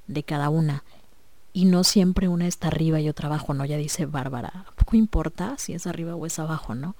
de 0.07 0.23
cada 0.23 0.49
una. 0.49 0.83
Y 1.53 1.65
no 1.65 1.83
siempre 1.83 2.27
una 2.27 2.47
está 2.47 2.67
arriba 2.67 2.99
y 2.99 3.09
otra 3.09 3.27
abajo, 3.27 3.53
¿no? 3.53 3.63
Ya 3.63 3.77
dice 3.77 4.07
Bárbara, 4.07 4.65
¿a 4.67 4.71
poco 4.71 4.97
importa 4.97 5.55
si 5.59 5.73
es 5.73 5.85
arriba 5.85 6.15
o 6.15 6.25
es 6.25 6.39
abajo, 6.39 6.73
¿no? 6.73 6.95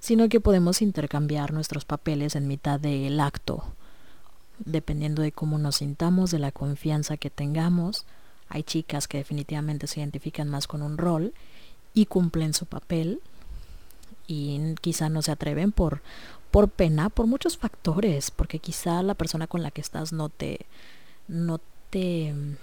Sino 0.00 0.28
que 0.28 0.40
podemos 0.40 0.82
intercambiar 0.82 1.54
nuestros 1.54 1.86
papeles 1.86 2.36
en 2.36 2.46
mitad 2.46 2.78
del 2.78 3.20
acto, 3.20 3.64
dependiendo 4.64 5.22
de 5.22 5.32
cómo 5.32 5.58
nos 5.58 5.76
sintamos, 5.76 6.30
de 6.30 6.38
la 6.38 6.52
confianza 6.52 7.16
que 7.16 7.30
tengamos. 7.30 8.06
Hay 8.48 8.62
chicas 8.62 9.08
que 9.08 9.18
definitivamente 9.18 9.86
se 9.86 10.00
identifican 10.00 10.48
más 10.48 10.66
con 10.66 10.82
un 10.82 10.98
rol 10.98 11.32
y 11.94 12.06
cumplen 12.06 12.54
su 12.54 12.66
papel 12.66 13.20
y 14.26 14.74
quizá 14.80 15.08
no 15.08 15.22
se 15.22 15.32
atreven 15.32 15.72
por 15.72 16.02
por 16.50 16.68
pena, 16.68 17.10
por 17.10 17.26
muchos 17.26 17.58
factores, 17.58 18.32
porque 18.32 18.58
quizá 18.58 19.02
la 19.02 19.14
persona 19.14 19.46
con 19.46 19.62
la 19.62 19.70
que 19.70 19.80
estás 19.80 20.12
no 20.12 20.28
te 20.28 20.66
no 21.28 21.60
te 21.90 22.32
mm, 22.32 22.56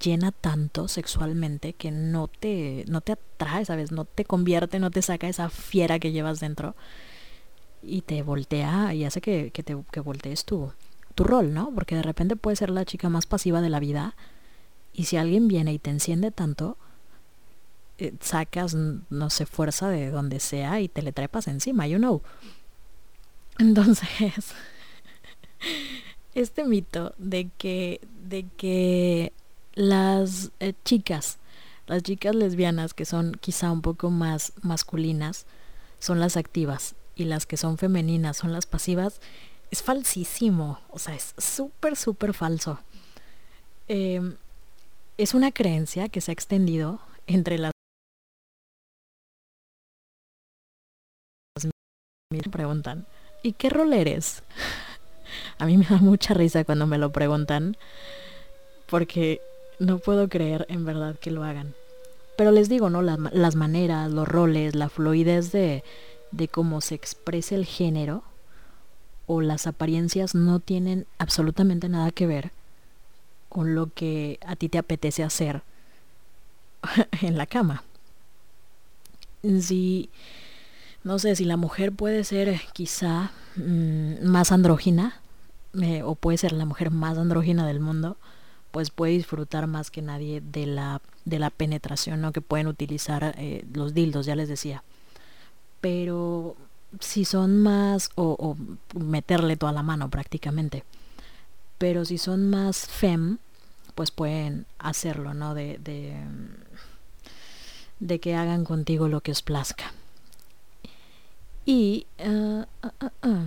llena 0.00 0.32
tanto 0.32 0.88
sexualmente 0.88 1.72
que 1.72 1.90
no 1.90 2.28
te 2.28 2.84
no 2.88 3.00
te 3.00 3.12
atrae, 3.12 3.64
¿sabes? 3.64 3.92
No 3.92 4.04
te 4.04 4.24
convierte, 4.24 4.78
no 4.78 4.90
te 4.90 5.02
saca 5.02 5.28
esa 5.28 5.48
fiera 5.50 5.98
que 5.98 6.12
llevas 6.12 6.40
dentro 6.40 6.74
y 7.82 8.02
te 8.02 8.22
voltea 8.22 8.94
y 8.94 9.04
hace 9.04 9.20
que, 9.20 9.50
que 9.52 9.62
te 9.62 9.76
que 9.92 10.00
voltees 10.00 10.44
tu 10.44 10.72
tu 11.16 11.24
rol, 11.24 11.52
¿no? 11.52 11.72
Porque 11.74 11.96
de 11.96 12.02
repente 12.02 12.36
puedes 12.36 12.60
ser 12.60 12.70
la 12.70 12.84
chica 12.84 13.08
más 13.08 13.26
pasiva 13.26 13.60
de 13.60 13.70
la 13.70 13.80
vida 13.80 14.14
y 14.92 15.04
si 15.04 15.16
alguien 15.16 15.48
viene 15.48 15.72
y 15.72 15.78
te 15.80 15.90
enciende 15.90 16.30
tanto, 16.30 16.76
eh, 17.98 18.14
sacas, 18.20 18.74
no 18.74 19.30
sé, 19.30 19.46
fuerza 19.46 19.88
de 19.88 20.10
donde 20.10 20.38
sea 20.38 20.80
y 20.80 20.88
te 20.88 21.02
le 21.02 21.12
trepas 21.12 21.48
encima, 21.48 21.88
you 21.88 21.98
know. 21.98 22.22
Entonces, 23.58 24.52
este 26.34 26.64
mito 26.64 27.14
de 27.16 27.50
que, 27.56 28.00
de 28.28 28.46
que 28.58 29.32
las 29.74 30.50
eh, 30.60 30.74
chicas, 30.84 31.38
las 31.86 32.02
chicas 32.02 32.34
lesbianas 32.34 32.92
que 32.92 33.06
son 33.06 33.32
quizá 33.40 33.72
un 33.72 33.80
poco 33.80 34.10
más 34.10 34.52
masculinas, 34.60 35.46
son 35.98 36.20
las 36.20 36.36
activas 36.36 36.94
y 37.14 37.24
las 37.24 37.46
que 37.46 37.56
son 37.56 37.78
femeninas 37.78 38.36
son 38.36 38.52
las 38.52 38.66
pasivas, 38.66 39.22
es 39.70 39.82
falsísimo, 39.82 40.80
o 40.90 40.98
sea, 40.98 41.14
es 41.14 41.34
súper, 41.38 41.96
súper 41.96 42.34
falso. 42.34 42.78
Em, 43.88 44.36
es 45.18 45.34
una 45.34 45.52
creencia 45.52 46.08
que 46.08 46.20
se 46.20 46.30
ha 46.30 46.34
extendido 46.34 47.00
entre 47.26 47.58
las... 47.58 47.72
Me 52.32 52.40
preguntan, 52.50 53.06
¿y 53.42 53.52
qué 53.52 53.70
rol 53.70 53.92
eres? 53.92 54.42
A 55.58 55.66
mí 55.66 55.76
me 55.76 55.86
da 55.86 55.98
mucha 55.98 56.34
risa 56.34 56.64
cuando 56.64 56.86
me 56.86 56.98
lo 56.98 57.10
preguntan, 57.10 57.76
porque 58.86 59.40
no 59.78 59.98
puedo 59.98 60.28
creer 60.28 60.66
en 60.68 60.84
verdad 60.84 61.16
que 61.18 61.30
lo 61.30 61.44
hagan. 61.44 61.74
Pero 62.36 62.50
les 62.50 62.68
digo, 62.68 62.90
¿no? 62.90 63.00
Las, 63.00 63.18
las 63.32 63.54
maneras, 63.54 64.10
los 64.10 64.28
roles, 64.28 64.74
la 64.74 64.88
fluidez 64.88 65.52
de, 65.52 65.82
de 66.30 66.48
cómo 66.48 66.80
se 66.80 66.94
expresa 66.94 67.54
el 67.54 67.64
género 67.64 68.22
o 69.26 69.40
las 69.40 69.66
apariencias 69.66 70.34
no 70.34 70.60
tienen 70.60 71.06
absolutamente 71.18 71.88
nada 71.88 72.10
que 72.10 72.26
ver 72.26 72.52
con 73.48 73.74
lo 73.74 73.92
que 73.92 74.38
a 74.46 74.56
ti 74.56 74.68
te 74.68 74.78
apetece 74.78 75.22
hacer 75.22 75.62
en 77.22 77.36
la 77.36 77.46
cama. 77.46 77.82
Si, 79.42 80.10
no 81.04 81.18
sé, 81.18 81.36
si 81.36 81.44
la 81.44 81.56
mujer 81.56 81.92
puede 81.92 82.24
ser 82.24 82.60
quizá 82.72 83.30
mm, 83.56 84.24
más 84.24 84.52
andrógina, 84.52 85.20
eh, 85.80 86.02
o 86.02 86.14
puede 86.14 86.38
ser 86.38 86.52
la 86.52 86.64
mujer 86.64 86.90
más 86.90 87.18
andrógina 87.18 87.66
del 87.66 87.80
mundo, 87.80 88.16
pues 88.70 88.90
puede 88.90 89.12
disfrutar 89.12 89.66
más 89.66 89.90
que 89.90 90.02
nadie 90.02 90.40
de 90.40 90.66
la, 90.66 91.00
de 91.24 91.38
la 91.38 91.50
penetración 91.50 92.20
¿no? 92.20 92.32
que 92.32 92.40
pueden 92.40 92.66
utilizar 92.66 93.34
eh, 93.38 93.64
los 93.72 93.94
dildos, 93.94 94.26
ya 94.26 94.36
les 94.36 94.48
decía. 94.48 94.82
Pero 95.80 96.56
si 97.00 97.24
son 97.24 97.62
más, 97.62 98.10
o, 98.14 98.56
meterle 98.94 99.56
toda 99.56 99.72
la 99.72 99.82
mano 99.82 100.10
prácticamente, 100.10 100.84
pero 101.78 102.04
si 102.04 102.18
son 102.18 102.48
más 102.50 102.86
fem, 102.86 103.38
pues 103.94 104.10
pueden 104.10 104.66
hacerlo, 104.78 105.34
¿no? 105.34 105.54
De, 105.54 105.78
de, 107.98 108.20
que 108.20 108.34
hagan 108.34 108.64
contigo 108.64 109.08
lo 109.08 109.20
que 109.20 109.32
os 109.32 109.42
plazca. 109.42 109.92
Y 111.64 112.06
ah, 112.20 112.66
ah, 112.82 112.92
ah, 113.22 113.46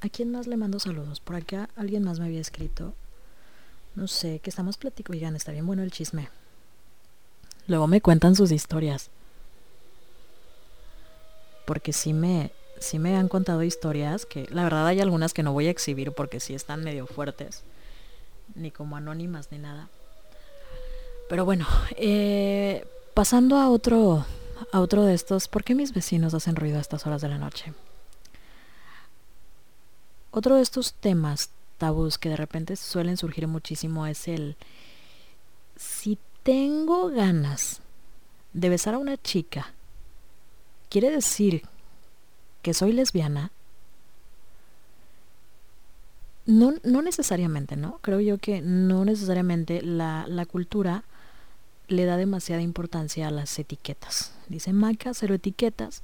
a 0.00 0.08
quién 0.08 0.30
más 0.30 0.46
le 0.46 0.56
mando 0.56 0.78
saludos. 0.78 1.20
Por 1.20 1.36
acá 1.36 1.70
alguien 1.76 2.04
más 2.04 2.18
me 2.18 2.26
había 2.26 2.40
escrito. 2.40 2.94
No 3.94 4.08
sé, 4.08 4.40
que 4.40 4.50
estamos 4.50 4.76
platicando. 4.76 5.16
Oigan, 5.16 5.36
está 5.36 5.52
bien 5.52 5.66
bueno 5.66 5.82
el 5.82 5.90
chisme. 5.90 6.28
Luego 7.66 7.86
me 7.86 8.00
cuentan 8.00 8.34
sus 8.34 8.50
historias. 8.50 9.10
Porque 11.64 11.92
sí 11.94 12.12
me, 12.12 12.52
sí 12.84 12.98
me 12.98 13.16
han 13.16 13.28
contado 13.28 13.62
historias 13.62 14.26
que 14.26 14.46
la 14.50 14.62
verdad 14.62 14.86
hay 14.86 15.00
algunas 15.00 15.34
que 15.34 15.42
no 15.42 15.52
voy 15.52 15.66
a 15.66 15.70
exhibir 15.70 16.12
porque 16.12 16.38
sí 16.38 16.54
están 16.54 16.84
medio 16.84 17.06
fuertes. 17.06 17.64
Ni 18.54 18.70
como 18.70 18.96
anónimas 18.96 19.50
ni 19.50 19.58
nada. 19.58 19.88
Pero 21.28 21.44
bueno, 21.44 21.66
eh, 21.96 22.86
pasando 23.14 23.56
a 23.56 23.68
otro, 23.70 24.24
a 24.70 24.80
otro 24.80 25.02
de 25.02 25.14
estos, 25.14 25.48
¿por 25.48 25.64
qué 25.64 25.74
mis 25.74 25.92
vecinos 25.92 26.34
hacen 26.34 26.54
ruido 26.54 26.78
a 26.78 26.80
estas 26.80 27.06
horas 27.06 27.22
de 27.22 27.28
la 27.28 27.38
noche? 27.38 27.72
otro 30.34 30.56
de 30.56 30.62
estos 30.62 30.94
temas 30.94 31.50
tabús 31.78 32.18
que 32.18 32.28
de 32.28 32.36
repente 32.36 32.74
suelen 32.74 33.16
surgir 33.16 33.46
muchísimo 33.46 34.04
es 34.06 34.26
el 34.26 34.56
si 35.76 36.18
tengo 36.42 37.08
ganas 37.08 37.80
de 38.52 38.68
besar 38.68 38.94
a 38.94 38.98
una 38.98 39.16
chica, 39.16 39.72
¿quiere 40.88 41.10
decir 41.10 41.62
que 42.64 42.72
soy 42.72 42.92
lesbiana? 42.92 43.52
No, 46.46 46.72
no 46.82 47.02
necesariamente, 47.02 47.76
¿no? 47.76 47.98
Creo 48.00 48.20
yo 48.20 48.38
que 48.38 48.62
no 48.62 49.04
necesariamente 49.04 49.82
la, 49.82 50.24
la 50.26 50.46
cultura 50.46 51.04
le 51.88 52.06
da 52.06 52.16
demasiada 52.16 52.62
importancia 52.62 53.28
a 53.28 53.30
las 53.30 53.58
etiquetas. 53.58 54.32
Dice 54.48 54.72
Maca, 54.72 55.12
cero 55.12 55.34
etiquetas. 55.34 56.02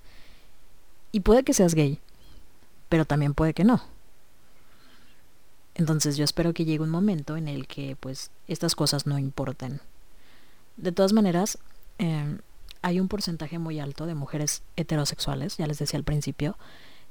Y 1.13 1.21
puede 1.21 1.45
que 1.45 1.55
seas 1.55 1.75
gay, 1.75 1.99
pero 2.91 3.07
también 3.07 3.33
puede 3.33 3.55
que 3.55 3.65
no. 3.65 3.83
Entonces 5.75 6.19
yo 6.19 6.25
espero 6.25 6.53
que 6.53 6.67
llegue 6.67 6.85
un 6.85 6.91
momento 6.91 7.39
en 7.39 7.49
el 7.49 7.67
que 7.67 7.97
pues 7.99 8.31
estas 8.49 8.75
cosas 8.75 9.07
no 9.07 9.19
importen. 9.19 9.81
De 10.77 10.93
todas 10.93 11.15
maneras, 11.15 11.57
eh, 11.99 12.37
hay 12.83 13.01
un 13.01 13.09
porcentaje 13.09 13.59
muy 13.59 13.79
alto 13.79 14.07
de 14.07 14.15
mujeres 14.15 14.63
heterosexuales, 14.77 15.57
ya 15.57 15.67
les 15.67 15.79
decía 15.79 15.99
al 15.99 16.05
principio, 16.05 16.57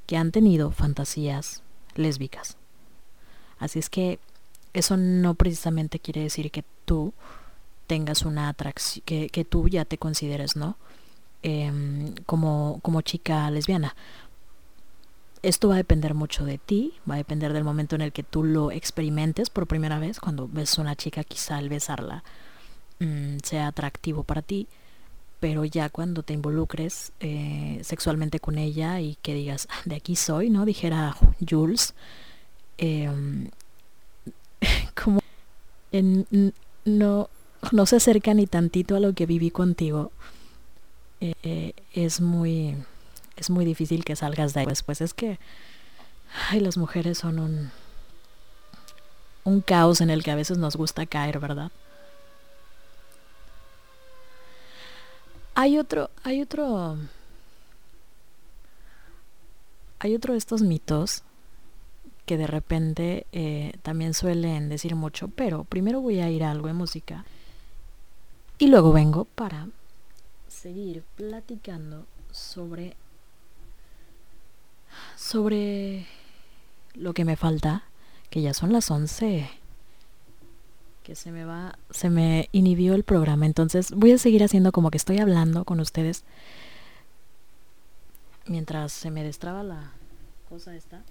que 0.05 0.17
han 0.17 0.31
tenido 0.31 0.71
fantasías 0.71 1.63
lésbicas. 1.95 2.57
Así 3.59 3.79
es 3.79 3.89
que 3.89 4.19
eso 4.73 4.97
no 4.97 5.35
precisamente 5.35 5.99
quiere 5.99 6.21
decir 6.21 6.51
que 6.51 6.63
tú 6.85 7.13
tengas 7.87 8.23
una 8.23 8.49
atracción, 8.49 9.03
que, 9.05 9.29
que 9.29 9.45
tú 9.45 9.67
ya 9.67 9.85
te 9.85 9.97
consideres, 9.97 10.55
¿no? 10.55 10.77
Em, 11.41 12.13
como, 12.25 12.79
como 12.81 13.01
chica 13.01 13.49
lesbiana. 13.49 13.95
Esto 15.41 15.69
va 15.69 15.75
a 15.75 15.77
depender 15.77 16.13
mucho 16.13 16.43
de 16.43 16.57
ti, 16.57 16.93
va 17.09 17.13
a 17.13 17.17
depender 17.17 17.53
del 17.53 17.63
momento 17.63 17.95
en 17.95 18.01
el 18.01 18.11
que 18.11 18.23
tú 18.23 18.43
lo 18.43 18.71
experimentes 18.71 19.49
por 19.49 19.65
primera 19.65 19.99
vez, 19.99 20.19
cuando 20.19 20.49
ves 20.49 20.77
a 20.77 20.81
una 20.81 20.97
chica 20.97 21.23
quizá 21.23 21.55
al 21.57 21.69
besarla 21.69 22.25
mm, 22.99 23.37
sea 23.43 23.67
atractivo 23.67 24.23
para 24.23 24.41
ti, 24.41 24.67
pero 25.39 25.65
ya 25.65 25.89
cuando 25.89 26.23
te 26.23 26.33
involucres 26.33 27.11
eh, 27.19 27.79
sexualmente 27.83 28.39
con 28.39 28.57
ella 28.57 28.99
y 29.01 29.15
que 29.21 29.33
digas, 29.33 29.67
"Ah, 29.71 29.81
de 29.85 29.95
aquí 29.95 30.15
soy, 30.15 30.49
¿no? 30.49 30.65
Dijera 30.65 31.15
Jules, 31.47 31.93
em, 32.77 33.49
como 34.95 35.21
no, 36.85 37.29
no 37.71 37.85
se 37.85 37.95
acerca 37.95 38.33
ni 38.33 38.47
tantito 38.47 38.95
a 38.95 38.99
lo 38.99 39.13
que 39.13 39.25
viví 39.25 39.51
contigo, 39.51 40.11
eh, 41.21 41.33
eh, 41.43 41.73
es 41.93 42.21
muy 42.21 42.75
es 43.35 43.49
muy 43.49 43.63
difícil 43.65 44.03
que 44.03 44.15
salgas 44.15 44.53
de 44.53 44.61
ahí. 44.61 44.65
Pues, 44.65 44.83
pues 44.83 45.01
es 45.01 45.13
que 45.13 45.39
ay, 46.49 46.59
las 46.59 46.77
mujeres 46.77 47.17
son 47.17 47.39
un 47.39 47.71
un 49.43 49.61
caos 49.61 50.01
en 50.01 50.09
el 50.09 50.23
que 50.23 50.31
a 50.31 50.35
veces 50.35 50.57
nos 50.57 50.75
gusta 50.75 51.05
caer, 51.05 51.39
¿verdad? 51.39 51.71
Hay 55.61 55.77
otro, 55.77 56.09
hay 56.23 56.41
otro 56.41 56.95
hay 59.99 60.15
otro 60.15 60.31
de 60.31 60.37
estos 60.37 60.61
mitos 60.61 61.23
que 62.25 62.37
de 62.37 62.47
repente 62.47 63.27
eh, 63.33 63.73
también 63.81 64.13
suelen 64.13 64.69
decir 64.69 64.95
mucho, 64.95 65.27
pero 65.27 65.65
primero 65.65 65.99
voy 65.99 66.21
a 66.21 66.29
ir 66.29 66.45
a 66.45 66.51
algo 66.51 66.67
de 66.67 66.75
música 66.75 67.25
y 68.57 68.67
luego 68.67 68.93
vengo 68.93 69.25
para 69.25 69.67
seguir 70.47 71.03
platicando 71.17 72.05
sobre 72.31 72.95
sobre 75.17 76.07
lo 76.93 77.13
que 77.13 77.25
me 77.25 77.35
falta, 77.35 77.83
que 78.29 78.41
ya 78.41 78.53
son 78.53 78.71
las 78.71 78.89
11, 78.89 79.49
que 81.09 81.15
se 81.15 81.31
me 81.31 81.43
va, 81.43 81.79
se 81.89 82.11
me 82.11 82.49
inhibió 82.51 82.93
el 82.93 83.03
programa, 83.03 83.47
entonces 83.47 83.89
voy 83.89 84.11
a 84.11 84.19
seguir 84.19 84.43
haciendo 84.43 84.71
como 84.71 84.91
que 84.91 84.97
estoy 84.97 85.17
hablando 85.17 85.65
con 85.65 85.79
ustedes 85.79 86.23
mientras 88.45 88.91
se 88.91 89.09
me 89.09 89.23
destraba 89.23 89.63
la 89.63 89.91
cosa 90.47 90.75
esta. 90.75 91.01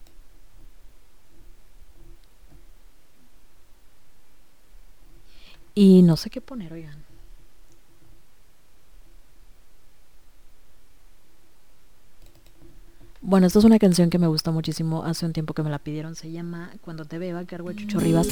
Y 5.74 6.02
no 6.02 6.16
sé 6.16 6.30
qué 6.30 6.40
poner, 6.40 6.72
oigan. 6.72 7.04
Bueno, 13.20 13.48
esta 13.48 13.58
es 13.58 13.64
una 13.64 13.80
canción 13.80 14.10
que 14.10 14.18
me 14.20 14.28
gustó 14.28 14.52
muchísimo 14.52 15.02
hace 15.02 15.26
un 15.26 15.32
tiempo 15.32 15.54
que 15.54 15.64
me 15.64 15.70
la 15.70 15.80
pidieron. 15.80 16.14
Se 16.14 16.30
llama 16.30 16.70
Cuando 16.82 17.04
te 17.04 17.18
beba, 17.18 17.44
cargo 17.46 17.70
de 17.70 17.74
Chucho 17.74 17.98
Rivas. 17.98 18.28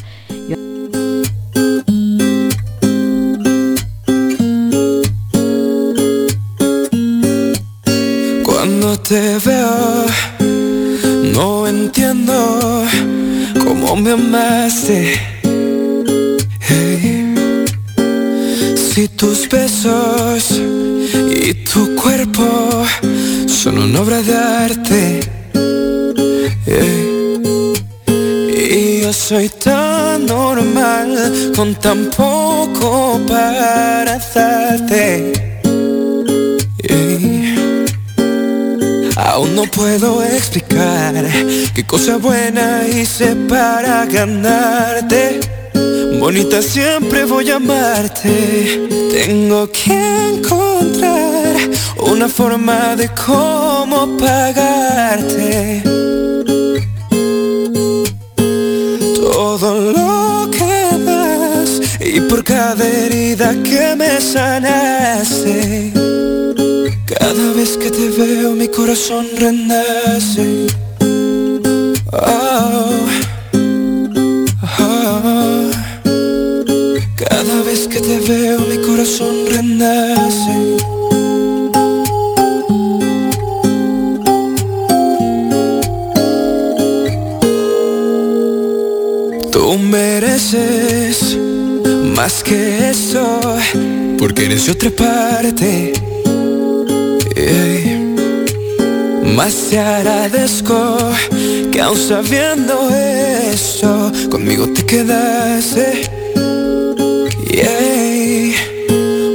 Te 9.09 9.39
veo, 9.39 10.05
no 11.33 11.69
entiendo 11.69 12.83
cómo 13.62 13.95
me 13.95 14.12
amaste. 14.12 15.20
Si 18.74 19.07
tus 19.09 19.49
besos 19.49 20.61
y 21.31 21.55
tu 21.55 21.95
cuerpo 21.95 22.85
son 23.47 23.78
una 23.78 24.01
obra 24.01 24.23
de 24.23 24.35
arte. 24.35 25.20
Y 28.49 29.03
yo 29.03 29.12
soy 29.12 29.49
tan 29.51 30.27
normal 30.27 31.53
con 31.55 31.74
tan 31.77 32.07
poco 32.07 33.20
para 33.28 34.19
darte. 34.35 35.47
Aún 39.17 39.55
no 39.55 39.63
puedo 39.63 40.23
explicar 40.23 41.15
qué 41.75 41.87
cosa 41.87 42.19
buena 42.19 42.87
hice 42.87 43.35
para 43.49 44.05
ganarte. 44.05 45.41
Bonita 46.21 46.61
siempre 46.61 47.25
voy 47.25 47.51
a 47.51 47.57
amarte. 47.57 48.87
Tengo 49.11 49.71
que 49.71 50.35
encontrar 50.35 51.57
una 51.99 52.29
forma 52.29 52.95
de 52.95 53.09
cómo 53.09 54.19
pagarte. 54.19 55.83
Todo 59.15 59.93
lo 59.93 60.51
que 60.51 61.05
das 61.05 61.81
y 62.01 62.21
por 62.21 62.45
cada 62.45 62.87
herida 62.87 63.55
que 63.63 63.97
me 63.97 64.21
sanaste. 64.21 65.95
Cada 67.07 67.53
vez 67.53 67.77
que 67.77 67.89
te 67.89 68.09
veo 68.11 68.51
mi 68.53 68.66
corazón 68.66 69.27
renace. 69.39 70.66
Oh, 72.12 72.91
oh. 74.81 75.70
Cada 77.15 77.62
vez 77.62 77.87
que 77.87 78.01
te 78.01 78.19
veo 78.19 78.59
mi 78.59 78.78
corazón 78.78 79.37
renace. 79.49 80.57
Tú 89.53 89.78
mereces 89.78 91.39
más 92.16 92.43
que 92.43 92.91
eso, 92.91 93.41
porque 94.19 94.47
eres 94.47 94.69
otra 94.69 94.91
parte. 94.91 96.06
Ey. 97.37 98.15
Más 99.37 99.55
te 99.69 99.79
agradezco 99.79 100.97
que 101.71 101.83
aún 101.83 101.99
sabiendo 101.99 102.89
eso, 102.91 104.11
conmigo 104.31 104.67
te 104.73 104.87
quedaste. 104.87 106.17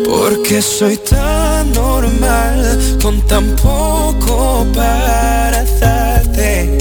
Porque 0.06 0.62
soy 0.62 0.98
tan 0.98 1.72
normal, 1.72 2.78
con 3.02 3.22
tan 3.22 3.56
poco 3.56 4.66
para 4.76 5.64
darte. 5.80 6.78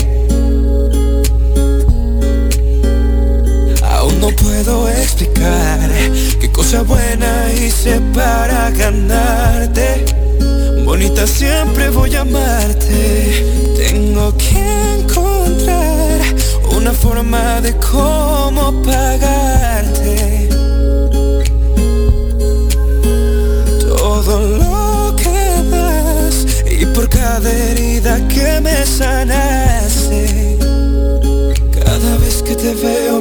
Aún 3.83 4.21
no 4.21 4.29
puedo 4.31 4.89
explicar 4.89 5.91
qué 6.41 6.51
cosa 6.51 6.83
buena 6.83 7.53
hice 7.55 8.01
para 8.15 8.71
ganarte. 8.71 10.05
Bonita 10.91 11.25
siempre 11.25 11.89
voy 11.91 12.17
a 12.17 12.23
amarte. 12.23 13.47
Tengo 13.77 14.37
que 14.37 14.59
encontrar 14.99 16.21
una 16.77 16.91
forma 16.91 17.61
de 17.61 17.77
cómo 17.77 18.83
pagarte. 18.83 20.49
Todo 23.87 24.41
lo 24.59 25.15
que 25.15 25.41
das 25.71 26.65
y 26.69 26.85
por 26.87 27.09
cada 27.09 27.49
herida 27.49 28.19
que 28.27 28.61
me 28.61 28.85
sanaste. 28.85 29.61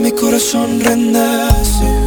mi 0.02 0.12
corazón 0.14 0.80
renace. 0.80 1.99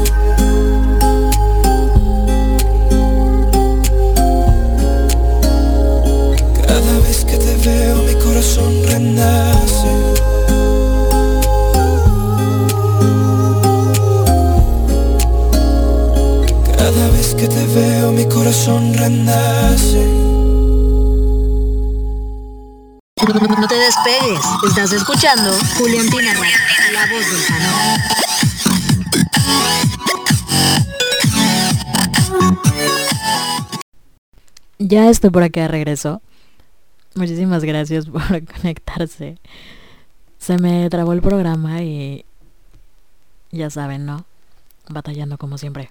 Corazón 8.43 8.83
renace. 8.89 9.89
Cada 16.77 17.09
vez 17.11 17.35
que 17.37 17.47
te 17.47 17.67
veo 17.69 18.11
mi 18.11 18.29
corazón 18.29 18.95
renace. 18.95 20.05
No 23.59 23.69
te 23.69 23.77
despegues, 23.77 24.41
estás 24.69 24.93
escuchando 24.93 25.57
Juliantina 25.79 26.35
Radio, 26.35 26.57
la 26.93 27.07
voz 27.07 27.25
del 27.31 27.47
canal. 27.47 28.01
Ya 34.81 35.09
estoy 35.09 35.31
por 35.31 35.45
acá 35.45 35.61
de 35.63 35.69
regreso. 35.69 36.21
Muchísimas 37.15 37.65
gracias 37.65 38.07
por 38.07 38.23
conectarse. 38.61 39.39
Se 40.39 40.59
me 40.59 40.89
trabó 40.91 41.13
el 41.13 41.23
programa 41.23 41.83
y 41.83 42.25
ya 43.51 43.71
saben, 43.71 44.07
¿no? 44.07 44.25
Batallando 44.89 45.39
como 45.39 45.59
siempre. 45.59 45.91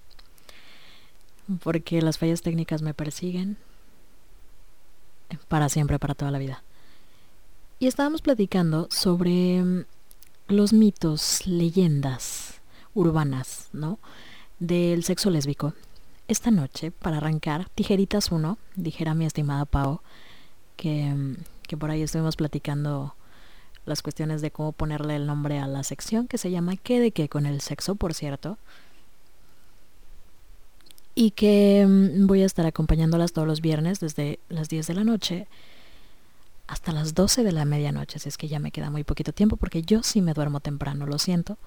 Porque 1.63 2.01
las 2.01 2.17
fallas 2.17 2.41
técnicas 2.41 2.81
me 2.81 2.93
persiguen 2.93 3.57
para 5.47 5.69
siempre, 5.69 5.99
para 5.99 6.15
toda 6.15 6.31
la 6.31 6.39
vida. 6.39 6.63
Y 7.79 7.87
estábamos 7.87 8.21
platicando 8.21 8.87
sobre 8.91 9.63
mm, 9.63 9.85
los 10.47 10.73
mitos, 10.73 11.47
leyendas 11.47 12.61
urbanas, 12.93 13.69
¿no? 13.73 13.99
Del 14.59 15.03
sexo 15.03 15.29
lésbico. 15.29 15.73
Esta 16.27 16.51
noche, 16.51 16.91
para 16.91 17.17
arrancar, 17.17 17.69
tijeritas 17.69 18.31
1, 18.31 18.57
dijera 18.75 19.13
mi 19.13 19.25
estimada 19.25 19.65
Pau, 19.65 20.01
que, 20.81 21.77
por 21.77 21.91
ahí 21.91 22.01
estuvimos 22.01 22.35
platicando 22.35 23.15
las 23.85 24.01
cuestiones 24.01 24.41
de 24.41 24.51
cómo 24.51 24.71
ponerle 24.71 25.15
el 25.15 25.27
nombre 25.27 25.59
a 25.59 25.67
la 25.67 25.83
sección, 25.83 26.27
que 26.27 26.39
se 26.39 26.49
llama 26.49 26.75
¿Qué 26.75 26.99
de 26.99 27.11
qué 27.11 27.29
con 27.29 27.45
el 27.45 27.61
sexo, 27.61 27.95
por 27.95 28.13
cierto? 28.15 28.57
Y 31.13 31.31
que 31.31 31.85
mm, 31.87 32.25
voy 32.25 32.41
a 32.41 32.45
estar 32.45 32.65
acompañándolas 32.65 33.31
todos 33.31 33.47
los 33.47 33.61
viernes 33.61 33.99
desde 33.99 34.39
las 34.49 34.69
10 34.69 34.87
de 34.87 34.93
la 34.95 35.03
noche 35.03 35.47
hasta 36.67 36.91
las 36.93 37.13
12 37.13 37.43
de 37.43 37.51
la 37.51 37.65
medianoche, 37.65 38.17
si 38.17 38.29
es 38.29 38.37
que 38.37 38.47
ya 38.47 38.59
me 38.59 38.71
queda 38.71 38.89
muy 38.89 39.03
poquito 39.03 39.33
tiempo, 39.33 39.57
porque 39.57 39.83
yo 39.83 40.03
sí 40.03 40.21
me 40.21 40.33
duermo 40.33 40.61
temprano, 40.61 41.05
lo 41.05 41.19
siento. 41.19 41.57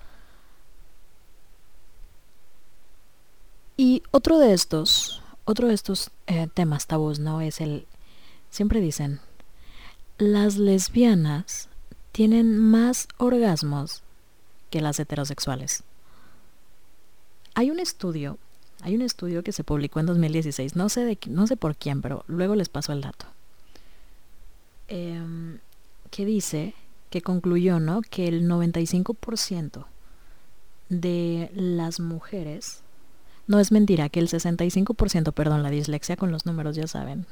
Y 3.77 4.03
otro 4.11 4.39
de 4.39 4.55
estos, 4.55 5.23
otro 5.45 5.69
de 5.69 5.75
estos 5.75 6.11
eh, 6.27 6.49
temas 6.53 6.87
tabús, 6.87 7.19
¿no? 7.19 7.41
Es 7.43 7.61
el, 7.61 7.87
siempre 8.55 8.81
dicen, 8.81 9.19
las 10.17 10.59
lesbianas 10.59 11.69
tienen 12.13 12.57
más 12.57 13.09
orgasmos 13.19 14.05
que 14.71 14.81
las 14.81 15.01
heterosexuales. 15.01 15.83
Hay 17.55 17.73
un 17.73 17.81
estudio, 17.81 18.39
hay 18.81 18.95
un 18.95 19.03
estudio 19.03 19.43
que 19.43 19.51
se 19.51 19.65
publicó 19.65 19.99
en 19.99 20.07
2016, 20.07 20.77
no 20.77 20.89
sé, 20.89 21.05
de, 21.05 21.19
no 21.27 21.49
sé 21.49 21.57
por 21.57 21.75
quién, 21.75 22.01
pero 22.01 22.25
luego 22.29 22.55
les 22.55 22.69
paso 22.69 22.93
el 22.93 23.01
dato 23.01 23.27
em, 24.87 25.59
que 26.13 26.25
dice, 26.25 26.75
que 27.11 27.23
concluyó, 27.23 27.81
¿no? 27.81 28.03
Que 28.03 28.29
el 28.29 28.49
95% 28.49 29.87
de 30.91 31.51
las 31.55 31.99
mujeres, 31.99 32.83
no 33.49 33.59
es 33.59 33.73
mentira, 33.73 34.09
que 34.11 34.21
el 34.21 34.29
65%, 34.29 35.33
perdón, 35.33 35.65
la 35.65 35.71
dislexia 35.71 36.17
con 36.17 36.31
los 36.31 36.47
números, 36.47 36.77
ya 36.77 36.87
saben, 36.87 37.27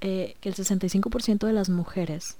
eh, 0.00 0.36
que 0.40 0.48
el 0.48 0.54
65% 0.54 1.46
de 1.46 1.52
las 1.52 1.68
mujeres 1.68 2.36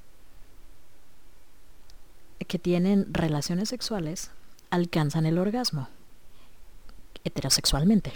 que 2.47 2.59
tienen 2.59 3.13
relaciones 3.13 3.69
sexuales 3.69 4.31
alcanzan 4.71 5.27
el 5.27 5.39
orgasmo 5.39 5.89
heterosexualmente. 7.25 8.13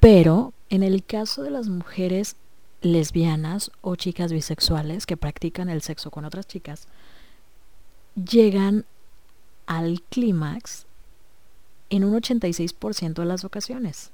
Pero 0.00 0.52
en 0.68 0.82
el 0.82 1.04
caso 1.04 1.42
de 1.42 1.50
las 1.50 1.68
mujeres 1.68 2.36
lesbianas 2.82 3.70
o 3.80 3.96
chicas 3.96 4.32
bisexuales 4.32 5.06
que 5.06 5.16
practican 5.16 5.68
el 5.68 5.82
sexo 5.82 6.10
con 6.10 6.24
otras 6.24 6.46
chicas, 6.46 6.86
llegan 8.14 8.84
al 9.66 10.02
clímax 10.02 10.86
en 11.90 12.04
un 12.04 12.20
86% 12.20 13.14
de 13.14 13.24
las 13.24 13.44
ocasiones. 13.44 14.10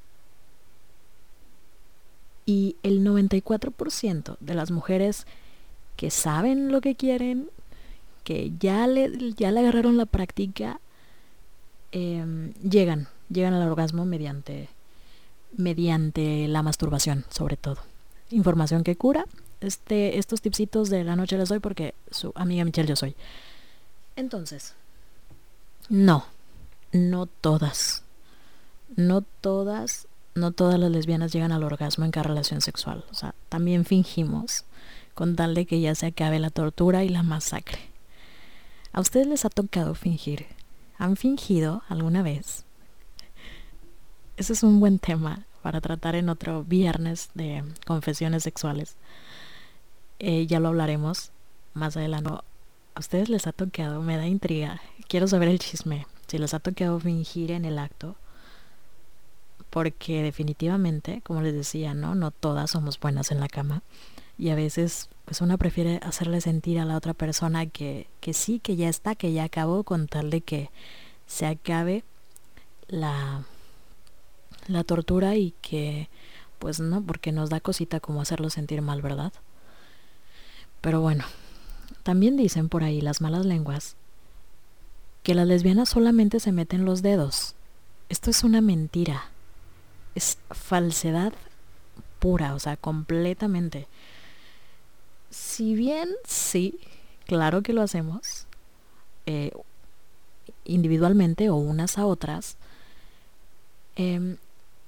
Y 2.45 2.77
el 2.83 3.05
94% 3.05 4.37
de 4.41 4.55
las 4.55 4.71
mujeres 4.71 5.27
que 5.97 6.11
saben 6.11 6.73
lo 6.73 6.81
que 6.81 6.97
quieren, 6.97 7.49
que 8.25 8.53
ya 8.59 8.87
le, 8.87 9.33
ya 9.35 9.51
le 9.51 9.61
agarraron 9.61 9.97
la 9.97 10.07
práctica, 10.07 10.81
em, 11.93 12.53
llegan, 12.55 13.09
llegan 13.29 13.55
al 13.55 13.69
orgasmo 13.69 14.05
mediante, 14.05 14.69
mediante 15.57 16.49
la 16.49 16.63
masturbación, 16.63 17.25
sobre 17.29 17.57
todo. 17.57 17.79
Información 18.31 18.83
que 18.83 18.97
cura. 18.97 19.27
Este, 19.61 20.19
estos 20.19 20.41
tipsitos 20.41 20.91
de 20.91 21.05
la 21.05 21.15
noche 21.15 21.39
les 21.39 21.49
doy 21.49 21.61
porque 21.61 21.95
su 22.11 22.33
amiga 22.35 22.65
Michelle 22.65 22.89
yo 22.89 22.97
soy. 22.97 23.15
Entonces, 24.17 24.75
no, 25.89 26.25
no 26.93 27.27
todas. 27.27 28.03
No 28.97 29.23
todas, 29.41 30.07
no 30.35 30.53
todas 30.53 30.79
las 30.79 30.91
lesbianas 30.91 31.33
llegan 31.33 31.53
al 31.53 31.63
orgasmo 31.63 32.05
en 32.05 32.11
cada 32.11 32.25
relación 32.25 32.61
sexual. 32.61 33.05
O 33.11 33.15
sea, 33.15 33.35
también 33.49 33.85
fingimos 33.85 34.65
con 35.15 35.37
tal 35.37 35.55
de 35.55 35.67
que 35.67 35.81
ya 35.81 35.95
se 35.95 36.07
acabe 36.07 36.39
la 36.39 36.51
tortura 36.51 37.05
y 37.05 37.09
la 37.09 37.23
masacre. 37.23 37.81
¿A 38.93 39.01
ustedes 39.01 39.27
les 39.27 39.45
ha 39.45 39.51
tocado 39.51 39.95
fingir? 39.95 40.47
¿Han 40.99 41.17
fingido 41.17 41.83
alguna 41.89 42.23
vez? 42.23 42.65
Ese 44.37 44.53
es 44.53 44.63
un 44.63 44.81
buen 44.81 44.99
tema 44.99 45.47
para 45.63 45.81
tratar 45.81 46.15
en 46.15 46.29
otro 46.29 46.65
viernes 46.65 47.31
de 47.35 47.65
confesiones 47.87 48.43
sexuales. 48.43 48.97
Eh, 50.19 50.47
ya 50.47 50.61
lo 50.61 50.69
hablaremos 50.69 51.33
más 51.75 51.97
adelante. 51.97 52.31
¿A 52.95 53.01
ustedes 53.01 53.29
les 53.29 53.47
ha 53.47 53.53
tocado? 53.53 54.03
Me 54.03 54.17
da 54.17 54.27
intriga. 54.27 54.81
Quiero 55.09 55.27
saber 55.27 55.49
el 55.49 55.59
chisme. 55.59 56.07
Si 56.27 56.39
les 56.39 56.55
ha 56.55 56.61
tocado 56.61 56.99
fingir 57.01 57.51
en 57.51 57.65
el 57.65 57.79
acto. 57.79 58.17
Porque 59.73 60.23
definitivamente, 60.23 61.23
como 61.25 61.41
les 61.41 61.55
decía, 61.55 61.95
¿no? 61.95 62.15
No 62.15 62.31
todas 62.31 62.73
somos 62.73 63.01
buenas 63.01 63.31
en 63.31 63.41
la 63.41 63.49
cama. 63.49 63.83
Y 64.37 64.51
a 64.51 64.55
veces, 64.55 65.09
pues 65.25 65.41
una 65.41 65.57
prefiere 65.57 65.99
hacerle 66.03 66.43
sentir 66.43 66.79
a 66.79 66.85
la 66.85 66.95
otra 66.95 67.15
persona 67.15 67.65
que, 67.65 68.07
que 68.21 68.35
sí, 68.35 68.59
que 68.59 68.77
ya 68.77 68.91
está, 68.91 69.15
que 69.15 69.33
ya 69.33 69.45
acabó, 69.45 69.83
con 69.83 70.09
tal 70.09 70.29
de 70.29 70.43
que 70.43 70.69
se 71.27 71.47
acabe 71.47 72.05
la, 72.87 73.47
la 74.67 74.85
tortura 74.85 75.37
y 75.37 75.55
que, 75.63 76.11
pues 76.59 76.79
no, 76.79 77.03
porque 77.03 77.33
nos 77.33 77.49
da 77.49 77.61
cosita 77.61 77.99
como 77.99 78.21
hacerlo 78.21 78.51
sentir 78.51 78.83
mal, 78.83 79.01
¿verdad? 79.01 79.33
Pero 80.83 81.01
bueno, 81.01 81.25
también 82.03 82.37
dicen 82.37 82.69
por 82.69 82.85
ahí 82.85 83.01
las 83.01 83.23
malas 83.23 83.47
lenguas 83.47 83.97
que 85.23 85.35
las 85.35 85.47
lesbianas 85.47 85.89
solamente 85.89 86.41
se 86.41 86.53
meten 86.53 86.85
los 86.85 87.01
dedos. 87.01 87.55
Esto 88.11 88.29
es 88.29 88.45
una 88.45 88.61
mentira. 88.61 89.32
Es 90.15 90.39
falsedad 90.51 91.33
pura, 92.19 92.55
o 92.55 92.59
sea, 92.59 92.77
completamente. 92.77 93.89
Si 95.31 95.75
bien 95.75 96.09
sí, 96.25 96.79
claro 97.27 97.63
que 97.63 97.73
lo 97.73 97.83
hacemos, 97.83 98.47
eh, 99.27 99.51
individualmente 100.65 101.51
o 101.51 101.57
unas 101.57 101.99
a 101.99 102.07
otras, 102.07 102.57
em, 103.97 104.37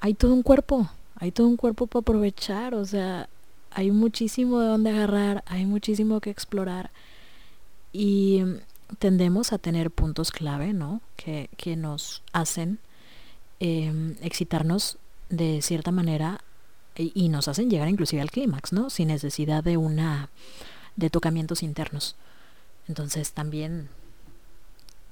hay 0.01 0.15
todo 0.15 0.35
un 0.35 0.43
cuerpo, 0.43 0.89
hay 1.17 1.33
todo 1.33 1.49
un 1.49 1.57
cuerpo 1.57 1.87
para 1.87 2.01
aprovechar, 2.03 2.75
o 2.75 2.85
sea, 2.85 3.29
hay 3.71 3.91
muchísimo 3.91 4.61
de 4.61 4.69
dónde 4.69 4.91
agarrar, 4.91 5.43
hay 5.47 5.67
muchísimo 5.67 6.21
que 6.21 6.31
explorar 6.31 6.91
y 7.93 8.39
em, 8.39 8.61
tendemos 8.99 9.53
a 9.53 9.59
tener 9.59 9.91
puntos 9.91 10.31
clave, 10.31 10.73
¿no? 10.73 11.01
Que, 11.17 11.51
que 11.57 11.77
nos 11.77 12.23
hacen 12.33 12.79
em, 13.61 14.17
excitarnos 14.23 14.99
de 15.37 15.63
cierta 15.63 15.91
manera 15.91 16.41
y, 16.97 17.29
nos 17.29 17.49
hacen 17.49 17.71
llegar 17.71 17.89
inclusive 17.89 18.23
al 18.23 18.31
clímax, 18.31 18.73
¿no? 18.73 18.89
Sin 18.89 19.09
necesidad 19.09 19.65
de 19.65 19.77
una 19.77 20.31
de 20.97 21.11
tocamientos 21.11 21.63
internos. 21.63 22.17
Entonces 22.87 23.33
también 23.33 23.89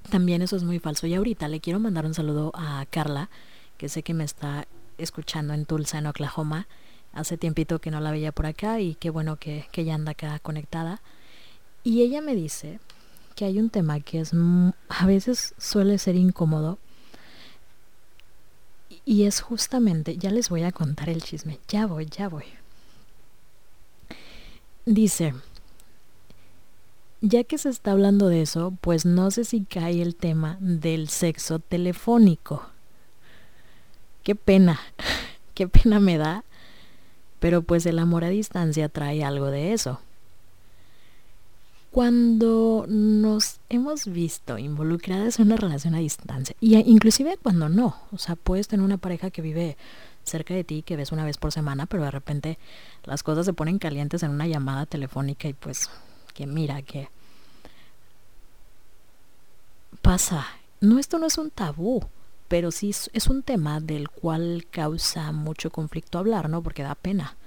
también 0.09 0.41
eso 0.41 0.55
es 0.55 0.63
muy 0.63 0.79
falso. 0.79 1.07
Y 1.07 1.13
ahorita 1.13 1.47
le 1.47 1.59
quiero 1.59 1.79
mandar 1.79 2.05
un 2.05 2.13
saludo 2.13 2.51
a 2.55 2.85
Carla, 2.89 3.29
que 3.77 3.89
sé 3.89 4.03
que 4.03 4.13
me 4.13 4.23
está 4.23 4.67
escuchando 4.97 5.53
en 5.53 5.65
Tulsa, 5.65 5.97
en 5.97 6.07
Oklahoma. 6.07 6.67
Hace 7.11 7.37
tiempito 7.37 7.79
que 7.79 7.91
no 7.91 7.99
la 7.99 8.11
veía 8.11 8.31
por 8.31 8.45
acá 8.45 8.79
y 8.79 8.95
qué 8.95 9.09
bueno 9.09 9.37
que, 9.37 9.67
que 9.71 9.81
ella 9.81 9.95
anda 9.95 10.11
acá 10.11 10.39
conectada. 10.39 11.01
Y 11.83 12.01
ella 12.01 12.21
me 12.21 12.35
dice 12.35 12.79
que 13.35 13.45
hay 13.45 13.59
un 13.59 13.69
tema 13.69 13.99
que 13.99 14.21
es 14.21 14.31
a 14.89 15.05
veces 15.05 15.53
suele 15.57 15.97
ser 15.97 16.15
incómodo 16.15 16.79
y 19.05 19.23
es 19.23 19.41
justamente, 19.41 20.17
ya 20.17 20.31
les 20.31 20.49
voy 20.49 20.63
a 20.63 20.71
contar 20.71 21.09
el 21.09 21.21
chisme, 21.21 21.59
ya 21.67 21.85
voy, 21.87 22.05
ya 22.05 22.29
voy. 22.29 22.45
Dice, 24.85 25.33
ya 27.21 27.43
que 27.43 27.57
se 27.57 27.69
está 27.69 27.91
hablando 27.91 28.27
de 28.27 28.41
eso, 28.41 28.73
pues 28.81 29.05
no 29.05 29.31
sé 29.31 29.45
si 29.45 29.65
cae 29.65 30.01
el 30.01 30.15
tema 30.15 30.57
del 30.59 31.09
sexo 31.09 31.59
telefónico. 31.59 32.65
Qué 34.23 34.35
pena, 34.35 34.79
qué 35.53 35.67
pena 35.67 35.99
me 35.99 36.17
da, 36.17 36.43
pero 37.39 37.61
pues 37.61 37.85
el 37.85 37.99
amor 37.99 38.23
a 38.23 38.29
distancia 38.29 38.89
trae 38.89 39.23
algo 39.23 39.47
de 39.47 39.73
eso. 39.73 39.99
Cuando 41.93 42.87
nos 42.89 43.59
hemos 43.69 44.07
visto 44.07 44.57
involucradas 44.57 45.37
en 45.37 45.45
una 45.45 45.57
relación 45.57 45.93
a 45.93 45.99
distancia, 45.99 46.55
y 46.59 46.75
inclusive 46.75 47.37
cuando 47.37 47.69
no, 47.69 47.95
o 48.11 48.17
sea, 48.17 48.35
puedes 48.35 48.67
tener 48.67 48.83
una 48.83 48.97
pareja 48.97 49.29
que 49.29 49.43
vive 49.43 49.77
cerca 50.23 50.55
de 50.55 50.63
ti, 50.63 50.81
que 50.81 50.95
ves 50.95 51.11
una 51.11 51.23
vez 51.23 51.37
por 51.37 51.51
semana, 51.51 51.85
pero 51.85 52.01
de 52.01 52.09
repente 52.09 52.57
las 53.03 53.21
cosas 53.21 53.45
se 53.45 53.53
ponen 53.53 53.77
calientes 53.77 54.23
en 54.23 54.31
una 54.31 54.47
llamada 54.47 54.87
telefónica 54.87 55.47
y 55.47 55.53
pues 55.53 55.87
que 56.33 56.47
mira 56.47 56.81
que 56.81 57.09
pasa. 60.01 60.47
No, 60.81 60.97
esto 60.97 61.19
no 61.19 61.27
es 61.27 61.37
un 61.37 61.51
tabú, 61.51 62.03
pero 62.47 62.71
sí 62.71 62.89
es, 62.89 63.27
un 63.27 63.43
tema 63.43 63.79
del 63.79 64.09
cual 64.09 64.65
causa 64.71 65.31
mucho 65.31 65.69
conflicto 65.69 66.17
hablar, 66.17 66.49
¿no? 66.49 66.63
Porque 66.63 66.81
da 66.81 66.95
pena. 66.95 67.37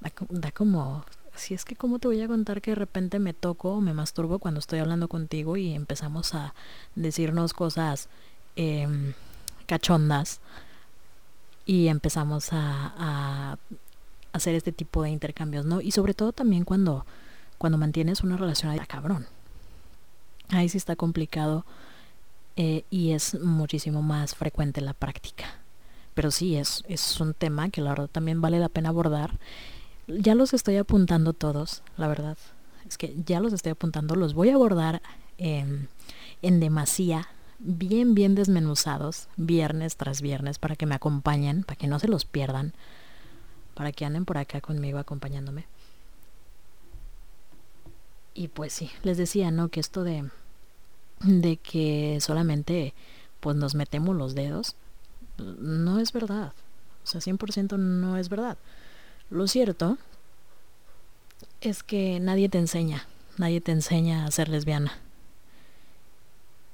Da, 0.00 0.10
da 0.30 0.52
como, 0.52 1.04
si 1.38 1.54
es 1.54 1.64
que 1.64 1.76
cómo 1.76 1.98
te 1.98 2.08
voy 2.08 2.20
a 2.20 2.28
contar 2.28 2.60
que 2.60 2.72
de 2.72 2.76
repente 2.76 3.18
me 3.18 3.32
toco 3.32 3.74
o 3.74 3.80
me 3.80 3.94
masturbo 3.94 4.38
cuando 4.38 4.60
estoy 4.60 4.80
hablando 4.80 5.08
contigo 5.08 5.56
y 5.56 5.72
empezamos 5.72 6.34
a 6.34 6.54
decirnos 6.94 7.52
cosas 7.52 8.08
em, 8.56 9.14
cachondas 9.66 10.40
y 11.64 11.88
empezamos 11.88 12.52
a, 12.52 12.92
a 12.98 13.58
hacer 14.32 14.54
este 14.54 14.72
tipo 14.72 15.02
de 15.02 15.10
intercambios, 15.10 15.64
¿no? 15.64 15.80
Y 15.80 15.92
sobre 15.92 16.14
todo 16.14 16.32
también 16.32 16.64
cuando, 16.64 17.04
cuando 17.58 17.78
mantienes 17.78 18.22
una 18.22 18.36
relación 18.36 18.70
ahí, 18.70 18.78
cabrón. 18.80 19.26
Ahí 20.50 20.68
sí 20.68 20.78
está 20.78 20.96
complicado 20.96 21.64
eh, 22.56 22.84
y 22.90 23.12
es 23.12 23.38
muchísimo 23.38 24.02
más 24.02 24.34
frecuente 24.34 24.80
en 24.80 24.86
la 24.86 24.94
práctica. 24.94 25.46
Pero 26.14 26.30
sí, 26.30 26.56
es, 26.56 26.82
es 26.88 27.20
un 27.20 27.34
tema 27.34 27.68
que 27.68 27.80
la 27.80 27.90
verdad 27.90 28.08
también 28.10 28.40
vale 28.40 28.58
la 28.58 28.68
pena 28.68 28.88
abordar. 28.88 29.38
Ya 30.08 30.34
los 30.34 30.54
estoy 30.54 30.76
apuntando 30.76 31.34
todos, 31.34 31.82
la 31.96 32.08
verdad. 32.08 32.38
Es 32.88 32.96
que 32.96 33.14
ya 33.26 33.40
los 33.40 33.52
estoy 33.52 33.72
apuntando, 33.72 34.14
los 34.16 34.32
voy 34.32 34.48
a 34.48 34.54
abordar 34.54 35.02
en, 35.36 35.88
en 36.40 36.60
demasía, 36.60 37.28
bien, 37.58 38.14
bien 38.14 38.34
desmenuzados, 38.34 39.28
viernes 39.36 39.96
tras 39.96 40.22
viernes, 40.22 40.58
para 40.58 40.76
que 40.76 40.86
me 40.86 40.94
acompañen, 40.94 41.62
para 41.64 41.76
que 41.76 41.86
no 41.86 41.98
se 41.98 42.08
los 42.08 42.24
pierdan, 42.24 42.72
para 43.74 43.92
que 43.92 44.06
anden 44.06 44.24
por 44.24 44.38
acá 44.38 44.62
conmigo 44.62 44.98
acompañándome. 44.98 45.66
Y 48.32 48.48
pues 48.48 48.72
sí, 48.72 48.90
les 49.02 49.18
decía, 49.18 49.50
¿no? 49.50 49.68
Que 49.68 49.80
esto 49.80 50.04
de, 50.04 50.30
de 51.20 51.56
que 51.58 52.18
solamente 52.20 52.94
pues 53.40 53.56
nos 53.56 53.74
metemos 53.74 54.16
los 54.16 54.34
dedos, 54.34 54.76
no 55.36 56.00
es 56.00 56.12
verdad. 56.12 56.52
O 57.04 57.06
sea, 57.06 57.20
100% 57.20 57.76
no 57.78 58.16
es 58.16 58.28
verdad. 58.28 58.56
Lo 59.30 59.46
cierto 59.46 59.98
es 61.60 61.82
que 61.82 62.20
nadie 62.20 62.48
te 62.48 62.58
enseña, 62.58 63.06
nadie 63.36 63.60
te 63.60 63.72
enseña 63.72 64.24
a 64.24 64.30
ser 64.30 64.48
lesbiana. 64.48 64.98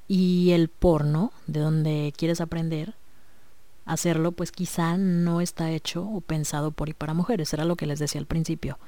Y 0.07 0.53
el 0.53 0.69
porno, 0.69 1.33
de 1.47 1.61
donde 1.61 2.13
quieres 2.17 2.41
aprender 2.41 2.95
hacerlo, 3.85 4.33
pues 4.33 4.53
quizá 4.53 4.97
no 4.97 5.41
está 5.41 5.71
hecho 5.71 6.05
o 6.05 6.21
pensado 6.21 6.71
por 6.71 6.89
y 6.89 6.95
para 6.95 7.15
mujeres, 7.15 7.53
era 7.53 7.65
lo 7.65 7.77
que 7.77 7.87
les 7.87 7.99
decía 7.99 8.21
al 8.21 8.27
principio. 8.27 8.79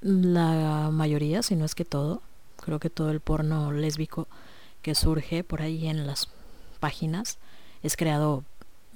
La 0.00 0.90
mayoría, 0.92 1.42
si 1.42 1.56
no 1.56 1.64
es 1.64 1.74
que 1.74 1.84
todo, 1.84 2.22
creo 2.56 2.78
que 2.78 2.90
todo 2.90 3.10
el 3.10 3.20
porno 3.20 3.72
lésbico 3.72 4.26
que 4.82 4.94
surge 4.94 5.44
por 5.44 5.62
ahí 5.62 5.86
en 5.86 6.06
las 6.06 6.28
páginas 6.80 7.38
es 7.82 7.96
creado 7.96 8.44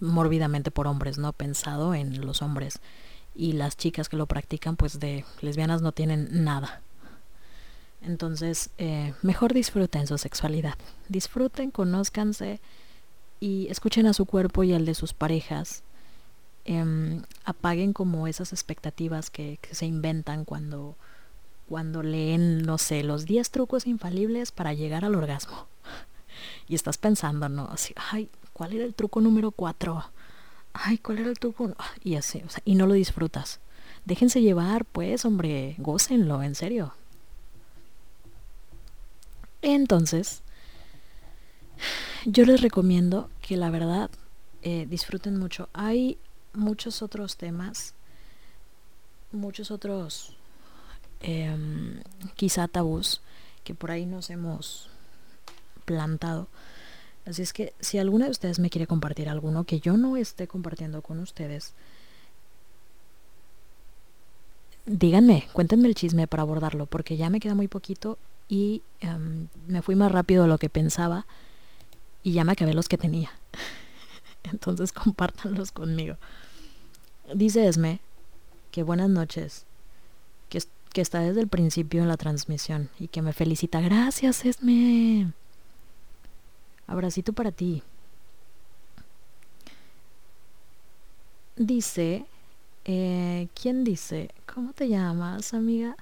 mórbidamente 0.01 0.71
por 0.71 0.87
hombres, 0.87 1.19
no 1.19 1.33
pensado 1.33 1.95
en 1.95 2.25
los 2.25 2.43
hombres. 2.43 2.81
Y 3.35 3.53
las 3.53 3.77
chicas 3.77 4.09
que 4.09 4.17
lo 4.17 4.27
practican, 4.27 4.77
pues 4.77 4.99
de 4.99 5.25
lesbianas 5.41 5.83
no 5.83 5.93
tienen 5.93 6.45
nada. 6.45 6.81
Entonces, 8.03 8.71
eh, 8.79 9.15
mejor 9.23 9.53
disfruten 9.53 10.07
su 10.07 10.17
sexualidad. 10.19 10.75
Disfruten, 11.09 11.71
conózcanse 11.71 12.61
y 13.41 13.67
escuchen 13.69 14.07
a 14.07 14.13
su 14.13 14.27
cuerpo 14.27 14.65
y 14.65 14.73
al 14.73 14.87
de 14.87 14.95
sus 14.95 15.13
parejas. 15.13 15.83
Em, 16.65 17.23
apaguen 17.45 17.93
como 17.93 18.27
esas 18.27 18.53
expectativas 18.53 19.31
que, 19.31 19.59
se 19.71 19.87
inventan 19.87 20.45
cuando, 20.45 20.97
cuando 21.69 22.03
leen, 22.03 22.63
no 22.63 22.79
sé, 22.79 23.03
los 23.03 23.25
10 23.25 23.51
trucos 23.51 23.87
infalibles 23.87 24.53
para 24.53 24.73
llegar 24.73 25.05
al 25.05 25.15
orgasmo. 25.15 25.67
Y 26.69 26.75
estás 26.75 26.99
pensando, 26.99 27.49
¿no? 27.49 27.69
Así, 27.73 27.95
ay, 28.11 28.29
¿cuál 28.57 28.73
era 28.73 28.87
el 28.87 28.95
truco 28.95 29.21
número 29.21 29.51
4? 29.51 30.03
Ay, 30.73 30.97
¿cuál 30.97 31.19
era 31.19 31.29
el 31.29 31.39
truco? 31.39 31.77
Y 32.03 32.15
así, 32.15 32.43
o 32.43 32.49
sea, 32.49 32.63
y 32.65 32.75
no 32.75 32.87
lo 32.87 32.95
disfrutas. 32.95 33.61
Déjense 34.07 34.41
llevar, 34.41 34.87
pues, 34.87 35.27
hombre, 35.27 35.75
gócenlo, 35.77 36.43
en 36.43 36.55
serio. 36.55 36.95
Entonces, 39.61 40.41
yo 42.25 42.47
les 42.47 42.63
recomiendo 42.63 43.29
que 43.43 43.59
la 43.59 43.69
verdad 43.69 44.09
eh, 44.63 44.87
disfruten 44.89 45.39
mucho. 45.39 45.69
Hay 45.75 46.17
muchos 46.55 47.03
otros 47.03 47.37
temas, 47.37 47.93
muchos 49.33 49.71
otros 49.71 50.35
em, 51.21 52.01
quizá 52.37 52.69
tabús 52.69 53.21
que 53.65 53.75
por 53.75 53.91
ahí 53.91 54.07
nos 54.07 54.31
hemos 54.31 54.89
plantado. 55.85 56.49
Así 57.27 57.43
es 57.43 57.53
que 57.53 57.75
si 57.81 57.99
alguna 57.99 58.27
de 58.27 58.31
ustedes 58.31 58.61
me 58.61 58.71
quiere 58.71 58.87
compartir 58.87 59.29
alguno 59.29 59.65
que 59.65 59.81
yo 59.81 59.97
no 59.97 60.17
esté 60.17 60.47
compartiendo 60.47 61.03
con 61.03 61.19
ustedes, 61.19 61.75
díganme, 64.87 65.49
cuéntenme 65.53 65.89
el 65.89 65.97
chisme 65.97 66.29
para 66.29 66.45
abordarlo, 66.45 66.87
porque 66.87 67.17
ya 67.17 67.29
me 67.29 67.41
queda 67.41 67.57
muy 67.57 67.67
poquito 67.67 68.17
y 68.49 68.83
em, 69.01 69.49
me 69.67 69.83
fui 69.83 69.97
más 69.97 70.13
rápido 70.13 70.45
de 70.45 70.49
lo 70.49 70.59
que 70.59 70.69
pensaba 70.69 71.27
y 72.23 72.33
ya 72.33 72.45
me 72.45 72.53
acabé 72.53 72.75
los 72.75 72.89
que 72.89 72.97
tenía. 72.97 73.31
Entonces 74.45 74.93
compártanlos 74.93 75.73
conmigo. 75.73 76.17
Dice 77.35 77.67
Esme 77.67 77.99
que 78.71 78.85
buenas 78.85 79.11
noches, 79.11 79.67
que, 80.49 80.63
que 80.93 81.01
está 81.01 81.21
desde 81.21 81.41
el 81.41 81.49
principio 81.49 82.03
en 82.03 82.09
la 82.09 82.17
transmisión 82.17 82.89
y 83.01 83.09
que 83.09 83.21
me 83.21 83.33
felicita. 83.33 83.81
Gracias, 83.81 84.45
Esme. 84.45 85.33
Abracito 86.87 87.33
para 87.33 87.53
ti. 87.53 87.83
Dice, 91.57 92.27
eh, 92.85 93.49
¿quién 93.61 93.83
dice? 93.83 94.31
¿Cómo 94.53 94.73
te 94.73 94.89
llamas, 94.89 95.55
amiga? 95.55 95.97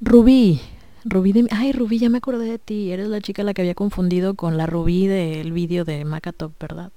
Rubí. 0.00 0.60
Rubí 1.04 1.32
de... 1.32 1.46
Ay, 1.50 1.72
Rubí, 1.72 1.98
ya 1.98 2.08
me 2.08 2.18
acordé 2.18 2.46
de 2.46 2.58
ti. 2.58 2.92
Eres 2.92 3.08
la 3.08 3.20
chica 3.20 3.42
la 3.42 3.52
que 3.52 3.62
había 3.62 3.74
confundido 3.74 4.34
con 4.34 4.56
la 4.56 4.66
Rubí 4.66 5.06
del 5.06 5.52
vídeo 5.52 5.84
de 5.84 6.04
Macatop, 6.04 6.52
¿verdad? 6.60 6.92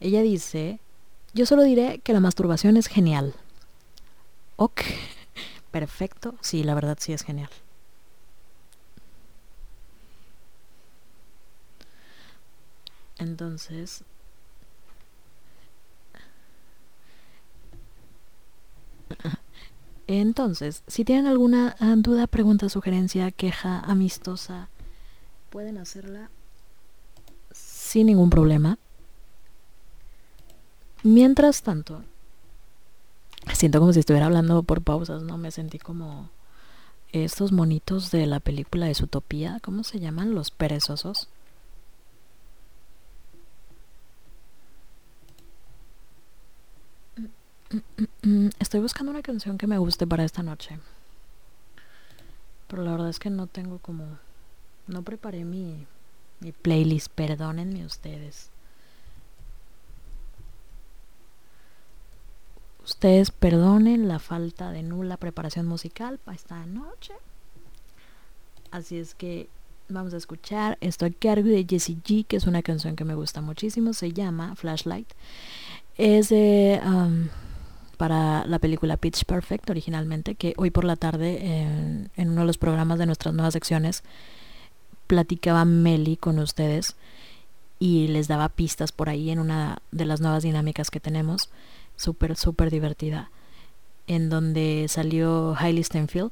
Ella 0.00 0.22
dice, 0.22 0.80
yo 1.34 1.46
solo 1.46 1.62
diré 1.62 2.00
que 2.02 2.12
la 2.12 2.20
masturbación 2.20 2.76
es 2.76 2.88
genial. 2.88 3.34
Ok, 4.56 4.82
perfecto. 5.70 6.34
Sí, 6.40 6.64
la 6.64 6.74
verdad 6.74 6.98
sí 7.00 7.12
es 7.12 7.22
genial. 7.22 7.50
Entonces, 13.18 14.04
entonces, 20.06 20.82
si 20.86 21.04
tienen 21.04 21.26
alguna 21.26 21.76
ah, 21.78 21.94
duda, 21.96 22.26
pregunta, 22.26 22.68
sugerencia, 22.68 23.30
queja 23.30 23.80
amistosa, 23.80 24.68
pueden 25.50 25.78
hacerla 25.78 26.30
sin 27.52 28.06
ningún 28.06 28.30
problema. 28.30 28.78
Mientras 31.02 31.62
tanto, 31.62 32.02
siento 33.54 33.80
como 33.80 33.92
si 33.92 34.00
estuviera 34.00 34.26
hablando 34.26 34.62
por 34.62 34.82
pausas, 34.82 35.22
¿no? 35.22 35.36
Me 35.36 35.50
sentí 35.50 35.78
como 35.78 36.30
estos 37.12 37.52
monitos 37.52 38.10
de 38.10 38.26
la 38.26 38.40
película 38.40 38.86
de 38.86 38.94
Zootopia, 38.94 39.60
¿cómo 39.62 39.84
se 39.84 40.00
llaman? 40.00 40.34
Los 40.34 40.50
perezosos. 40.50 41.28
Estoy 48.58 48.80
buscando 48.80 49.10
una 49.10 49.22
canción 49.22 49.58
que 49.58 49.66
me 49.66 49.78
guste 49.78 50.06
para 50.06 50.24
esta 50.24 50.42
noche. 50.42 50.78
Pero 52.68 52.82
la 52.82 52.92
verdad 52.92 53.08
es 53.08 53.18
que 53.18 53.30
no 53.30 53.46
tengo 53.46 53.78
como... 53.78 54.18
No 54.86 55.02
preparé 55.02 55.44
mi, 55.44 55.86
mi 56.40 56.52
playlist, 56.52 57.08
perdónenme 57.08 57.84
ustedes. 57.84 58.50
Ustedes 62.84 63.30
perdonen 63.30 64.08
la 64.08 64.18
falta 64.18 64.72
de 64.72 64.82
nula 64.82 65.16
preparación 65.16 65.66
musical 65.66 66.18
para 66.18 66.34
esta 66.34 66.66
noche. 66.66 67.14
Así 68.72 68.98
es 68.98 69.14
que 69.14 69.48
vamos 69.88 70.14
a 70.14 70.16
escuchar 70.16 70.78
esto 70.80 71.06
a 71.06 71.10
cargo 71.10 71.48
de 71.48 71.64
Jessie 71.68 71.98
G, 72.02 72.26
que 72.26 72.36
es 72.36 72.46
una 72.46 72.62
canción 72.62 72.96
que 72.96 73.04
me 73.04 73.14
gusta 73.14 73.40
muchísimo. 73.40 73.92
Se 73.92 74.12
llama 74.12 74.56
Flashlight. 74.56 75.08
Es 75.96 76.30
de, 76.30 76.80
um, 76.84 77.28
para 77.96 78.46
la 78.46 78.58
película 78.58 78.96
Pitch 78.96 79.24
Perfect 79.24 79.70
originalmente, 79.70 80.34
que 80.34 80.54
hoy 80.56 80.70
por 80.70 80.84
la 80.84 80.96
tarde 80.96 81.62
en, 81.62 82.10
en 82.16 82.30
uno 82.30 82.42
de 82.42 82.46
los 82.46 82.58
programas 82.58 82.98
de 82.98 83.06
nuestras 83.06 83.34
nuevas 83.34 83.52
secciones 83.52 84.02
platicaba 85.06 85.64
Meli 85.64 86.16
con 86.16 86.38
ustedes 86.38 86.96
y 87.78 88.06
les 88.08 88.28
daba 88.28 88.48
pistas 88.48 88.92
por 88.92 89.08
ahí 89.08 89.30
en 89.30 89.40
una 89.40 89.82
de 89.90 90.04
las 90.04 90.20
nuevas 90.20 90.44
dinámicas 90.44 90.90
que 90.90 91.00
tenemos 91.00 91.50
súper, 91.96 92.36
súper 92.36 92.70
divertida, 92.70 93.30
en 94.06 94.30
donde 94.30 94.86
salió 94.88 95.56
Hailey 95.58 95.82
Stenfield. 95.82 96.30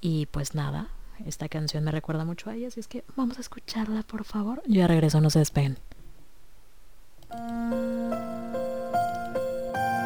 Y 0.00 0.26
pues 0.26 0.54
nada, 0.54 0.88
esta 1.24 1.48
canción 1.48 1.84
me 1.84 1.92
recuerda 1.92 2.24
mucho 2.24 2.50
a 2.50 2.54
ella, 2.54 2.68
así 2.68 2.80
es 2.80 2.88
que 2.88 3.04
vamos 3.16 3.38
a 3.38 3.42
escucharla, 3.42 4.02
por 4.02 4.24
favor. 4.24 4.60
Yo 4.66 4.80
ya 4.80 4.86
regreso, 4.86 5.20
no 5.20 5.30
se 5.30 5.38
despeguen. 5.38 5.78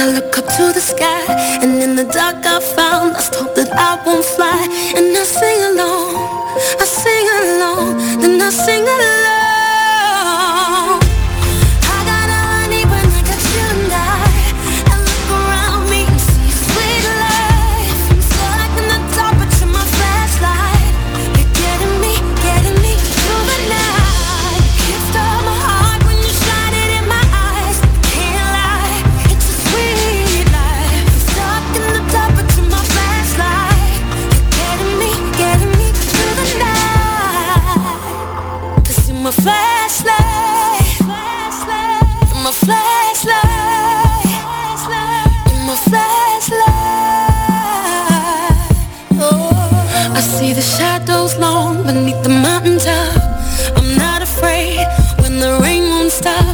I 0.00 0.12
look 0.12 0.38
up 0.38 0.46
to 0.56 0.72
the 0.72 0.80
sky, 0.80 1.24
and 1.60 1.82
in 1.82 1.94
the 1.94 2.04
dark 2.04 2.46
I 2.46 2.58
found 2.58 3.12
lost 3.12 3.34
hope 3.34 3.54
that 3.54 3.70
I 3.70 4.02
won't 4.06 4.24
fly. 4.24 4.62
And 4.96 5.14
I 5.14 5.24
sing 5.24 5.60
along, 5.70 6.16
I 6.80 6.86
sing 6.86 7.26
along, 7.40 7.98
then 8.22 8.40
I 8.40 8.48
sing 8.48 8.82
along. 8.82 9.29
Rain 56.22 56.49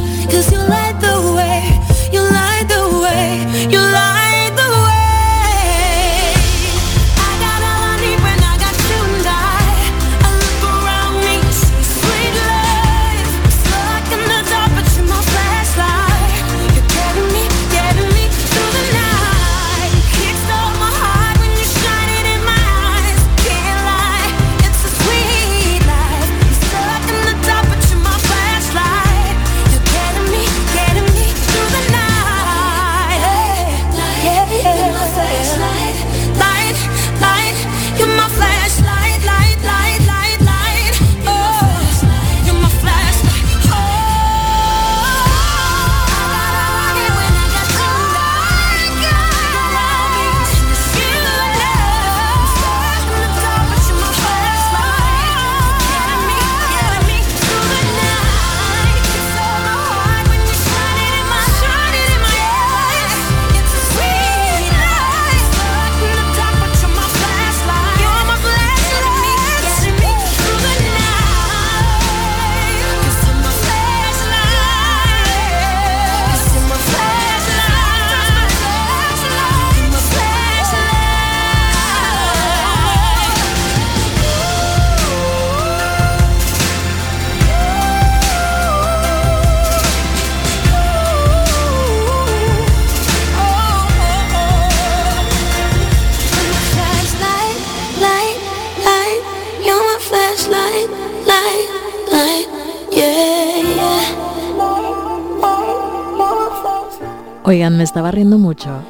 me 107.77 107.83
estaba 107.83 108.09
riendo 108.09 108.39
mucho 108.39 108.83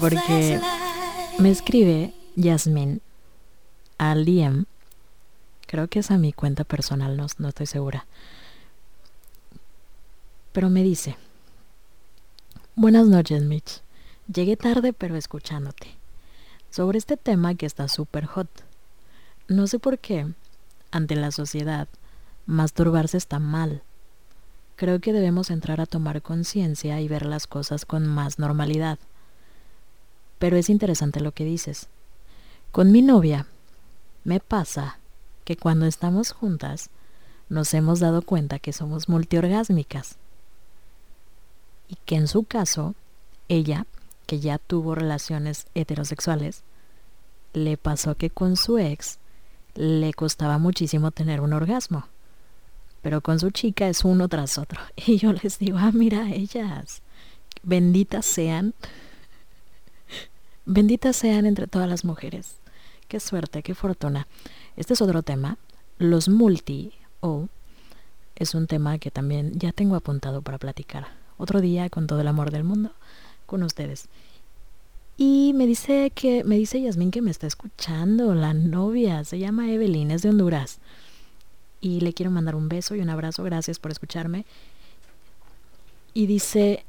porque 0.00 0.58
me 1.38 1.50
escribe 1.50 2.14
Yasmin 2.34 3.02
al 3.98 4.24
DM. 4.24 4.64
Creo 5.66 5.86
que 5.88 5.98
es 5.98 6.10
a 6.10 6.16
mi 6.16 6.32
cuenta 6.32 6.64
personal, 6.64 7.18
no, 7.18 7.26
no 7.36 7.48
estoy 7.48 7.66
segura. 7.66 8.06
Pero 10.52 10.70
me 10.70 10.82
dice, 10.82 11.18
buenas 12.74 13.06
noches 13.06 13.42
Mitch, 13.42 13.82
llegué 14.32 14.56
tarde 14.56 14.94
pero 14.94 15.14
escuchándote. 15.16 15.98
Sobre 16.70 16.96
este 16.96 17.18
tema 17.18 17.54
que 17.54 17.66
está 17.66 17.86
súper 17.86 18.24
hot. 18.24 18.48
No 19.46 19.66
sé 19.66 19.78
por 19.78 19.98
qué, 19.98 20.26
ante 20.90 21.16
la 21.16 21.32
sociedad, 21.32 21.86
masturbarse 22.46 23.18
está 23.18 23.38
mal. 23.38 23.82
Creo 24.80 24.98
que 24.98 25.12
debemos 25.12 25.50
entrar 25.50 25.78
a 25.82 25.84
tomar 25.84 26.22
conciencia 26.22 27.02
y 27.02 27.06
ver 27.06 27.26
las 27.26 27.46
cosas 27.46 27.84
con 27.84 28.06
más 28.06 28.38
normalidad. 28.38 28.98
Pero 30.38 30.56
es 30.56 30.70
interesante 30.70 31.20
lo 31.20 31.32
que 31.32 31.44
dices. 31.44 31.88
Con 32.72 32.90
mi 32.90 33.02
novia, 33.02 33.44
me 34.24 34.40
pasa 34.40 34.98
que 35.44 35.58
cuando 35.58 35.84
estamos 35.84 36.32
juntas, 36.32 36.88
nos 37.50 37.74
hemos 37.74 38.00
dado 38.00 38.22
cuenta 38.22 38.58
que 38.58 38.72
somos 38.72 39.10
multiorgásmicas. 39.10 40.16
Y 41.86 41.96
que 42.06 42.14
en 42.16 42.26
su 42.26 42.44
caso, 42.44 42.94
ella, 43.48 43.84
que 44.24 44.40
ya 44.40 44.56
tuvo 44.56 44.94
relaciones 44.94 45.66
heterosexuales, 45.74 46.62
le 47.52 47.76
pasó 47.76 48.14
que 48.14 48.30
con 48.30 48.56
su 48.56 48.78
ex 48.78 49.18
le 49.74 50.14
costaba 50.14 50.56
muchísimo 50.56 51.10
tener 51.10 51.42
un 51.42 51.52
orgasmo. 51.52 52.06
Pero 53.02 53.20
con 53.20 53.38
su 53.40 53.50
chica 53.50 53.88
es 53.88 54.04
uno 54.04 54.28
tras 54.28 54.58
otro. 54.58 54.80
Y 54.96 55.18
yo 55.18 55.32
les 55.32 55.58
digo, 55.58 55.78
ah, 55.78 55.90
mira, 55.92 56.30
ellas, 56.30 57.02
benditas 57.62 58.26
sean, 58.26 58.74
benditas 60.64 61.16
sean 61.16 61.46
entre 61.46 61.66
todas 61.66 61.88
las 61.88 62.04
mujeres. 62.04 62.56
Qué 63.08 63.20
suerte, 63.20 63.62
qué 63.62 63.74
fortuna. 63.74 64.26
Este 64.76 64.94
es 64.94 65.02
otro 65.02 65.22
tema. 65.22 65.58
Los 65.98 66.28
multi 66.28 66.92
o 67.20 67.48
es 68.36 68.54
un 68.54 68.66
tema 68.66 68.98
que 68.98 69.10
también 69.10 69.52
ya 69.58 69.72
tengo 69.72 69.96
apuntado 69.96 70.42
para 70.42 70.58
platicar. 70.58 71.08
Otro 71.36 71.60
día 71.60 71.90
con 71.90 72.06
todo 72.06 72.20
el 72.20 72.28
amor 72.28 72.50
del 72.50 72.64
mundo 72.64 72.92
con 73.46 73.62
ustedes. 73.64 74.08
Y 75.16 75.52
me 75.54 75.66
dice 75.66 76.12
que 76.14 76.44
me 76.44 76.56
dice 76.56 76.80
Yasmín 76.80 77.10
que 77.10 77.20
me 77.20 77.30
está 77.30 77.46
escuchando, 77.46 78.34
la 78.34 78.54
novia, 78.54 79.24
se 79.24 79.38
llama 79.38 79.70
Evelyn, 79.70 80.10
es 80.12 80.22
de 80.22 80.30
Honduras. 80.30 80.78
Y 81.80 82.00
le 82.00 82.12
quiero 82.12 82.30
mandar 82.30 82.54
un 82.54 82.68
beso 82.68 82.94
y 82.94 83.00
un 83.00 83.10
abrazo, 83.10 83.42
gracias 83.42 83.78
por 83.78 83.90
escucharme. 83.90 84.44
Y 86.12 86.26
dice, 86.26 86.84